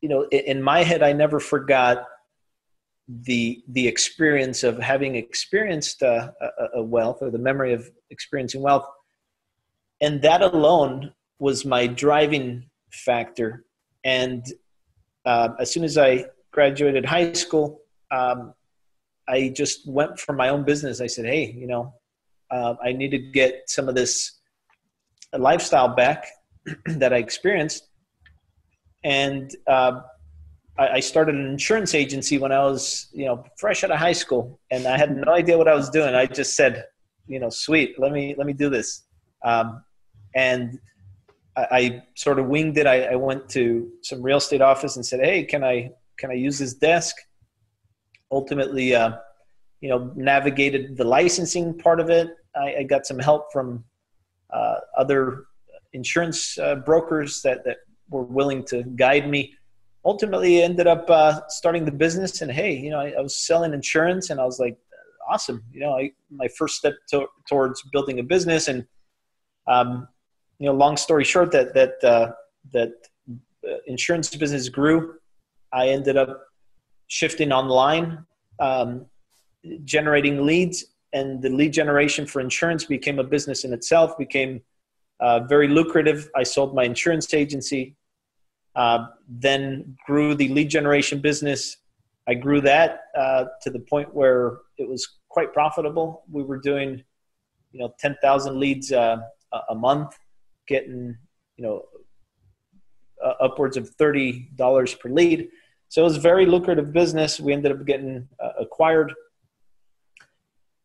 you 0.00 0.08
know, 0.08 0.26
in 0.30 0.62
my 0.62 0.82
head, 0.82 1.02
I 1.02 1.12
never 1.12 1.40
forgot 1.40 2.06
the 3.06 3.62
the 3.68 3.86
experience 3.86 4.64
of 4.64 4.78
having 4.78 5.14
experienced 5.16 6.00
a, 6.02 6.32
a, 6.74 6.82
wealth 6.82 7.18
or 7.20 7.30
the 7.30 7.38
memory 7.38 7.74
of 7.74 7.90
experiencing 8.10 8.62
wealth 8.62 8.86
and 10.00 10.22
that 10.22 10.40
alone 10.40 11.12
was 11.38 11.66
my 11.66 11.86
driving 11.86 12.64
factor 12.90 13.64
and 14.04 14.46
uh, 15.26 15.50
as 15.60 15.70
soon 15.70 15.84
as 15.84 15.98
i 15.98 16.24
graduated 16.50 17.04
high 17.04 17.30
school 17.34 17.82
um, 18.10 18.54
I 19.28 19.52
just 19.54 19.88
went 19.88 20.18
for 20.18 20.32
my 20.32 20.48
own 20.48 20.64
business. 20.64 21.00
I 21.00 21.06
said, 21.06 21.24
hey, 21.24 21.52
you 21.52 21.66
know, 21.66 21.94
uh, 22.50 22.74
I 22.82 22.92
need 22.92 23.10
to 23.10 23.18
get 23.18 23.62
some 23.66 23.88
of 23.88 23.94
this 23.94 24.40
lifestyle 25.36 25.94
back 25.94 26.26
that 26.86 27.12
I 27.12 27.16
experienced. 27.16 27.88
And 29.02 29.54
uh, 29.66 30.00
I, 30.78 30.88
I, 30.88 31.00
started 31.00 31.34
an 31.34 31.46
insurance 31.46 31.94
agency 31.94 32.38
when 32.38 32.52
I 32.52 32.62
was, 32.64 33.08
you 33.12 33.26
know, 33.26 33.44
fresh 33.58 33.84
out 33.84 33.90
of 33.90 33.98
high 33.98 34.12
school, 34.12 34.60
and 34.70 34.86
I 34.86 34.96
had 34.96 35.14
no 35.14 35.32
idea 35.32 35.58
what 35.58 35.68
I 35.68 35.74
was 35.74 35.90
doing. 35.90 36.14
I 36.14 36.26
just 36.26 36.56
said, 36.56 36.86
you 37.26 37.38
know, 37.38 37.50
sweet, 37.50 37.98
let 37.98 38.12
me 38.12 38.34
let 38.38 38.46
me 38.46 38.54
do 38.54 38.70
this. 38.70 39.02
Um, 39.44 39.84
and 40.34 40.78
I, 41.56 41.66
I, 41.70 42.02
sort 42.14 42.38
of 42.38 42.46
winged 42.46 42.78
it. 42.78 42.86
I, 42.86 43.04
I 43.04 43.14
went 43.16 43.48
to 43.50 43.90
some 44.02 44.22
real 44.22 44.38
estate 44.38 44.62
office 44.62 44.96
and 44.96 45.04
said, 45.04 45.20
hey, 45.20 45.44
can 45.44 45.62
I 45.62 45.90
can 46.18 46.30
I 46.30 46.34
use 46.34 46.58
this 46.58 46.74
desk? 46.74 47.14
Ultimately, 48.34 48.96
uh, 48.96 49.12
you 49.80 49.88
know, 49.90 50.10
navigated 50.16 50.96
the 50.96 51.04
licensing 51.04 51.78
part 51.78 52.00
of 52.00 52.10
it. 52.10 52.28
I, 52.56 52.76
I 52.80 52.82
got 52.82 53.06
some 53.06 53.18
help 53.18 53.52
from 53.52 53.84
uh, 54.50 54.76
other 54.98 55.44
insurance 55.92 56.58
uh, 56.58 56.74
brokers 56.76 57.42
that, 57.42 57.64
that 57.64 57.78
were 58.10 58.24
willing 58.24 58.64
to 58.64 58.82
guide 58.82 59.28
me. 59.30 59.54
Ultimately, 60.04 60.62
ended 60.62 60.88
up 60.88 61.08
uh, 61.08 61.40
starting 61.48 61.84
the 61.84 61.92
business, 61.92 62.42
and 62.42 62.50
hey, 62.50 62.76
you 62.76 62.90
know, 62.90 62.98
I, 62.98 63.10
I, 63.18 63.20
was 63.20 63.36
selling 63.36 63.72
insurance, 63.72 64.30
and 64.30 64.40
I 64.40 64.44
was 64.44 64.58
like, 64.58 64.76
awesome. 65.30 65.62
You 65.72 65.80
know, 65.80 65.96
I, 65.96 66.12
my 66.30 66.48
first 66.48 66.76
step 66.76 66.94
to, 67.10 67.26
towards 67.48 67.82
building 67.92 68.18
a 68.18 68.22
business, 68.22 68.68
and 68.68 68.84
um, 69.66 70.08
you 70.58 70.66
know, 70.66 70.74
long 70.74 70.96
story 70.96 71.24
short, 71.24 71.52
that 71.52 71.72
that 71.74 72.04
uh, 72.04 72.32
that 72.72 72.92
uh, 73.66 73.76
insurance 73.86 74.34
business 74.34 74.68
grew. 74.68 75.14
I 75.72 75.88
ended 75.88 76.16
up 76.16 76.40
shifting 77.08 77.52
online, 77.52 78.24
um, 78.60 79.06
generating 79.84 80.44
leads, 80.44 80.84
and 81.12 81.40
the 81.42 81.48
lead 81.48 81.72
generation 81.72 82.26
for 82.26 82.40
insurance 82.40 82.84
became 82.84 83.18
a 83.18 83.24
business 83.24 83.64
in 83.64 83.72
itself. 83.72 84.18
Became 84.18 84.62
uh, 85.20 85.40
very 85.40 85.68
lucrative. 85.68 86.28
I 86.34 86.42
sold 86.42 86.74
my 86.74 86.84
insurance 86.84 87.32
agency, 87.32 87.96
uh, 88.74 89.06
then 89.28 89.96
grew 90.06 90.34
the 90.34 90.48
lead 90.48 90.68
generation 90.70 91.20
business. 91.20 91.76
I 92.26 92.34
grew 92.34 92.60
that 92.62 93.02
uh, 93.16 93.44
to 93.62 93.70
the 93.70 93.80
point 93.80 94.14
where 94.14 94.58
it 94.78 94.88
was 94.88 95.06
quite 95.28 95.52
profitable. 95.52 96.24
We 96.30 96.42
were 96.42 96.58
doing, 96.58 97.02
you 97.72 97.80
know, 97.80 97.94
ten 97.98 98.16
thousand 98.22 98.58
leads 98.58 98.92
uh, 98.92 99.18
a 99.68 99.74
month, 99.74 100.18
getting, 100.66 101.16
you 101.56 101.64
know, 101.64 101.84
upwards 103.40 103.76
of 103.76 103.88
thirty 103.90 104.48
dollars 104.56 104.94
per 104.94 105.08
lead. 105.08 105.48
So 105.94 106.00
it 106.00 106.04
was 106.06 106.16
a 106.16 106.20
very 106.20 106.44
lucrative 106.44 106.92
business. 106.92 107.38
We 107.38 107.52
ended 107.52 107.70
up 107.70 107.86
getting 107.86 108.26
uh, 108.42 108.50
acquired, 108.58 109.14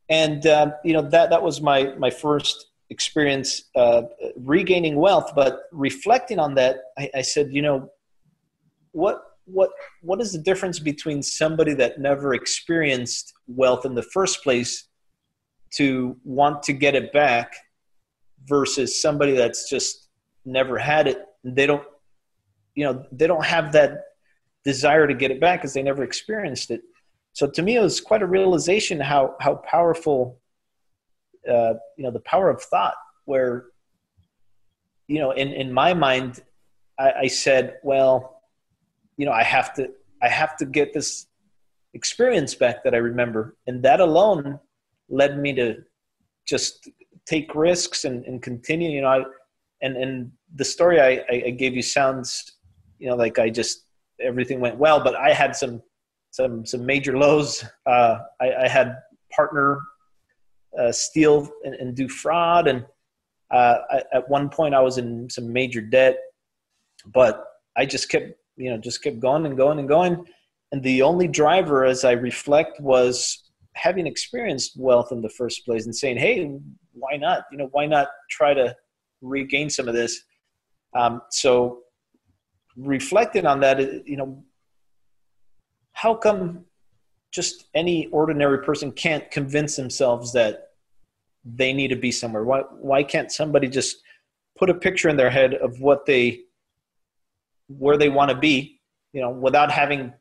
and 0.07 0.45
uh, 0.45 0.74
you 0.86 0.93
know 0.93 1.01
that 1.01 1.32
that 1.32 1.41
was 1.41 1.62
my 1.62 1.95
my 1.97 2.12
first 2.12 2.68
experience 2.91 3.72
uh, 3.76 4.03
regaining 4.36 4.97
wealth. 4.97 5.32
But 5.34 5.62
reflecting 5.72 6.38
on 6.38 6.53
that, 6.53 6.76
I, 6.95 7.10
I 7.16 7.22
said, 7.24 7.47
you 7.51 7.64
know, 7.64 7.89
what 8.91 9.24
what 9.45 9.72
what 10.03 10.22
is 10.22 10.32
the 10.32 10.38
difference 10.38 10.78
between 10.78 11.24
somebody 11.24 11.74
that 11.74 11.99
never 11.99 12.36
experienced 12.36 13.34
wealth 13.47 13.88
in 13.88 13.95
the 13.95 14.03
first 14.03 14.43
place 14.43 14.89
to 15.78 16.18
want 16.24 16.62
to 16.62 16.72
get 16.72 16.93
it 16.93 17.12
back 17.12 17.55
versus 18.45 19.01
somebody 19.01 19.32
that's 19.32 19.68
just 19.72 20.10
never 20.45 20.78
had 20.78 21.07
it 21.07 21.26
they 21.43 21.66
don't 21.66 21.84
you 22.76 22.84
know 22.84 23.03
they 23.12 23.28
don't 23.28 23.45
have 23.45 23.72
that 23.72 24.03
desire 24.74 25.05
to 25.07 25.15
get 25.22 25.30
it 25.32 25.39
back 25.45 25.59
because 25.59 25.74
they 25.74 25.84
never 25.84 26.03
experienced 26.03 26.70
it. 26.76 26.82
So 27.34 27.43
to 27.55 27.61
me 27.61 27.76
it 27.80 27.84
was 27.89 28.01
quite 28.09 28.22
a 28.22 28.30
realization 28.38 28.99
how 28.99 29.36
how 29.45 29.53
powerful 29.74 30.39
uh, 31.53 31.74
you 31.97 32.03
know 32.03 32.11
the 32.11 32.26
power 32.34 32.49
of 32.49 32.61
thought 32.61 32.97
where 33.26 33.53
you 35.07 35.20
know 35.22 35.32
in 35.32 35.49
in 35.63 35.70
my 35.84 35.91
mind 35.93 36.32
I, 37.05 37.07
I 37.26 37.28
said 37.28 37.63
well 37.89 38.43
you 39.17 39.26
know 39.26 39.36
i 39.43 39.45
have 39.55 39.70
to 39.78 39.84
i 40.22 40.30
have 40.41 40.53
to 40.57 40.65
get 40.65 40.93
this 40.93 41.09
experience 41.99 42.53
back 42.63 42.84
that 42.84 42.93
i 42.93 43.01
remember. 43.11 43.41
And 43.67 43.76
that 43.88 43.99
alone 43.99 44.59
led 45.22 45.39
me 45.45 45.51
to 45.61 45.67
just 46.45 46.89
take 47.26 47.55
risks 47.55 47.99
and, 48.07 48.17
and 48.28 48.36
continue 48.49 48.89
you 48.95 49.01
know 49.03 49.13
I, 49.17 49.24
and 49.84 49.93
and 50.03 50.13
the 50.61 50.67
story 50.76 50.97
I, 51.09 51.11
I 51.47 51.51
gave 51.61 51.74
you 51.80 51.86
sounds 51.97 52.30
you 53.01 53.07
know 53.07 53.17
like 53.24 53.38
i 53.45 53.49
just 53.61 53.89
everything 54.22 54.59
went 54.59 54.78
well 54.78 55.03
but 55.03 55.15
i 55.15 55.34
had 55.34 55.55
some 55.55 55.82
some 56.32 56.65
some 56.65 56.86
major 56.86 57.17
lows 57.17 57.65
uh, 57.86 58.20
I, 58.39 58.53
I 58.65 58.67
had 58.67 58.97
partner 59.32 59.80
uh, 60.78 60.91
steal 60.91 61.49
and, 61.63 61.76
and, 61.76 61.95
do 61.95 62.07
fraud. 62.07 62.67
And 62.67 62.86
uh, 63.51 63.78
I, 63.89 64.03
at 64.13 64.30
one 64.30 64.49
point, 64.49 64.76
I 64.76 64.82
was 64.82 64.97
in 64.97 65.30
some 65.30 65.51
major 65.51 65.82
debt, 65.82 66.17
but 67.07 67.43
I 67.78 67.86
just 67.86 68.09
kept, 68.09 68.34
you 68.55 68.70
know, 68.70 68.78
just 68.78 69.03
kept 69.03 69.20
going 69.20 69.45
and 69.45 69.57
going 69.57 69.80
and 69.80 69.88
going. 69.88 70.26
And 70.72 70.84
the 70.84 71.01
only 71.01 71.28
driver, 71.28 71.86
as 71.86 72.03
I 72.03 72.11
reflect, 72.11 72.80
was 72.80 73.51
having 73.74 74.05
experienced 74.05 74.74
wealth 74.78 75.11
in 75.11 75.22
the 75.22 75.30
first 75.30 75.65
place 75.65 75.86
and 75.86 75.95
saying, 75.95 76.17
"Hey, 76.17 76.59
why 76.93 77.17
not? 77.17 77.45
You 77.51 77.57
know, 77.57 77.70
why 77.72 77.88
not 77.88 78.09
try 78.30 78.53
to 78.53 78.76
regain 79.22 79.70
some 79.70 79.88
of 79.88 79.95
this?" 79.95 80.22
Um, 80.93 81.22
so, 81.32 81.80
reflecting 82.80 83.45
on 83.45 83.59
that, 83.61 84.07
you 84.07 84.17
know, 84.17 84.43
how 85.93 86.15
come 86.15 86.65
just 87.32 87.65
any 87.75 88.07
ordinary 88.07 88.59
person 88.63 88.91
can't 88.91 89.30
convince 89.32 89.75
themselves 89.75 90.34
that 90.34 90.69
they 91.43 91.73
need 91.73 91.89
to 91.89 91.95
be 91.95 92.11
somewhere? 92.11 92.43
Why 92.43 92.61
why 92.61 93.03
can't 93.03 93.32
somebody 93.32 93.67
just 93.67 93.97
put 94.57 94.69
a 94.69 94.73
picture 94.73 95.09
in 95.09 95.17
their 95.17 95.30
head 95.30 95.53
of 95.53 95.80
what 95.80 96.05
they 96.05 96.41
where 97.67 97.97
they 97.97 98.09
want 98.09 98.32
to 98.32 98.38
be 98.38 98.80
you 99.13 99.21
know 99.21 99.30
without 99.30 99.71
having 99.71 100.11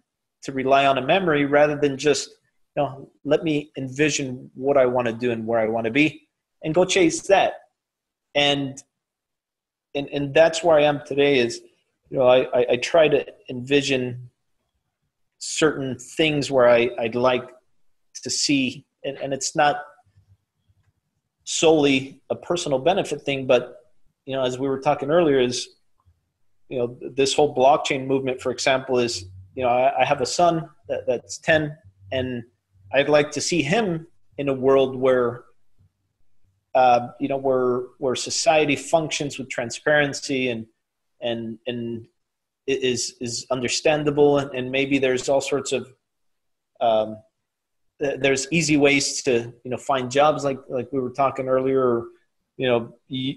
to 0.42 0.52
rely 0.52 0.84
on 0.86 0.98
a 0.98 1.02
memory 1.02 1.46
rather 1.46 1.76
than 1.76 1.96
just 1.96 2.28
you 2.76 2.82
know 2.82 3.10
let 3.24 3.42
me 3.42 3.72
envision 3.78 4.50
what 4.54 4.76
i 4.76 4.84
want 4.84 5.06
to 5.06 5.14
do 5.14 5.30
and 5.30 5.46
where 5.46 5.58
i 5.58 5.66
want 5.66 5.86
to 5.86 5.90
be 5.90 6.28
and 6.62 6.74
go 6.74 6.84
chase 6.84 7.22
that? 7.22 7.54
And 8.34 8.82
and 9.94 10.08
and 10.08 10.34
that's 10.34 10.62
where 10.62 10.78
i 10.78 10.82
am 10.82 11.00
today 11.06 11.38
is 11.38 11.62
you 12.10 12.18
know 12.18 12.26
i 12.26 12.40
i, 12.58 12.66
I 12.70 12.76
try 12.76 13.08
to 13.08 13.24
envision 13.50 14.30
certain 15.38 15.96
things 15.98 16.50
where 16.50 16.68
I, 16.68 16.90
I'd 16.98 17.14
like 17.14 17.48
to 18.22 18.30
see, 18.30 18.84
and, 19.04 19.16
and 19.18 19.32
it's 19.32 19.56
not 19.56 19.76
solely 21.44 22.20
a 22.28 22.34
personal 22.36 22.78
benefit 22.78 23.22
thing, 23.22 23.46
but 23.46 23.76
you 24.26 24.34
know, 24.34 24.42
as 24.42 24.58
we 24.58 24.68
were 24.68 24.80
talking 24.80 25.10
earlier, 25.10 25.40
is 25.40 25.68
you 26.68 26.78
know 26.78 26.98
this 27.14 27.32
whole 27.32 27.54
blockchain 27.54 28.06
movement, 28.06 28.42
for 28.42 28.52
example, 28.52 28.98
is 28.98 29.24
you 29.54 29.62
know 29.62 29.70
I, 29.70 30.02
I 30.02 30.04
have 30.04 30.20
a 30.20 30.26
son 30.26 30.68
that, 30.88 31.06
that's 31.06 31.38
ten, 31.38 31.76
and 32.12 32.42
I'd 32.92 33.08
like 33.08 33.30
to 33.32 33.40
see 33.40 33.62
him 33.62 34.06
in 34.36 34.48
a 34.48 34.52
world 34.52 34.96
where 34.96 35.44
uh, 36.74 37.08
you 37.20 37.28
know 37.28 37.38
where 37.38 37.84
where 37.98 38.14
society 38.14 38.76
functions 38.76 39.38
with 39.38 39.48
transparency 39.48 40.50
and 40.50 40.66
and 41.20 41.58
and 41.66 42.06
is 42.66 43.14
is 43.20 43.46
understandable. 43.50 44.38
And, 44.38 44.50
and 44.54 44.70
maybe 44.70 44.98
there's 44.98 45.28
all 45.28 45.40
sorts 45.40 45.72
of 45.72 45.92
um, 46.80 47.18
there's 47.98 48.46
easy 48.52 48.76
ways 48.76 49.22
to 49.22 49.52
you 49.64 49.70
know 49.70 49.78
find 49.78 50.10
jobs. 50.10 50.44
Like 50.44 50.58
like 50.68 50.88
we 50.92 51.00
were 51.00 51.10
talking 51.10 51.48
earlier 51.48 52.04
you 52.58 52.66
know 52.68 52.94
you, 53.08 53.36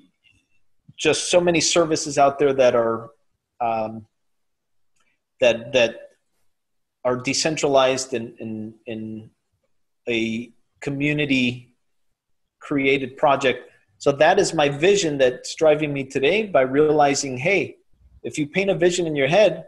just 0.98 1.32
so 1.32 1.40
many 1.40 1.62
services 1.62 2.18
out 2.18 2.38
there 2.38 2.54
that 2.54 2.76
are 2.76 3.12
um, 3.62 4.06
that 5.40 5.72
that 5.72 5.96
are 7.06 7.16
decentralized 7.16 8.14
in 8.14 8.36
in, 8.40 8.74
in 8.86 9.30
a 10.10 10.52
community 10.82 11.76
created 12.60 13.16
project 13.18 13.71
so 14.02 14.12
that 14.12 14.40
is 14.40 14.52
my 14.54 14.68
vision 14.68 15.20
that's 15.20 15.54
driving 15.54 15.94
me 15.94 16.04
today 16.04 16.48
by 16.48 16.62
realizing 16.62 17.38
hey 17.38 17.78
if 18.24 18.38
you 18.38 18.48
paint 18.48 18.70
a 18.70 18.76
vision 18.76 19.06
in 19.06 19.16
your 19.16 19.28
head 19.28 19.66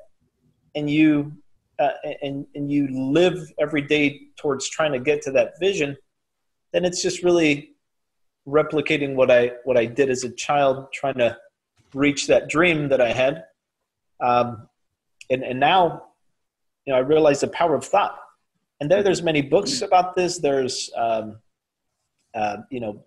and 0.76 0.90
you 0.90 1.32
uh, 1.80 1.92
and 2.22 2.46
and 2.56 2.72
you 2.72 2.88
live 3.12 3.38
every 3.60 3.82
day 3.82 4.22
towards 4.38 4.68
trying 4.68 4.92
to 4.92 5.00
get 5.00 5.22
to 5.22 5.32
that 5.32 5.54
vision 5.60 5.96
then 6.72 6.84
it's 6.84 7.02
just 7.02 7.24
really 7.24 7.76
replicating 8.48 9.16
what 9.16 9.30
i 9.30 9.52
what 9.66 9.78
i 9.78 9.86
did 9.86 10.10
as 10.10 10.24
a 10.24 10.32
child 10.32 10.88
trying 10.92 11.20
to 11.26 11.38
reach 11.94 12.28
that 12.28 12.50
dream 12.50 12.90
that 12.90 13.02
i 13.02 13.12
had. 13.12 13.46
Um, 14.20 14.68
and 15.30 15.44
and 15.44 15.60
now 15.60 16.04
you 16.86 16.94
know 16.94 16.98
i 16.98 17.02
realize 17.02 17.42
the 17.42 17.48
power 17.48 17.76
of 17.76 17.86
thought. 17.86 18.20
And 18.80 18.90
there 18.90 19.04
there's 19.04 19.22
many 19.22 19.42
books 19.42 19.82
about 19.82 20.16
this. 20.16 20.40
There's 20.40 20.90
um, 20.98 21.38
uh, 22.36 22.58
you 22.70 22.80
know 22.80 23.06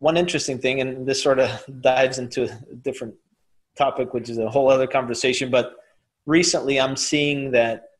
one 0.00 0.16
interesting 0.16 0.58
thing 0.58 0.80
and 0.80 1.06
this 1.06 1.22
sort 1.22 1.38
of 1.38 1.50
dives 1.80 2.18
into 2.18 2.44
a 2.44 2.74
different 2.74 3.14
topic, 3.76 4.12
which 4.12 4.28
is 4.28 4.38
a 4.38 4.50
whole 4.50 4.68
other 4.68 4.86
conversation. 4.86 5.50
But 5.50 5.76
recently, 6.26 6.80
I'm 6.80 6.96
seeing 6.96 7.52
that 7.52 7.90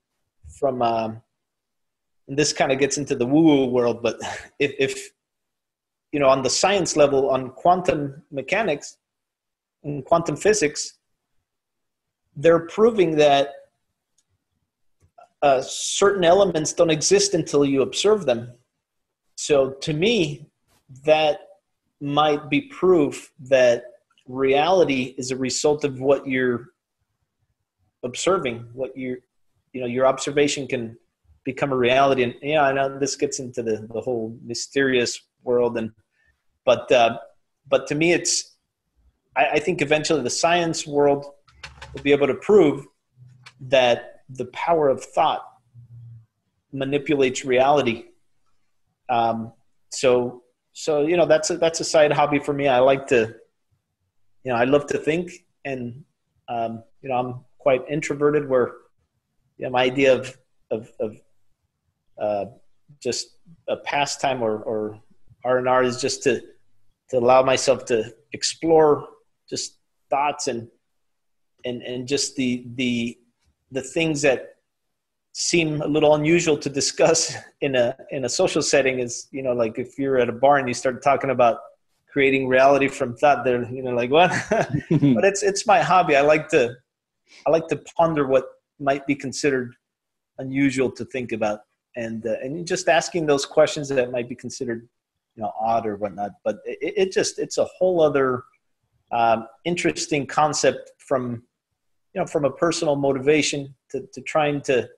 from 0.58 0.82
um, 0.82 1.22
this 2.26 2.52
kind 2.52 2.72
of 2.72 2.78
gets 2.78 2.98
into 2.98 3.14
the 3.14 3.26
woo-woo 3.26 3.66
world, 3.66 4.02
but 4.02 4.18
if, 4.58 4.72
if 4.78 5.10
you 6.12 6.18
know 6.18 6.28
on 6.28 6.42
the 6.42 6.50
science 6.50 6.96
level 6.96 7.30
on 7.30 7.50
quantum 7.50 8.22
mechanics 8.32 8.98
and 9.84 10.04
quantum 10.04 10.36
physics, 10.36 10.98
they're 12.34 12.66
proving 12.66 13.16
that 13.16 13.50
uh, 15.42 15.62
certain 15.62 16.24
elements 16.24 16.72
don't 16.72 16.90
exist 16.90 17.34
until 17.34 17.64
you 17.64 17.82
observe 17.82 18.26
them. 18.26 18.52
So 19.36 19.70
to 19.70 19.92
me, 19.92 20.50
that 21.04 21.40
might 22.00 22.48
be 22.48 22.62
proof 22.62 23.32
that 23.40 23.84
reality 24.26 25.14
is 25.18 25.30
a 25.30 25.36
result 25.36 25.84
of 25.84 26.00
what 26.00 26.26
you're 26.26 26.66
observing, 28.02 28.66
what 28.72 28.96
you 28.96 29.18
you 29.72 29.80
know 29.80 29.86
your 29.86 30.06
observation 30.06 30.66
can 30.66 30.96
become 31.44 31.72
a 31.72 31.76
reality. 31.76 32.22
And 32.22 32.34
yeah, 32.42 32.62
I 32.62 32.72
know 32.72 32.98
this 32.98 33.16
gets 33.16 33.38
into 33.38 33.62
the 33.62 33.86
the 33.92 34.00
whole 34.00 34.36
mysterious 34.44 35.20
world, 35.42 35.76
and 35.76 35.90
but 36.64 36.90
uh, 36.92 37.18
but 37.68 37.86
to 37.88 37.94
me, 37.94 38.12
it's 38.12 38.56
I, 39.36 39.46
I 39.52 39.58
think 39.58 39.82
eventually 39.82 40.22
the 40.22 40.30
science 40.30 40.86
world 40.86 41.26
will 41.94 42.02
be 42.02 42.12
able 42.12 42.26
to 42.26 42.34
prove 42.34 42.86
that 43.60 44.22
the 44.30 44.46
power 44.46 44.88
of 44.88 45.02
thought 45.02 45.44
manipulates 46.72 47.44
reality. 47.44 48.04
Um, 49.08 49.52
so 49.90 50.39
so 50.72 51.06
you 51.06 51.16
know 51.16 51.26
that's 51.26 51.50
a 51.50 51.56
that's 51.56 51.80
a 51.80 51.84
side 51.84 52.12
hobby 52.12 52.38
for 52.38 52.52
me. 52.52 52.68
I 52.68 52.78
like 52.78 53.06
to 53.08 53.34
you 54.44 54.52
know 54.52 54.56
I 54.56 54.64
love 54.64 54.86
to 54.86 54.98
think, 54.98 55.32
and 55.64 56.04
um, 56.48 56.82
you 57.02 57.08
know 57.08 57.16
I'm 57.16 57.44
quite 57.58 57.82
introverted. 57.88 58.48
Where 58.48 58.72
you 59.58 59.66
know, 59.66 59.70
my 59.70 59.82
idea 59.82 60.14
of 60.14 60.36
of, 60.70 60.90
of 61.00 61.16
uh, 62.20 62.44
just 63.02 63.36
a 63.68 63.76
pastime 63.76 64.42
or 64.42 64.62
or 64.62 65.00
R 65.44 65.58
and 65.58 65.68
R 65.68 65.82
is 65.82 66.00
just 66.00 66.22
to 66.24 66.40
to 67.10 67.18
allow 67.18 67.42
myself 67.42 67.84
to 67.86 68.14
explore 68.32 69.08
just 69.48 69.78
thoughts 70.08 70.48
and 70.48 70.68
and 71.64 71.82
and 71.82 72.06
just 72.06 72.36
the 72.36 72.64
the 72.76 73.18
the 73.72 73.82
things 73.82 74.22
that 74.22 74.56
seem 75.32 75.80
a 75.80 75.86
little 75.86 76.14
unusual 76.14 76.56
to 76.58 76.68
discuss 76.68 77.34
in 77.60 77.76
a 77.76 77.96
in 78.10 78.24
a 78.24 78.28
social 78.28 78.62
setting 78.62 78.98
is 78.98 79.28
you 79.30 79.42
know 79.42 79.52
like 79.52 79.78
if 79.78 79.98
you're 79.98 80.18
at 80.18 80.28
a 80.28 80.32
bar 80.32 80.58
and 80.58 80.68
you 80.68 80.74
start 80.74 81.02
talking 81.02 81.30
about 81.30 81.58
creating 82.12 82.48
reality 82.48 82.88
from 82.88 83.16
thought 83.16 83.44
they're 83.44 83.64
you 83.70 83.82
know 83.82 83.92
like 83.92 84.10
what? 84.10 84.30
But 84.90 85.24
it's 85.24 85.42
it's 85.42 85.66
my 85.66 85.80
hobby. 85.80 86.16
I 86.16 86.22
like 86.22 86.48
to 86.48 86.74
i 87.46 87.50
like 87.50 87.68
to 87.68 87.76
ponder 87.96 88.26
what 88.26 88.46
might 88.80 89.06
be 89.06 89.14
considered 89.14 89.74
unusual 90.38 90.90
to 90.90 91.04
think 91.04 91.32
about. 91.32 91.60
And 91.96 92.26
uh, 92.26 92.36
and 92.42 92.66
just 92.66 92.88
asking 92.88 93.26
those 93.26 93.46
questions 93.46 93.88
that 93.88 94.10
might 94.10 94.28
be 94.28 94.34
considered 94.34 94.88
you 95.36 95.42
know 95.42 95.52
odd 95.60 95.86
or 95.86 95.96
whatnot. 95.96 96.32
But 96.44 96.58
it, 96.64 96.94
it 96.96 97.12
just 97.12 97.38
it's 97.38 97.58
a 97.58 97.64
whole 97.64 98.00
other 98.00 98.44
um, 99.12 99.46
interesting 99.64 100.26
concept 100.26 100.92
from 100.98 101.42
you 102.14 102.20
know 102.20 102.26
from 102.26 102.44
a 102.44 102.50
personal 102.50 102.96
motivation 102.96 103.74
to, 103.90 104.06
to 104.12 104.20
trying 104.22 104.60
to 104.62 104.88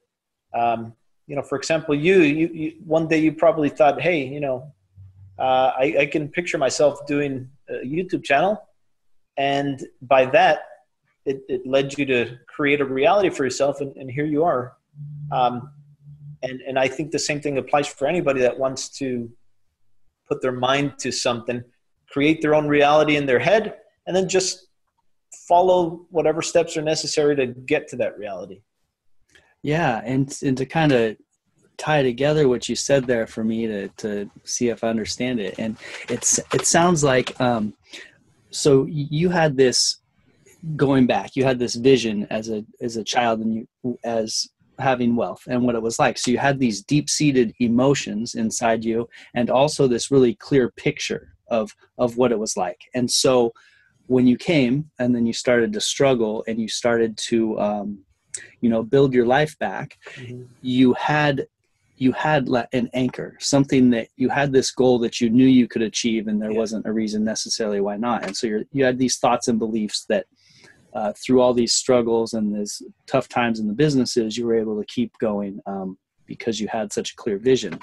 um, 0.55 0.92
you 1.26 1.36
know 1.36 1.42
for 1.42 1.57
example 1.57 1.94
you, 1.94 2.22
you, 2.22 2.48
you 2.48 2.72
one 2.84 3.09
day 3.09 3.18
you 3.18 3.32
probably 3.32 3.68
thought 3.68 4.00
hey 4.00 4.24
you 4.26 4.40
know 4.40 4.72
uh, 5.38 5.72
I, 5.76 5.96
I 6.00 6.07
can 6.07 6.28
picture 6.28 6.59
myself 6.59 7.07
doing 7.07 7.48
a 7.68 7.84
youtube 7.86 8.22
channel. 8.22 8.62
And 9.38 9.82
by 10.03 10.26
that 10.26 10.64
it, 11.24 11.42
it 11.48 11.66
led 11.66 11.96
you 11.96 12.05
to 12.07 12.38
create 12.46 12.80
a 12.80 12.84
reality 12.84 13.30
for 13.30 13.44
yourself. 13.44 13.80
And, 13.80 13.96
and 13.96 14.11
here 14.11 14.26
you 14.26 14.44
are. 14.44 14.74
Um, 15.30 15.70
and 16.42 16.61
and 16.62 16.78
i 16.78 16.88
think 16.88 17.11
the 17.11 17.18
same 17.18 17.40
thing 17.40 17.59
applies 17.59 17.86
for 17.86 18.07
anybody 18.07 18.40
that 18.40 18.59
wants 18.59 18.88
to 18.88 19.30
put 20.28 20.42
their 20.42 20.53
mind 20.53 20.94
to 20.98 21.11
something 21.12 21.62
create 22.11 22.42
their 22.42 22.55
own 22.55 22.68
reality 22.68 23.16
in 23.16 23.26
their 23.26 23.38
head 23.38 23.76
and 24.07 24.14
then 24.14 24.28
just 24.28 24.66
follow 25.48 26.07
whatever 26.11 26.42
steps 26.42 26.76
are 26.76 26.82
necessary 26.82 27.34
to 27.34 27.46
get 27.46 27.88
to 27.88 27.96
that 27.96 28.18
reality 28.18 28.61
yeah 29.62 30.00
and 30.04 30.38
and 30.42 30.56
to 30.56 30.66
kind 30.66 30.92
of 30.92 31.16
tie 31.78 32.02
together 32.02 32.48
what 32.48 32.68
you 32.68 32.76
said 32.76 33.06
there 33.06 33.26
for 33.26 33.42
me 33.42 33.66
to 33.66 33.88
to 33.96 34.30
see 34.44 34.68
if 34.68 34.84
i 34.84 34.88
understand 34.88 35.40
it 35.40 35.54
and 35.58 35.76
it's 36.08 36.38
it 36.52 36.66
sounds 36.66 37.02
like 37.02 37.38
um 37.40 37.74
so 38.50 38.86
you 38.86 39.30
had 39.30 39.56
this 39.56 39.98
going 40.76 41.06
back 41.06 41.34
you 41.34 41.42
had 41.42 41.58
this 41.58 41.74
vision 41.74 42.26
as 42.30 42.50
a 42.50 42.64
as 42.80 42.96
a 42.96 43.04
child 43.04 43.40
and 43.40 43.54
you 43.54 43.98
as 44.04 44.48
having 44.78 45.16
wealth 45.16 45.42
and 45.46 45.62
what 45.62 45.74
it 45.74 45.82
was 45.82 45.98
like. 45.98 46.18
So 46.18 46.30
you 46.30 46.38
had 46.38 46.58
these 46.58 46.82
deep 46.82 47.08
seated 47.08 47.54
emotions 47.60 48.34
inside 48.34 48.84
you 48.84 49.08
and 49.34 49.50
also 49.50 49.86
this 49.86 50.10
really 50.10 50.34
clear 50.34 50.70
picture 50.70 51.34
of 51.48 51.74
of 51.98 52.16
what 52.16 52.32
it 52.32 52.38
was 52.38 52.56
like. 52.56 52.80
And 52.94 53.10
so 53.10 53.52
when 54.06 54.26
you 54.26 54.36
came 54.36 54.90
and 54.98 55.14
then 55.14 55.26
you 55.26 55.32
started 55.32 55.72
to 55.72 55.80
struggle 55.80 56.44
and 56.46 56.60
you 56.60 56.68
started 56.68 57.16
to 57.16 57.58
um, 57.60 58.04
you 58.60 58.68
know 58.68 58.82
build 58.82 59.12
your 59.12 59.26
life 59.26 59.58
back 59.58 59.98
mm-hmm. 60.14 60.42
you 60.60 60.92
had 60.94 61.46
you 61.96 62.12
had 62.12 62.48
an 62.72 62.90
anchor 62.94 63.36
something 63.38 63.90
that 63.90 64.08
you 64.16 64.28
had 64.28 64.52
this 64.52 64.70
goal 64.70 64.98
that 64.98 65.20
you 65.20 65.30
knew 65.30 65.46
you 65.46 65.68
could 65.68 65.82
achieve 65.82 66.26
and 66.26 66.40
there 66.40 66.50
yeah. 66.50 66.58
wasn't 66.58 66.86
a 66.86 66.92
reason 66.92 67.22
necessarily 67.22 67.80
why 67.80 67.96
not 67.96 68.24
and 68.24 68.36
so 68.36 68.46
you 68.46 68.66
you 68.72 68.84
had 68.84 68.98
these 68.98 69.18
thoughts 69.18 69.48
and 69.48 69.58
beliefs 69.58 70.04
that 70.08 70.26
uh, 70.94 71.10
through 71.24 71.40
all 71.40 71.54
these 71.54 71.72
struggles 71.72 72.34
and 72.34 72.54
these 72.54 72.82
tough 73.06 73.26
times 73.26 73.60
in 73.60 73.66
the 73.66 73.72
businesses 73.72 74.36
you 74.36 74.46
were 74.46 74.56
able 74.56 74.78
to 74.78 74.86
keep 74.86 75.16
going 75.18 75.58
um, 75.66 75.96
because 76.26 76.60
you 76.60 76.68
had 76.68 76.92
such 76.92 77.12
a 77.12 77.16
clear 77.16 77.38
vision 77.38 77.78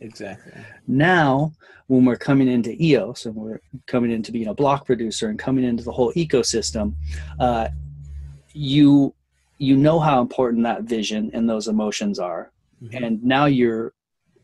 Exactly. 0.00 0.52
Now, 0.86 1.52
when 1.86 2.04
we're 2.04 2.16
coming 2.16 2.48
into 2.48 2.80
EOS 2.82 3.26
and 3.26 3.34
we're 3.34 3.60
coming 3.86 4.10
into 4.10 4.32
being 4.32 4.48
a 4.48 4.54
block 4.54 4.86
producer 4.86 5.28
and 5.28 5.38
coming 5.38 5.64
into 5.64 5.84
the 5.84 5.92
whole 5.92 6.12
ecosystem, 6.14 6.94
uh, 7.38 7.68
you 8.52 9.14
you 9.64 9.76
know 9.76 9.98
how 9.98 10.20
important 10.20 10.62
that 10.64 10.82
vision 10.82 11.30
and 11.32 11.48
those 11.48 11.68
emotions 11.68 12.18
are, 12.18 12.52
mm-hmm. 12.82 13.02
and 13.02 13.22
now 13.22 13.46
you're 13.46 13.92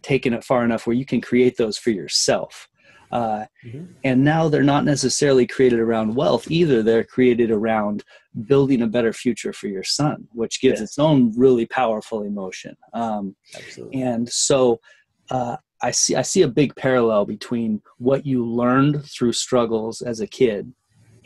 taking 0.03 0.33
it 0.33 0.45
far 0.45 0.64
enough 0.64 0.87
where 0.87 0.97
you 0.97 1.05
can 1.05 1.21
create 1.21 1.57
those 1.57 1.79
for 1.79 1.91
yourself. 1.91 2.68
Uh, 3.12 3.45
mm-hmm. 3.64 3.87
And 4.05 4.25
now 4.25 4.49
they're 4.49 4.62
not 4.62 4.85
necessarily 4.85 5.47
created 5.47 5.81
around 5.81 6.14
wealth 6.14 6.51
either. 6.51 6.83
They're 6.83 7.05
created 7.05 7.51
around 7.51 8.05
building 8.47 8.83
a 8.83 8.87
better 8.87 9.12
future 9.12 9.53
for 9.53 9.66
your 9.66 9.83
son, 9.83 10.29
which 10.33 10.61
gives 10.61 10.81
yes. 10.81 10.91
its 10.91 10.99
own 10.99 11.33
really 11.37 11.66
powerful 11.66 12.23
emotion. 12.23 12.77
Um, 12.93 13.35
Absolutely. 13.57 14.03
And 14.03 14.29
so 14.29 14.81
uh, 15.31 15.57
I 15.83 15.91
see 15.91 16.14
I 16.14 16.23
see 16.23 16.43
a 16.43 16.49
big 16.49 16.75
parallel 16.77 17.25
between 17.25 17.83
what 17.99 18.25
you 18.25 18.45
learned 18.47 19.05
through 19.05 19.33
struggles 19.33 20.03
as 20.03 20.21
a 20.21 20.27
kid 20.27 20.73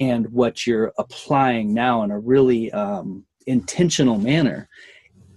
and 0.01 0.27
what 0.33 0.67
you're 0.67 0.93
applying 0.99 1.75
now 1.75 2.03
in 2.03 2.11
a 2.11 2.19
really 2.19 2.73
um, 2.73 3.25
intentional 3.47 4.19
manner 4.19 4.69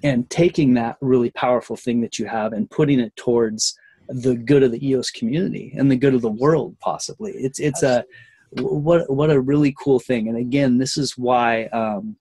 and 0.03 0.29
taking 0.29 0.73
that 0.75 0.97
really 1.01 1.31
powerful 1.31 1.75
thing 1.75 2.01
that 2.01 2.19
you 2.19 2.25
have 2.25 2.53
and 2.53 2.69
putting 2.69 2.99
it 2.99 3.15
towards 3.15 3.77
the 4.09 4.35
good 4.35 4.63
of 4.63 4.71
the 4.71 4.87
EOS 4.87 5.09
community 5.11 5.73
and 5.77 5.91
the 5.91 5.95
good 5.95 6.13
of 6.13 6.21
the 6.21 6.31
world 6.31 6.77
possibly 6.79 7.33
it's 7.33 7.59
it's 7.59 7.83
a 7.83 8.05
what 8.53 9.09
what 9.11 9.29
a 9.29 9.41
really 9.41 9.75
cool 9.83 9.99
thing 9.99 10.29
and 10.29 10.37
again 10.37 10.77
this 10.77 10.97
is 10.97 11.17
why 11.17 11.65
um, 11.67 12.15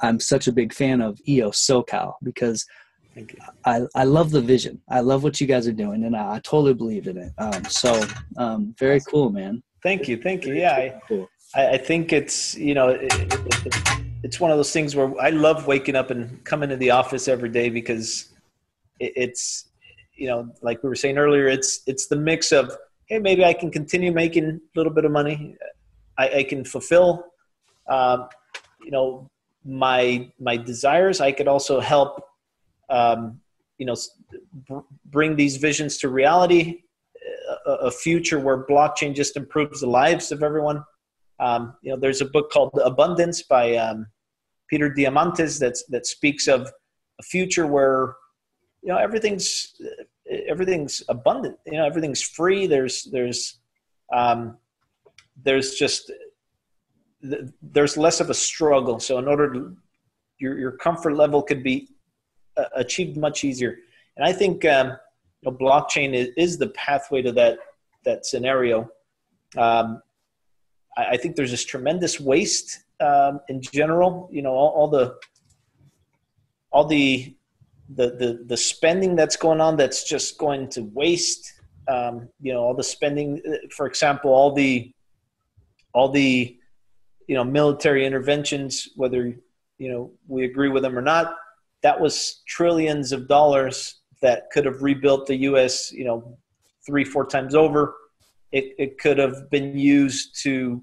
I'm 0.00 0.20
such 0.20 0.46
a 0.46 0.52
big 0.52 0.72
fan 0.72 1.00
of 1.00 1.18
EOS 1.26 1.64
SoCal 1.66 2.14
because 2.22 2.66
I, 3.64 3.82
I 3.94 4.04
love 4.04 4.30
the 4.30 4.42
vision. 4.42 4.80
I 4.88 5.00
love 5.00 5.22
what 5.22 5.40
you 5.40 5.46
guys 5.46 5.66
are 5.66 5.72
doing, 5.72 6.04
and 6.04 6.14
I, 6.14 6.34
I 6.34 6.40
totally 6.40 6.74
believe 6.74 7.06
in 7.06 7.16
it. 7.16 7.32
Um, 7.38 7.64
so, 7.64 8.02
um, 8.36 8.74
very 8.78 9.00
cool, 9.00 9.30
man. 9.30 9.62
Thank 9.82 10.06
you, 10.06 10.20
thank 10.20 10.44
you. 10.44 10.54
Yeah, 10.54 10.72
I, 10.72 11.00
cool. 11.08 11.28
I, 11.54 11.68
I 11.70 11.78
think 11.78 12.12
it's 12.12 12.56
you 12.56 12.74
know 12.74 12.88
it, 12.88 13.12
it, 13.14 14.05
it's 14.22 14.40
one 14.40 14.50
of 14.50 14.56
those 14.56 14.72
things 14.72 14.96
where 14.96 15.18
I 15.20 15.30
love 15.30 15.66
waking 15.66 15.96
up 15.96 16.10
and 16.10 16.42
coming 16.44 16.68
to 16.70 16.76
the 16.76 16.90
office 16.90 17.28
every 17.28 17.48
day 17.48 17.68
because 17.68 18.32
it, 18.98 19.12
it's 19.16 19.68
you 20.14 20.28
know 20.28 20.52
like 20.62 20.82
we 20.82 20.88
were 20.88 20.94
saying 20.94 21.18
earlier, 21.18 21.46
it's 21.46 21.82
it's 21.86 22.06
the 22.06 22.16
mix 22.16 22.52
of 22.52 22.76
hey 23.06 23.18
maybe 23.18 23.44
I 23.44 23.52
can 23.52 23.70
continue 23.70 24.12
making 24.12 24.44
a 24.44 24.58
little 24.74 24.92
bit 24.92 25.04
of 25.04 25.12
money, 25.12 25.56
I, 26.18 26.28
I 26.28 26.42
can 26.44 26.64
fulfill 26.64 27.26
um, 27.88 28.28
you 28.82 28.90
know 28.90 29.30
my 29.64 30.30
my 30.38 30.56
desires. 30.56 31.20
I 31.20 31.32
could 31.32 31.48
also 31.48 31.80
help 31.80 32.22
um, 32.88 33.40
you 33.78 33.86
know 33.86 33.96
br- 34.68 34.86
bring 35.06 35.36
these 35.36 35.56
visions 35.56 35.98
to 35.98 36.08
reality 36.08 36.82
a, 37.66 37.70
a, 37.70 37.90
future 37.90 38.38
where 38.38 38.64
blockchain 38.64 39.14
just 39.14 39.36
improves 39.36 39.80
the 39.80 39.86
lives 39.86 40.32
of 40.32 40.42
everyone 40.42 40.84
um, 41.40 41.74
you 41.82 41.90
know 41.90 41.98
there's 41.98 42.20
a 42.20 42.26
book 42.26 42.50
called 42.50 42.70
abundance 42.84 43.42
by 43.42 43.76
um, 43.76 44.06
peter 44.68 44.90
diamandis 44.90 45.58
that's 45.58 45.84
that 45.84 46.06
speaks 46.06 46.48
of 46.48 46.70
a 47.20 47.22
future 47.22 47.66
where 47.66 48.14
you 48.82 48.88
know 48.88 48.98
everything's 48.98 49.74
everything's 50.48 51.02
abundant 51.08 51.56
you 51.66 51.72
know 51.72 51.84
everything's 51.84 52.22
free 52.22 52.66
there's 52.66 53.04
there's 53.12 53.58
um, 54.14 54.56
there's 55.42 55.74
just 55.74 56.12
there's 57.60 57.96
less 57.96 58.20
of 58.20 58.30
a 58.30 58.34
struggle 58.34 59.00
so 59.00 59.18
in 59.18 59.26
order 59.26 59.52
to 59.52 59.76
your, 60.38 60.58
your 60.58 60.72
comfort 60.72 61.14
level 61.14 61.42
could 61.42 61.62
be 61.62 61.88
uh, 62.56 62.64
achieved 62.74 63.16
much 63.16 63.44
easier. 63.44 63.78
and 64.16 64.26
I 64.26 64.32
think 64.32 64.64
um, 64.64 64.96
you 65.42 65.50
know, 65.50 65.56
blockchain 65.56 66.14
is, 66.14 66.28
is 66.36 66.58
the 66.58 66.68
pathway 66.68 67.22
to 67.22 67.32
that 67.32 67.58
that 68.04 68.24
scenario. 68.24 68.88
Um, 69.56 70.00
I, 70.96 71.04
I, 71.10 71.16
think 71.16 71.36
there's 71.36 71.50
this 71.50 71.64
tremendous 71.64 72.20
waste 72.20 72.84
um, 73.00 73.40
in 73.48 73.60
general. 73.60 74.28
You 74.32 74.42
know, 74.42 74.52
all, 74.52 74.70
all 74.70 74.88
the 74.88 75.16
all 76.70 76.84
the, 76.86 77.34
the 77.94 78.10
the 78.10 78.44
the 78.46 78.56
spending 78.56 79.16
that's 79.16 79.36
going 79.36 79.60
on 79.60 79.76
that's 79.76 80.04
just 80.04 80.38
going 80.38 80.68
to 80.70 80.82
waste. 80.82 81.52
Um, 81.88 82.28
you 82.40 82.52
know, 82.52 82.60
all 82.60 82.74
the 82.74 82.84
spending. 82.84 83.40
For 83.74 83.86
example, 83.86 84.32
all 84.32 84.52
the 84.52 84.92
all 85.92 86.08
the 86.10 86.56
you 87.26 87.34
know 87.34 87.44
military 87.44 88.06
interventions, 88.06 88.88
whether 88.96 89.34
you 89.78 89.92
know 89.92 90.12
we 90.26 90.44
agree 90.44 90.68
with 90.68 90.82
them 90.82 90.98
or 90.98 91.02
not, 91.02 91.34
that 91.82 92.00
was 92.00 92.42
trillions 92.46 93.12
of 93.12 93.28
dollars 93.28 94.00
that 94.22 94.50
could 94.50 94.64
have 94.64 94.82
rebuilt 94.82 95.26
the 95.26 95.36
U.S. 95.36 95.92
You 95.92 96.04
know, 96.04 96.38
three 96.84 97.04
four 97.04 97.26
times 97.26 97.54
over. 97.54 97.94
It, 98.52 98.74
it 98.78 98.98
could 98.98 99.18
have 99.18 99.50
been 99.50 99.76
used 99.76 100.40
to 100.42 100.82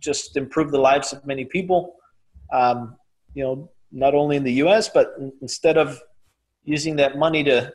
just 0.00 0.36
improve 0.36 0.70
the 0.70 0.80
lives 0.80 1.12
of 1.12 1.24
many 1.26 1.44
people. 1.44 1.96
Um, 2.52 2.96
you 3.34 3.42
know, 3.44 3.70
not 3.92 4.14
only 4.14 4.36
in 4.36 4.44
the 4.44 4.52
U.S. 4.64 4.88
but 4.88 5.14
instead 5.40 5.76
of 5.76 6.00
using 6.64 6.96
that 6.96 7.16
money 7.18 7.42
to 7.44 7.72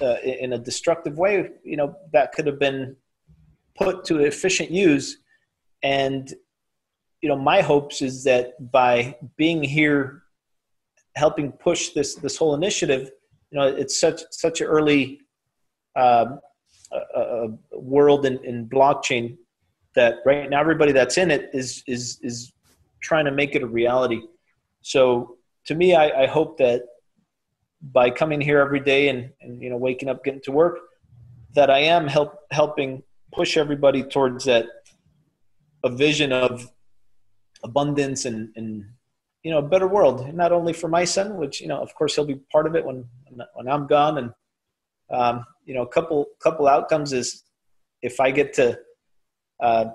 uh, 0.00 0.16
in 0.24 0.54
a 0.54 0.58
destructive 0.58 1.18
way, 1.18 1.50
you 1.62 1.76
know, 1.76 1.94
that 2.12 2.32
could 2.32 2.46
have 2.46 2.58
been 2.58 2.96
put 3.76 4.04
to 4.04 4.18
efficient 4.18 4.70
use. 4.70 5.18
And 5.82 6.32
you 7.20 7.28
know, 7.28 7.36
my 7.36 7.60
hopes 7.62 8.02
is 8.02 8.24
that 8.24 8.70
by 8.70 9.16
being 9.36 9.62
here, 9.62 10.22
helping 11.16 11.52
push 11.52 11.90
this 11.90 12.16
this 12.16 12.36
whole 12.36 12.54
initiative, 12.54 13.10
you 13.50 13.58
know, 13.58 13.66
it's 13.66 13.98
such 14.00 14.22
such 14.30 14.60
an 14.60 14.66
early 14.66 15.20
um, 15.96 16.40
uh, 16.98 17.48
world 17.72 18.26
in, 18.26 18.42
in 18.44 18.68
blockchain 18.68 19.36
that 19.94 20.16
right 20.24 20.48
now 20.50 20.60
everybody 20.60 20.92
that's 20.92 21.18
in 21.18 21.30
it 21.30 21.50
is 21.52 21.82
is 21.86 22.18
is 22.22 22.52
trying 23.00 23.24
to 23.24 23.30
make 23.30 23.54
it 23.54 23.62
a 23.62 23.66
reality. 23.66 24.20
So 24.82 25.36
to 25.66 25.74
me, 25.74 25.94
I, 25.94 26.24
I 26.24 26.26
hope 26.26 26.58
that 26.58 26.82
by 27.92 28.10
coming 28.10 28.40
here 28.40 28.60
every 28.60 28.80
day 28.80 29.08
and, 29.08 29.30
and 29.40 29.62
you 29.62 29.70
know 29.70 29.76
waking 29.76 30.08
up, 30.08 30.24
getting 30.24 30.40
to 30.42 30.52
work, 30.52 30.78
that 31.54 31.70
I 31.70 31.80
am 31.80 32.06
help 32.06 32.38
helping 32.50 33.02
push 33.32 33.56
everybody 33.56 34.02
towards 34.02 34.44
that 34.44 34.66
a 35.82 35.90
vision 35.90 36.32
of 36.32 36.70
abundance 37.62 38.24
and 38.24 38.50
and 38.56 38.84
you 39.42 39.50
know 39.50 39.58
a 39.58 39.62
better 39.62 39.88
world 39.88 40.32
not 40.34 40.52
only 40.52 40.72
for 40.72 40.88
my 40.88 41.04
son 41.04 41.36
which 41.36 41.60
you 41.60 41.66
know 41.66 41.80
of 41.80 41.94
course 41.94 42.14
he'll 42.14 42.24
be 42.24 42.40
part 42.52 42.66
of 42.66 42.74
it 42.76 42.84
when 42.84 43.04
when 43.54 43.68
i'm 43.68 43.86
gone 43.86 44.18
and 44.18 44.32
um, 45.12 45.44
you 45.64 45.74
know 45.74 45.82
a 45.82 45.88
couple 45.88 46.26
couple 46.40 46.66
outcomes 46.66 47.12
is 47.12 47.44
if 48.02 48.20
i 48.20 48.30
get 48.30 48.52
to 48.52 48.78
uh, 49.62 49.86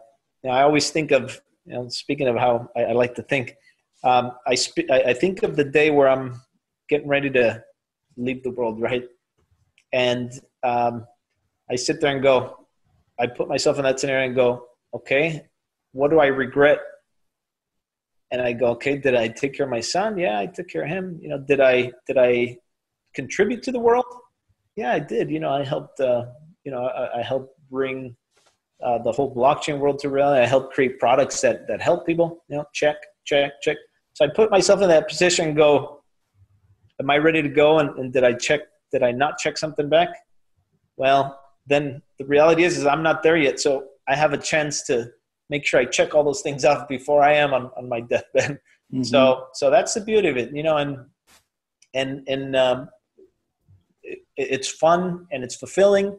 you 0.43 0.49
know, 0.49 0.55
I 0.55 0.63
always 0.63 0.89
think 0.89 1.11
of, 1.11 1.39
you 1.65 1.73
know, 1.73 1.87
speaking 1.89 2.27
of 2.27 2.37
how 2.37 2.69
I, 2.75 2.85
I 2.85 2.91
like 2.93 3.15
to 3.15 3.23
think, 3.23 3.55
um, 4.03 4.31
I, 4.47 4.55
sp- 4.55 4.89
I, 4.89 5.01
I 5.07 5.13
think 5.13 5.43
of 5.43 5.55
the 5.55 5.63
day 5.63 5.91
where 5.91 6.07
I'm 6.07 6.41
getting 6.87 7.07
ready 7.07 7.29
to 7.31 7.63
leave 8.17 8.43
the 8.43 8.51
world, 8.51 8.81
right? 8.81 9.03
And 9.91 10.31
um, 10.63 11.05
I 11.69 11.75
sit 11.75 11.99
there 11.99 12.13
and 12.13 12.23
go, 12.23 12.67
I 13.19 13.27
put 13.27 13.47
myself 13.47 13.77
in 13.77 13.83
that 13.83 13.99
scenario 13.99 14.27
and 14.27 14.35
go, 14.35 14.65
okay, 14.93 15.45
what 15.91 16.09
do 16.09 16.19
I 16.19 16.27
regret? 16.27 16.79
And 18.31 18.41
I 18.41 18.53
go, 18.53 18.67
okay, 18.71 18.97
did 18.97 19.15
I 19.15 19.27
take 19.27 19.55
care 19.55 19.65
of 19.65 19.71
my 19.71 19.81
son? 19.81 20.17
Yeah, 20.17 20.39
I 20.39 20.45
took 20.45 20.69
care 20.69 20.83
of 20.83 20.89
him. 20.89 21.19
You 21.21 21.29
know, 21.29 21.39
did 21.39 21.59
I 21.59 21.91
did 22.05 22.17
I 22.17 22.57
contribute 23.15 23.63
to 23.63 23.71
the 23.71 23.79
world? 23.79 24.05
Yeah, 24.79 24.93
I 24.93 24.99
did. 24.99 25.29
You 25.29 25.41
know, 25.41 25.51
I 25.51 25.65
helped. 25.65 25.99
Uh, 25.99 26.27
you 26.63 26.71
know, 26.71 26.85
I, 26.85 27.19
I 27.19 27.21
helped 27.21 27.53
bring 27.69 28.15
uh, 28.81 28.99
the 28.99 29.11
whole 29.11 29.35
blockchain 29.35 29.77
world 29.77 29.99
to 29.99 30.09
reality. 30.09 30.41
I 30.41 30.47
helped 30.47 30.73
create 30.73 30.99
products 30.99 31.41
that 31.41 31.67
that 31.67 31.81
help 31.81 32.05
people. 32.05 32.45
You 32.47 32.57
know, 32.57 32.65
check, 32.73 32.95
check, 33.25 33.51
check. 33.61 33.75
So 34.13 34.23
I 34.23 34.29
put 34.33 34.49
myself 34.49 34.81
in 34.81 34.87
that 34.87 35.09
position 35.09 35.49
and 35.49 35.57
go, 35.57 36.01
am 37.01 37.09
I 37.09 37.17
ready 37.17 37.41
to 37.41 37.49
go? 37.49 37.79
And, 37.79 37.89
and 37.99 38.13
did 38.13 38.23
I 38.23 38.31
check? 38.31 38.61
Did 38.93 39.03
I 39.03 39.11
not 39.11 39.37
check 39.37 39.57
something 39.57 39.89
back? 39.89 40.09
Well, 40.95 41.37
then 41.67 42.01
the 42.17 42.25
reality 42.25 42.63
is, 42.63 42.77
is 42.77 42.85
I'm 42.85 43.03
not 43.03 43.21
there 43.21 43.35
yet. 43.35 43.59
So 43.59 43.83
I 44.07 44.15
have 44.15 44.31
a 44.31 44.37
chance 44.37 44.83
to 44.83 45.11
make 45.49 45.65
sure 45.65 45.81
I 45.81 45.85
check 45.85 46.15
all 46.15 46.23
those 46.23 46.41
things 46.41 46.63
off 46.63 46.87
before 46.87 47.21
I 47.21 47.33
am 47.33 47.53
on, 47.53 47.69
on 47.75 47.89
my 47.89 47.99
deathbed. 48.11 48.61
Mm-hmm. 48.93 49.03
So, 49.03 49.47
so 49.53 49.69
that's 49.69 49.93
the 49.93 50.01
beauty 50.01 50.29
of 50.29 50.37
it, 50.37 50.55
you 50.55 50.63
know, 50.63 50.77
and, 50.77 51.05
and, 51.93 52.27
and, 52.27 52.55
um, 52.55 52.89
it's 54.39 54.69
fun 54.69 55.27
and 55.31 55.43
it's 55.43 55.55
fulfilling. 55.55 56.17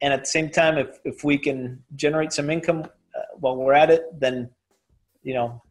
And 0.00 0.12
at 0.12 0.20
the 0.20 0.26
same 0.26 0.50
time 0.50 0.78
if, 0.78 0.98
if 1.04 1.22
we 1.22 1.38
can 1.38 1.82
generate 1.94 2.32
some 2.32 2.50
income 2.50 2.84
uh, 3.16 3.20
while 3.38 3.56
we're 3.56 3.74
at 3.74 3.90
it 3.90 4.04
then 4.18 4.50
you 5.22 5.34
know 5.34 5.62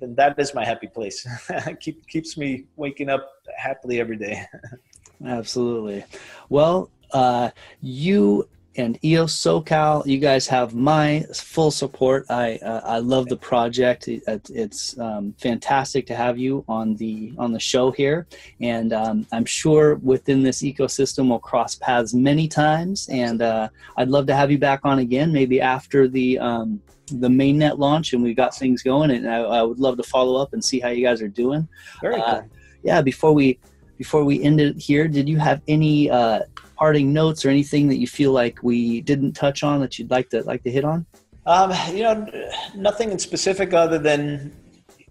then 0.00 0.14
that 0.14 0.38
is 0.38 0.54
my 0.54 0.64
happy 0.64 0.86
place. 0.86 1.26
Keep, 1.80 2.06
keeps 2.06 2.38
me 2.38 2.64
waking 2.76 3.10
up 3.10 3.28
happily 3.54 4.00
every 4.00 4.16
day. 4.16 4.46
Absolutely. 5.24 6.04
Well 6.48 6.90
uh, 7.12 7.50
you 7.80 8.48
and 8.76 8.98
EOS 9.04 9.34
SoCal, 9.34 10.06
you 10.06 10.18
guys 10.18 10.46
have 10.46 10.74
my 10.74 11.24
full 11.34 11.70
support. 11.70 12.24
I 12.30 12.56
uh, 12.56 12.80
I 12.84 12.98
love 12.98 13.28
the 13.28 13.36
project. 13.36 14.06
It, 14.06 14.22
it's 14.48 14.98
um, 14.98 15.34
fantastic 15.38 16.06
to 16.06 16.14
have 16.14 16.38
you 16.38 16.64
on 16.68 16.94
the 16.94 17.32
on 17.36 17.52
the 17.52 17.58
show 17.58 17.90
here, 17.90 18.26
and 18.60 18.92
um, 18.92 19.26
I'm 19.32 19.44
sure 19.44 19.96
within 19.96 20.42
this 20.42 20.62
ecosystem 20.62 21.28
we'll 21.28 21.40
cross 21.40 21.74
paths 21.74 22.14
many 22.14 22.46
times. 22.46 23.08
And 23.10 23.42
uh, 23.42 23.68
I'd 23.96 24.08
love 24.08 24.26
to 24.28 24.36
have 24.36 24.50
you 24.50 24.58
back 24.58 24.80
on 24.84 25.00
again, 25.00 25.32
maybe 25.32 25.60
after 25.60 26.06
the 26.06 26.38
um, 26.38 26.80
the 27.12 27.28
mainnet 27.28 27.78
launch 27.78 28.12
and 28.12 28.22
we've 28.22 28.36
got 28.36 28.54
things 28.54 28.82
going. 28.82 29.10
And 29.10 29.28
I, 29.28 29.38
I, 29.38 29.62
would 29.62 29.80
love 29.80 29.96
to 29.96 30.02
follow 30.04 30.40
up 30.40 30.52
and 30.52 30.64
see 30.64 30.78
how 30.78 30.90
you 30.90 31.04
guys 31.04 31.20
are 31.20 31.28
doing. 31.28 31.66
Very 32.00 32.20
uh, 32.20 32.42
cool. 32.42 32.50
Yeah. 32.84 33.02
Before 33.02 33.32
we 33.32 33.58
before 33.98 34.24
we 34.24 34.42
end 34.42 34.60
it 34.60 34.76
here, 34.76 35.08
did 35.08 35.28
you 35.28 35.38
have 35.38 35.60
any 35.68 36.08
uh, 36.08 36.40
parting 36.80 37.12
notes 37.12 37.44
or 37.44 37.50
anything 37.50 37.88
that 37.88 37.98
you 37.98 38.06
feel 38.06 38.32
like 38.32 38.62
we 38.62 39.02
didn't 39.02 39.32
touch 39.32 39.62
on 39.62 39.80
that 39.80 39.98
you'd 39.98 40.10
like 40.10 40.30
to 40.30 40.42
like 40.44 40.62
to 40.62 40.70
hit 40.70 40.82
on? 40.82 41.04
Um, 41.44 41.70
you 41.94 42.02
know, 42.02 42.26
nothing 42.74 43.10
in 43.10 43.18
specific 43.18 43.74
other 43.74 43.98
than 43.98 44.56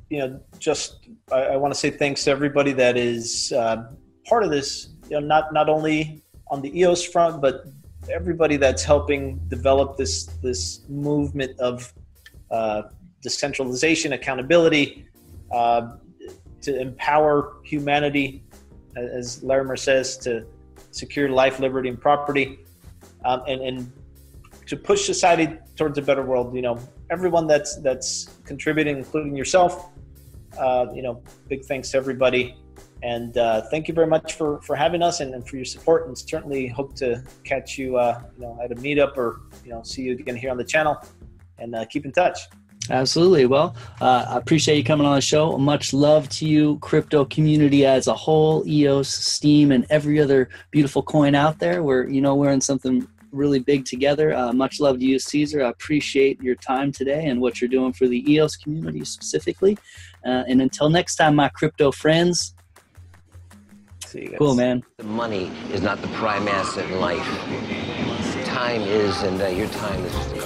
you 0.10 0.18
know, 0.18 0.40
just 0.58 1.08
I, 1.32 1.42
I 1.54 1.56
want 1.58 1.72
to 1.72 1.80
say 1.80 1.92
thanks 1.92 2.24
to 2.24 2.32
everybody 2.32 2.74
that 2.74 2.98
is 2.98 3.54
uh, 3.54 3.92
part 4.28 4.44
of 4.44 4.50
this. 4.50 4.90
You 5.10 5.22
know, 5.22 5.28
not 5.28 5.54
not 5.54 5.70
only 5.70 6.24
on 6.50 6.64
the 6.64 6.72
EOS 6.80 7.04
front, 7.04 7.40
but 7.40 7.66
everybody 8.12 8.58
that's 8.58 8.84
helping 8.84 9.38
develop 9.48 9.96
this 9.96 10.26
this 10.42 10.82
movement 10.90 11.60
of 11.60 11.94
uh, 12.50 12.82
decentralization, 13.22 14.14
accountability, 14.14 15.06
uh, 15.52 15.98
to 16.62 16.82
empower 16.82 17.58
humanity, 17.64 18.44
as 18.96 19.44
Larimer 19.44 19.78
says, 19.78 20.18
to 20.18 20.48
secure 20.92 21.30
life, 21.30 21.60
liberty, 21.60 21.90
and 21.90 22.00
property, 22.00 22.60
um, 23.26 23.42
and, 23.48 23.62
and 23.62 23.92
to 24.68 24.78
push 24.78 25.06
society 25.06 25.58
towards 25.76 25.98
a 25.98 26.02
better 26.02 26.24
world. 26.24 26.56
You 26.56 26.62
know, 26.62 26.80
everyone 27.10 27.48
that's 27.48 27.78
that's 27.78 28.30
contributing, 28.46 28.98
including 28.98 29.36
yourself. 29.36 29.90
Uh, 30.58 30.88
you 30.94 31.02
know, 31.02 31.22
big 31.48 31.64
thanks 31.66 31.92
to 31.92 31.98
everybody, 31.98 32.58
and 33.04 33.38
uh, 33.38 33.62
thank 33.70 33.88
you 33.88 33.94
very 33.94 34.08
much 34.08 34.34
for 34.34 34.62
for 34.62 34.76
having 34.76 35.02
us 35.02 35.20
and, 35.20 35.34
and, 35.34 35.48
for 35.48 35.56
your 35.56 35.66
support. 35.66 36.08
And 36.08 36.18
certainly 36.18 36.68
hope 36.68 36.96
to 36.96 37.24
catch 37.44 37.78
you, 37.78 37.98
uh, 37.98 38.22
you 38.36 38.42
know, 38.44 38.60
at 38.64 38.72
a 38.72 38.76
meetup 38.76 39.16
or 39.16 39.42
you 39.64 39.72
know, 39.72 39.84
see 39.84 40.04
you 40.04 40.14
again 40.14 40.36
here 40.36 40.52
on 40.52 40.58
the 40.58 40.64
channel, 40.64 40.98
and 41.60 41.76
uh, 41.76 41.86
keep 41.86 42.06
in 42.06 42.12
touch. 42.12 42.40
Absolutely. 42.90 43.46
Well, 43.46 43.76
uh, 44.02 44.26
I 44.30 44.38
appreciate 44.38 44.78
you 44.78 44.84
coming 44.84 45.06
on 45.06 45.16
the 45.16 45.22
show. 45.22 45.58
Much 45.58 45.94
love 45.94 46.28
to 46.30 46.48
you, 46.48 46.78
crypto 46.80 47.26
community 47.26 47.86
as 47.86 48.08
a 48.08 48.14
whole, 48.14 48.68
EOS, 48.68 49.10
Steem, 49.10 49.72
and 49.72 49.86
every 49.90 50.20
other 50.20 50.50
beautiful 50.72 51.04
coin 51.04 51.36
out 51.36 51.60
there. 51.60 51.84
We're, 51.84 52.08
you 52.08 52.22
know, 52.22 52.36
we're 52.36 52.52
in 52.52 52.62
something 52.62 53.08
really 53.32 53.60
big 53.60 53.86
together. 53.86 54.34
Uh, 54.36 54.52
much 54.54 54.80
love 54.80 55.00
to 55.00 55.06
you, 55.06 55.20
Caesar. 55.20 55.64
I 55.64 55.70
appreciate 55.70 56.42
your 56.42 56.56
time 56.56 56.92
today 56.92 57.28
and 57.28 57.40
what 57.40 57.62
you're 57.62 57.70
doing 57.70 57.94
for 57.94 58.08
the 58.08 58.32
EOS 58.32 58.56
community 58.56 59.06
specifically. 59.06 59.78
Uh, 60.26 60.44
and 60.48 60.62
until 60.62 60.90
next 60.90 61.16
time, 61.16 61.36
my 61.36 61.50
crypto 61.50 61.92
friends. 61.92 62.56
See 64.06 64.22
you 64.22 64.30
guys. 64.30 64.38
Cool, 64.40 64.56
man. 64.56 64.84
The 64.98 65.04
money 65.04 65.52
is 65.72 65.82
not 65.82 66.02
the 66.02 66.08
prime 66.10 66.48
asset 66.48 66.90
in 66.90 67.00
life. 67.00 67.26
Time 68.46 68.82
is, 68.82 69.22
and 69.22 69.40
uh, 69.40 69.48
your 69.48 69.68
time 69.68 70.04
is 70.04 70.14
just. 70.14 70.39